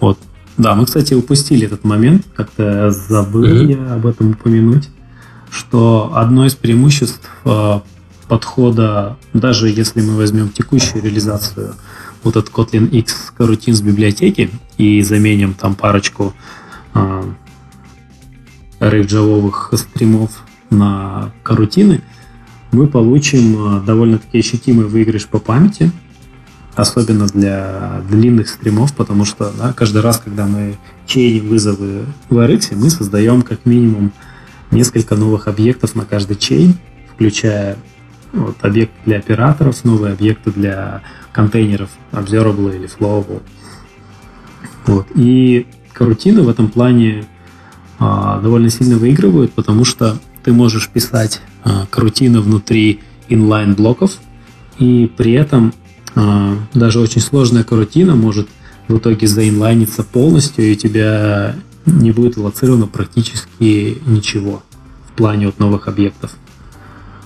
Вот. 0.00 0.18
Да, 0.58 0.74
мы, 0.74 0.86
кстати, 0.86 1.12
упустили 1.12 1.66
этот 1.66 1.84
момент, 1.84 2.24
как-то 2.34 2.90
забыл 2.90 3.44
mm-hmm. 3.44 3.86
я 3.88 3.94
об 3.94 4.06
этом 4.06 4.30
упомянуть, 4.30 4.88
что 5.50 6.12
одно 6.14 6.46
из 6.46 6.54
преимуществ 6.54 7.30
э, 7.44 7.80
подхода, 8.26 9.18
даже 9.34 9.68
если 9.68 10.00
мы 10.00 10.16
возьмем 10.16 10.48
текущую 10.48 11.02
реализацию, 11.02 11.74
вот 12.22 12.36
этот 12.36 12.50
Kotlin 12.50 12.88
X 12.88 13.32
корутин 13.36 13.74
с 13.74 13.82
библиотеки 13.82 14.50
и 14.78 15.02
заменим 15.02 15.52
там 15.52 15.74
парочку 15.74 16.32
э, 16.94 17.22
рейвджавовых 18.80 19.74
стримов 19.74 20.42
на 20.70 21.32
карутины, 21.42 22.00
мы 22.72 22.86
получим 22.86 23.76
э, 23.76 23.84
довольно-таки 23.84 24.38
ощутимый 24.38 24.86
выигрыш 24.86 25.26
по 25.26 25.38
памяти– 25.38 25.90
особенно 26.76 27.26
для 27.26 28.02
длинных 28.08 28.48
стримов, 28.48 28.94
потому 28.94 29.24
что 29.24 29.50
да, 29.58 29.72
каждый 29.72 30.02
раз, 30.02 30.18
когда 30.18 30.46
мы 30.46 30.76
чейним 31.06 31.48
вызовы 31.48 32.04
в 32.28 32.36
RX, 32.36 32.76
мы 32.76 32.90
создаем 32.90 33.42
как 33.42 33.64
минимум 33.64 34.12
несколько 34.70 35.16
новых 35.16 35.48
объектов 35.48 35.94
на 35.94 36.04
каждый 36.04 36.36
чейн, 36.36 36.74
включая 37.14 37.78
вот, 38.32 38.56
объект 38.62 38.92
для 39.06 39.16
операторов, 39.16 39.84
новые 39.84 40.12
объекты 40.12 40.50
для 40.50 41.02
контейнеров 41.32 41.88
Observable 42.12 42.76
или 42.76 42.88
Flowable. 42.88 43.42
Вот. 44.84 45.06
И 45.14 45.66
карутины 45.94 46.42
в 46.42 46.48
этом 46.48 46.68
плане 46.68 47.24
а, 47.98 48.38
довольно 48.40 48.68
сильно 48.68 48.96
выигрывают, 48.96 49.52
потому 49.52 49.84
что 49.86 50.18
ты 50.44 50.52
можешь 50.52 50.90
писать 50.90 51.40
а, 51.64 51.86
карутины 51.86 52.40
внутри 52.40 53.00
inline 53.30 53.74
блоков, 53.74 54.18
и 54.78 55.10
при 55.16 55.32
этом 55.32 55.72
даже 56.74 57.00
очень 57.00 57.20
сложная 57.20 57.62
карутина 57.62 58.14
может 58.16 58.48
в 58.88 58.98
итоге 58.98 59.26
заинлайниться 59.26 60.02
полностью, 60.02 60.64
и 60.64 60.72
у 60.72 60.74
тебя 60.76 61.54
не 61.84 62.10
будет 62.10 62.38
аллоцировано 62.38 62.86
практически 62.86 63.98
ничего 64.06 64.62
в 65.08 65.12
плане 65.12 65.46
вот 65.46 65.58
новых 65.58 65.88
объектов. 65.88 66.32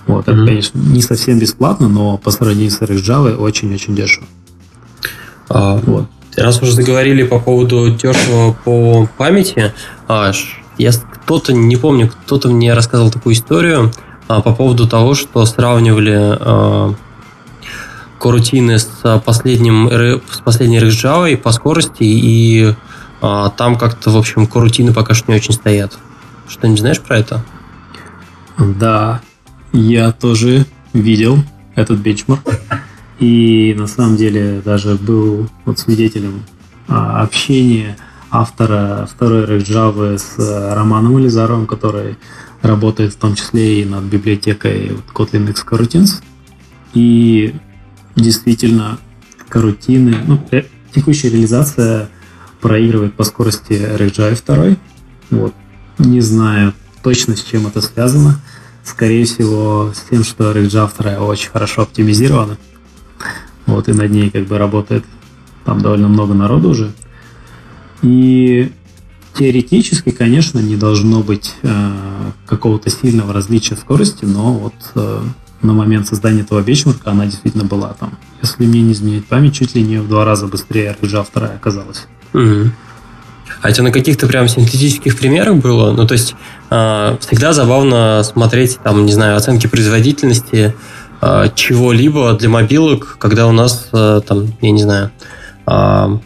Вот, 0.07 0.27
это, 0.27 0.31
mm-hmm. 0.31 0.45
конечно, 0.45 0.79
не 0.79 1.01
совсем 1.01 1.39
бесплатно, 1.39 1.87
но 1.87 2.17
по 2.17 2.31
сравнению 2.31 2.71
с 2.71 2.81
RxJava 2.81 3.35
очень-очень 3.35 3.95
дешево. 3.95 4.25
А, 5.49 5.75
вот. 5.77 6.07
Раз 6.35 6.61
уже 6.61 6.73
заговорили 6.73 7.23
по 7.23 7.39
поводу 7.39 7.89
дешево 7.91 8.55
по 8.63 9.07
памяти, 9.17 9.73
а, 10.07 10.31
я 10.77 10.91
кто-то, 10.91 11.53
не 11.53 11.75
помню, 11.75 12.09
кто-то 12.09 12.49
мне 12.49 12.73
рассказывал 12.73 13.11
такую 13.11 13.35
историю 13.35 13.91
а, 14.27 14.41
по 14.41 14.53
поводу 14.53 14.87
того, 14.87 15.13
что 15.13 15.45
сравнивали 15.45 16.17
а, 16.17 16.95
корутины 18.21 18.77
с 18.77 19.19
последним 19.25 19.89
с 20.29 20.39
последней 20.45 20.77
RxJava 20.77 21.35
по 21.37 21.51
скорости, 21.51 22.03
и 22.03 22.75
а, 23.19 23.49
там 23.49 23.77
как-то, 23.77 24.11
в 24.11 24.17
общем, 24.17 24.45
корутины 24.45 24.93
пока 24.93 25.15
что 25.15 25.31
не 25.31 25.37
очень 25.37 25.53
стоят. 25.53 25.97
Что-нибудь 26.47 26.79
знаешь 26.79 27.01
про 27.01 27.17
это? 27.17 27.43
Да, 28.59 29.21
я 29.73 30.11
тоже 30.11 30.65
видел 30.93 31.39
этот 31.75 31.99
бенчмарк. 31.99 32.41
И 33.19 33.75
на 33.77 33.87
самом 33.87 34.17
деле 34.17 34.61
даже 34.63 34.95
был 34.95 35.49
вот 35.65 35.79
свидетелем 35.79 36.43
а, 36.87 37.21
общения 37.21 37.97
автора 38.29 39.07
второй 39.11 39.45
рэк 39.45 39.63
Java 39.63 40.17
с 40.17 40.39
э, 40.39 40.73
Романом 40.73 41.19
Элизаровым, 41.19 41.67
который 41.67 42.17
работает 42.61 43.13
в 43.13 43.17
том 43.17 43.35
числе 43.35 43.81
и 43.81 43.85
над 43.85 44.03
библиотекой 44.03 44.97
Kotlin 45.13 45.49
X 45.49 45.65
Coroutines. 45.69 46.23
И 46.93 47.53
действительно, 48.15 48.99
карутины, 49.49 50.15
ну, 50.25 50.39
э, 50.51 50.63
текущая 50.93 51.29
реализация 51.29 52.09
проигрывает 52.61 53.13
по 53.15 53.23
скорости 53.23 53.73
RxJava 53.73 54.77
2. 55.29 55.39
Вот. 55.39 55.53
Не 55.97 56.21
знаю 56.21 56.73
точно, 57.03 57.35
с 57.35 57.43
чем 57.43 57.67
это 57.67 57.81
связано. 57.81 58.39
Скорее 58.83 59.25
всего, 59.25 59.91
с 59.93 60.09
тем, 60.09 60.23
что 60.23 60.51
RxJava 60.51 60.91
2 60.97 61.25
очень 61.25 61.49
хорошо 61.49 61.83
оптимизирована. 61.83 62.57
Вот, 63.65 63.89
и 63.89 63.93
над 63.93 64.11
ней 64.11 64.29
как 64.29 64.47
бы 64.47 64.57
работает 64.57 65.05
там 65.65 65.81
довольно 65.81 66.07
много 66.07 66.33
народу 66.33 66.69
уже. 66.69 66.91
И 68.01 68.71
теоретически, 69.37 70.11
конечно, 70.11 70.59
не 70.59 70.75
должно 70.75 71.21
быть 71.21 71.53
э, 71.61 71.91
какого-то 72.45 72.89
сильного 72.89 73.33
различия 73.33 73.75
скорости, 73.75 74.25
но 74.25 74.53
вот 74.53 74.73
э, 74.95 75.21
на 75.61 75.73
момент 75.73 76.07
создания 76.07 76.41
этого 76.41 76.61
бенчмарка 76.61 77.11
она 77.11 77.25
действительно 77.25 77.63
была 77.63 77.93
там. 77.99 78.17
Если 78.41 78.65
мне 78.65 78.81
не 78.81 78.93
изменить 78.93 79.25
память, 79.27 79.55
чуть 79.55 79.75
ли 79.75 79.83
не 79.83 79.97
в 79.97 80.07
два 80.07 80.25
раза 80.25 80.47
быстрее 80.47 80.95
RxJava 80.99 81.27
2 81.33 81.47
оказалась. 81.47 82.07
Угу. 82.33 82.71
А 83.61 83.69
это 83.69 83.83
на 83.83 83.91
каких-то 83.91 84.27
прям 84.27 84.47
синтетических 84.47 85.17
примерах 85.17 85.57
было? 85.57 85.91
Ну, 85.91 86.07
то 86.07 86.13
есть 86.13 86.35
э, 86.71 87.17
всегда 87.19 87.53
забавно 87.53 88.23
смотреть, 88.23 88.79
там, 88.83 89.05
не 89.05 89.13
знаю, 89.13 89.37
оценки 89.37 89.67
производительности 89.67 90.73
э, 91.21 91.45
чего-либо 91.53 92.33
для 92.33 92.49
мобилок, 92.49 93.17
когда 93.19 93.45
у 93.47 93.51
нас, 93.51 93.89
э, 93.93 94.21
там, 94.27 94.47
я 94.61 94.71
не 94.71 94.81
знаю, 94.81 95.11
э, 95.67 96.17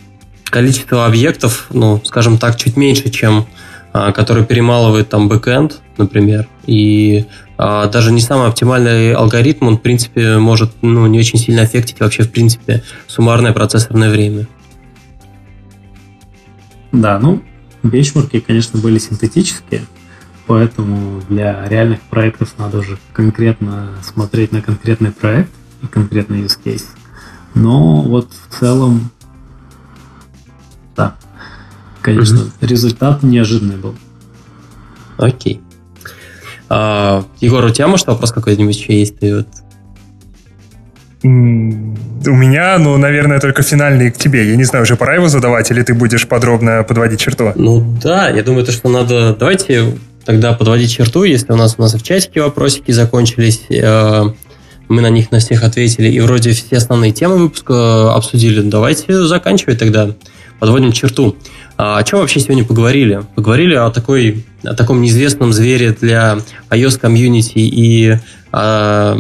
количество 0.45 1.05
объектов, 1.05 1.67
ну, 1.71 2.01
скажем 2.05 2.37
так, 2.37 2.55
чуть 2.55 2.77
меньше, 2.77 3.09
чем 3.09 3.47
э, 3.93 4.13
который 4.13 4.45
перемалывает 4.45 5.09
там 5.09 5.27
бэкэнд, 5.27 5.81
например, 5.97 6.47
и 6.65 7.25
э, 7.57 7.89
даже 7.91 8.11
не 8.11 8.21
самый 8.21 8.47
оптимальный 8.47 9.13
алгоритм, 9.13 9.67
он, 9.67 9.77
в 9.77 9.81
принципе, 9.81 10.37
может 10.37 10.71
ну, 10.81 11.05
не 11.07 11.19
очень 11.19 11.39
сильно 11.39 11.63
аффектить 11.63 11.99
вообще, 11.99 12.23
в 12.23 12.31
принципе, 12.31 12.83
суммарное 13.07 13.53
процессорное 13.53 14.09
время. 14.09 14.47
Да, 16.91 17.19
ну, 17.19 17.43
бенчмарки, 17.83 18.39
конечно, 18.39 18.79
были 18.79 18.99
синтетические, 18.99 19.81
поэтому 20.47 21.21
для 21.29 21.67
реальных 21.67 22.01
проектов 22.01 22.53
надо 22.57 22.79
уже 22.79 22.97
конкретно 23.13 23.89
смотреть 24.03 24.51
на 24.51 24.61
конкретный 24.61 25.11
проект 25.11 25.51
и 25.81 25.87
конкретный 25.87 26.41
use 26.41 26.57
case. 26.63 26.85
Но 27.53 28.01
вот 28.01 28.31
в 28.31 28.59
целом, 28.59 29.09
да, 30.95 31.15
конечно, 32.01 32.37
mm 32.37 32.51
результат 32.61 33.23
неожиданный 33.23 33.77
был. 33.77 33.95
Окей. 35.17 35.61
А, 36.69 37.23
Егор, 37.41 37.63
у 37.63 37.69
тебя, 37.69 37.87
может, 37.87 38.07
вопрос 38.07 38.31
какой-нибудь 38.31 38.75
еще 38.75 38.99
есть? 38.99 39.19
Ты 39.19 39.37
вот 39.37 39.47
у 41.25 41.27
меня, 41.27 42.77
ну, 42.77 42.97
наверное, 42.97 43.39
только 43.39 43.63
финальный 43.63 44.11
к 44.11 44.17
тебе. 44.17 44.47
Я 44.47 44.55
не 44.55 44.63
знаю, 44.63 44.83
уже 44.83 44.95
пора 44.95 45.15
его 45.15 45.27
задавать, 45.27 45.71
или 45.71 45.81
ты 45.81 45.93
будешь 45.93 46.27
подробно 46.27 46.83
подводить 46.83 47.19
черту? 47.19 47.51
Ну 47.55 47.97
да, 48.01 48.29
я 48.29 48.43
думаю, 48.43 48.63
то, 48.63 48.71
что 48.71 48.89
надо... 48.89 49.35
Давайте 49.35 49.97
тогда 50.23 50.53
подводить 50.53 50.91
черту, 50.91 51.23
если 51.23 51.51
у 51.51 51.55
нас 51.55 51.75
у 51.77 51.81
нас 51.81 51.93
в 51.93 52.03
чатике 52.03 52.41
вопросики 52.41 52.91
закончились, 52.91 53.63
э, 53.69 54.23
мы 54.87 55.01
на 55.01 55.09
них 55.09 55.31
на 55.31 55.39
всех 55.39 55.63
ответили, 55.63 56.09
и 56.09 56.19
вроде 56.19 56.51
все 56.51 56.77
основные 56.77 57.11
темы 57.11 57.37
выпуска 57.37 58.13
обсудили. 58.13 58.61
Давайте 58.61 59.25
заканчивать 59.25 59.79
тогда. 59.79 60.11
Подводим 60.59 60.91
черту. 60.91 61.35
А 61.77 61.97
о 61.97 62.03
чем 62.03 62.19
вообще 62.19 62.39
сегодня 62.39 62.63
поговорили? 62.63 63.23
Поговорили 63.35 63.75
о, 63.75 63.89
такой, 63.89 64.45
о 64.63 64.73
таком 64.73 65.01
неизвестном 65.01 65.51
звере 65.51 65.91
для 65.91 66.37
iOS 66.69 66.99
комьюнити 66.99 67.57
и 67.57 68.17
о 68.51 69.17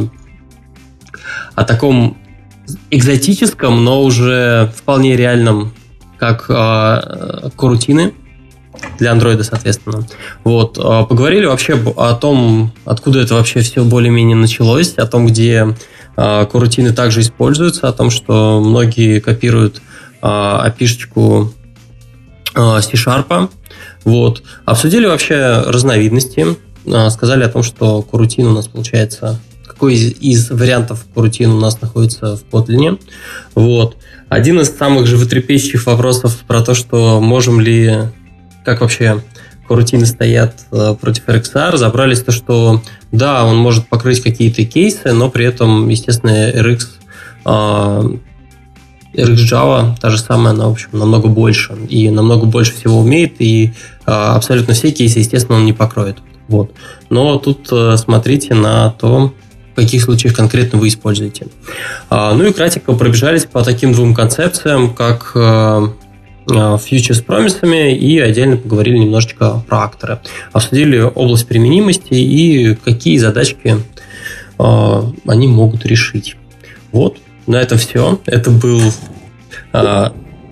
о 1.55 1.63
таком 1.63 2.17
экзотическом, 2.91 3.83
но 3.83 4.03
уже 4.03 4.71
вполне 4.75 5.15
реальном, 5.15 5.73
как 6.17 6.45
э, 6.49 7.49
корутины 7.55 8.13
для 8.99 9.11
андроида, 9.11 9.43
соответственно. 9.43 10.05
Вот. 10.43 10.77
Э, 10.77 11.05
поговорили 11.07 11.45
вообще 11.45 11.75
о 11.97 12.13
том, 12.13 12.73
откуда 12.85 13.21
это 13.21 13.35
вообще 13.35 13.61
все 13.61 13.83
более-менее 13.83 14.35
началось, 14.35 14.93
о 14.95 15.07
том, 15.07 15.27
где 15.27 15.75
э, 16.17 16.45
корутины 16.51 16.91
также 16.91 17.21
используются, 17.21 17.87
о 17.87 17.93
том, 17.93 18.09
что 18.09 18.61
многие 18.63 19.19
копируют 19.19 19.81
опишечку 20.21 21.53
э, 21.53 21.64
C-Sharp. 22.55 23.49
Вот. 24.03 24.43
Обсудили 24.65 25.05
вообще 25.05 25.63
разновидности, 25.65 26.45
э, 26.85 27.09
сказали 27.09 27.43
о 27.43 27.49
том, 27.49 27.63
что 27.63 28.01
корутин 28.01 28.47
у 28.47 28.53
нас 28.53 28.67
получается 28.67 29.39
какой 29.75 29.95
из, 29.95 30.11
из 30.21 30.51
вариантов 30.51 31.05
рутин 31.15 31.51
у 31.51 31.59
нас 31.59 31.81
находится 31.81 32.37
в 32.37 32.43
Kotlin. 32.49 32.99
Вот. 33.55 33.97
Один 34.29 34.61
из 34.61 34.75
самых 34.75 35.05
животрепещущих 35.05 35.85
вопросов 35.85 36.37
про 36.47 36.61
то, 36.61 36.73
что 36.73 37.19
можем 37.19 37.59
ли, 37.59 37.93
как 38.63 38.81
вообще 38.81 39.21
корутины 39.67 40.05
стоят 40.05 40.61
э, 40.71 40.95
против 40.99 41.27
RxR, 41.27 41.71
разобрались 41.71 42.21
то, 42.21 42.31
что 42.31 42.81
да, 43.11 43.43
он 43.43 43.57
может 43.57 43.89
покрыть 43.89 44.21
какие-то 44.21 44.63
кейсы, 44.63 45.11
но 45.11 45.29
при 45.29 45.45
этом, 45.45 45.89
естественно, 45.89 46.51
RX, 46.51 46.79
э, 49.15 49.23
RX 49.23 49.35
Java, 49.35 49.95
та 49.99 50.09
же 50.09 50.17
самая, 50.17 50.53
она, 50.53 50.67
в 50.67 50.71
общем, 50.71 50.89
намного 50.93 51.27
больше 51.27 51.75
и 51.89 52.09
намного 52.09 52.45
больше 52.45 52.73
всего 52.73 52.99
умеет, 52.99 53.35
и 53.39 53.73
э, 54.05 54.11
абсолютно 54.11 54.73
все 54.73 54.91
кейсы, 54.91 55.19
естественно, 55.19 55.57
он 55.57 55.65
не 55.65 55.73
покроет. 55.73 56.17
Вот. 56.47 56.71
Но 57.09 57.37
тут 57.39 57.71
смотрите 57.97 58.53
на 58.53 58.91
то, 58.91 59.33
в 59.73 59.75
каких 59.75 60.03
случаях 60.03 60.35
конкретно 60.35 60.77
вы 60.79 60.89
используете. 60.89 61.47
А, 62.09 62.33
ну 62.35 62.45
и 62.45 62.53
кратко 62.53 62.93
пробежались 62.93 63.45
по 63.45 63.63
таким 63.63 63.93
двум 63.93 64.13
концепциям, 64.13 64.93
как 64.93 65.31
фьючер 66.47 67.15
с 67.15 67.21
промисами 67.21 67.95
и 67.95 68.19
отдельно 68.19 68.57
поговорили 68.57 68.99
немножечко 68.99 69.63
про 69.67 69.79
акторы. 69.85 70.19
Обсудили 70.53 70.99
область 70.99 71.47
применимости 71.47 72.13
и 72.13 72.75
какие 72.75 73.17
задачки 73.17 73.77
а, 74.57 75.11
они 75.27 75.47
могут 75.47 75.85
решить. 75.85 76.37
Вот, 76.91 77.17
на 77.47 77.57
этом 77.57 77.77
все. 77.77 78.19
Это 78.25 78.51
был 78.51 78.81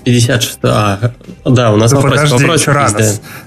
56 0.03 0.59
а, 0.63 1.11
да, 1.45 1.71
у 1.71 1.77
нас 1.77 1.91
да 1.91 1.97
вопрос, 1.97 2.13
подожди, 2.13 2.43
вопрос 2.43 2.61
еще 2.61 2.71
рано. 2.71 2.97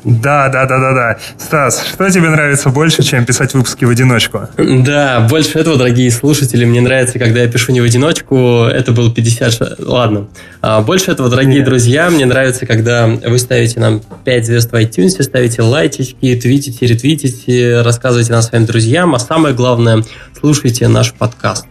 Да. 0.05 0.49
да, 0.49 0.67
да, 0.67 0.79
да, 0.79 0.95
да, 0.95 1.19
Стас, 1.39 1.85
что 1.87 2.11
тебе 2.11 2.29
нравится 2.31 2.71
больше, 2.71 3.03
чем 3.03 3.25
писать 3.25 3.55
выпуски 3.55 3.85
в 3.85 3.91
одиночку? 3.91 4.49
Да, 4.57 5.27
больше 5.29 5.59
этого, 5.59 5.77
дорогие 5.77 6.11
слушатели, 6.11 6.65
мне 6.65 6.81
нравится, 6.81 7.19
когда 7.19 7.41
я 7.41 7.49
пишу 7.49 7.73
не 7.73 7.81
в 7.81 7.85
одиночку. 7.85 8.65
Это 8.65 8.93
был 8.93 9.13
50... 9.13 9.81
Ладно. 9.81 10.29
А 10.63 10.81
больше 10.81 11.11
этого, 11.11 11.29
дорогие 11.29 11.59
Нет. 11.59 11.67
друзья, 11.67 12.11
мне 12.11 12.25
нравится, 12.25 12.67
когда 12.67 13.07
вы 13.07 13.39
ставите 13.39 13.81
нам 13.81 14.01
5 14.25 14.47
звезд 14.47 14.73
в 14.73 14.75
iTunes, 14.75 15.23
ставите 15.23 15.63
лайчики, 15.63 16.39
твитите, 16.41 16.87
ретвитите, 16.87 17.83
рассказывайте 17.83 18.33
нам 18.33 18.43
своим 18.43 18.65
друзьям, 18.67 19.15
а 19.15 19.19
самое 19.19 19.55
главное, 19.55 20.05
слушайте 20.39 20.89
наш 20.89 21.13
подкаст. 21.13 21.67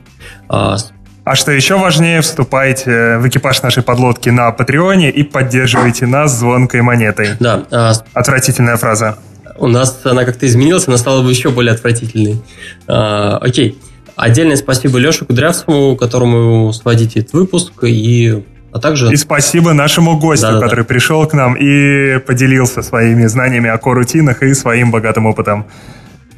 А, 1.26 1.34
что 1.34 1.52
еще 1.52 1.80
важнее, 1.80 2.22
вступайте 2.22 3.18
в 3.18 3.28
экипаж 3.28 3.64
нашей 3.64 3.82
подлодки 3.82 4.30
на 4.30 4.52
Патреоне 4.52 5.10
и 5.10 5.24
поддерживайте 5.24 6.06
нас 6.06 6.38
звонкой 6.38 6.84
монетой. 6.84 7.30
Да. 7.40 7.64
А... 7.72 7.94
Отвратительная 8.14 8.78
фраза. 8.78 9.18
У 9.58 9.66
нас 9.66 10.02
она 10.04 10.24
как-то 10.24 10.46
изменилась, 10.46 10.88
она 10.88 10.98
стала 10.98 11.24
бы 11.24 11.32
еще 11.32 11.50
более 11.50 11.74
отвратительной. 11.74 12.44
А, 12.88 13.40
окей. 13.42 13.80
Отдельное 14.16 14.56
спасибо 14.56 15.00
Леше 15.00 15.26
Кудрявцеву, 15.26 15.96
которому 15.96 16.72
сводите 16.74 17.22
этот 17.22 17.34
выпуск, 17.34 17.74
и 17.82 18.44
а 18.72 18.80
также... 18.80 19.12
И 19.12 19.16
спасибо 19.16 19.74
нашему 19.74 20.20
гостю, 20.20 20.52
да, 20.52 20.60
который 20.60 20.86
пришел 20.86 21.26
к 21.26 21.34
нам 21.34 21.56
и 21.56 22.20
поделился 22.20 22.84
своими 22.84 23.26
знаниями 23.26 23.72
о 23.72 23.80
корутинах 23.80 24.44
и 24.44 24.54
своим 24.54 24.92
богатым 24.92 25.26
опытом. 25.26 25.66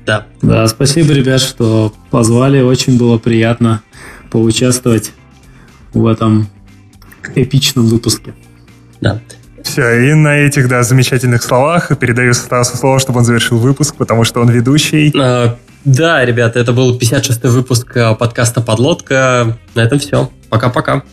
Да. 0.06 0.28
Да, 0.42 0.66
спасибо, 0.68 1.12
ребят, 1.12 1.42
что 1.42 1.94
позвали. 2.10 2.62
Очень 2.62 2.98
было 2.98 3.18
приятно 3.18 3.82
поучаствовать 4.30 5.14
в 5.94 6.06
этом 6.06 6.50
эпичном 7.36 7.88
выпуске. 7.88 8.34
Да. 9.02 9.20
Все, 9.64 10.10
и 10.10 10.14
на 10.14 10.38
этих, 10.38 10.70
да, 10.70 10.84
замечательных 10.84 11.44
словах 11.44 11.98
передаю 12.00 12.34
Стасу 12.34 12.78
слово, 12.78 13.00
чтобы 13.00 13.20
он 13.20 13.26
завершил 13.26 13.58
выпуск, 13.58 13.96
потому 13.96 14.24
что 14.24 14.40
он 14.40 14.50
ведущий. 14.50 15.14
А, 15.20 15.58
да, 15.84 16.24
ребята, 16.24 16.60
это 16.60 16.74
был 16.74 16.98
56-й 16.98 17.50
выпуск 17.50 17.96
э, 17.96 18.16
подкаста 18.16 18.62
«Подлодка». 18.62 19.58
На 19.76 19.82
этом 19.82 20.00
все. 20.00 20.32
Пока-пока. 20.50 21.04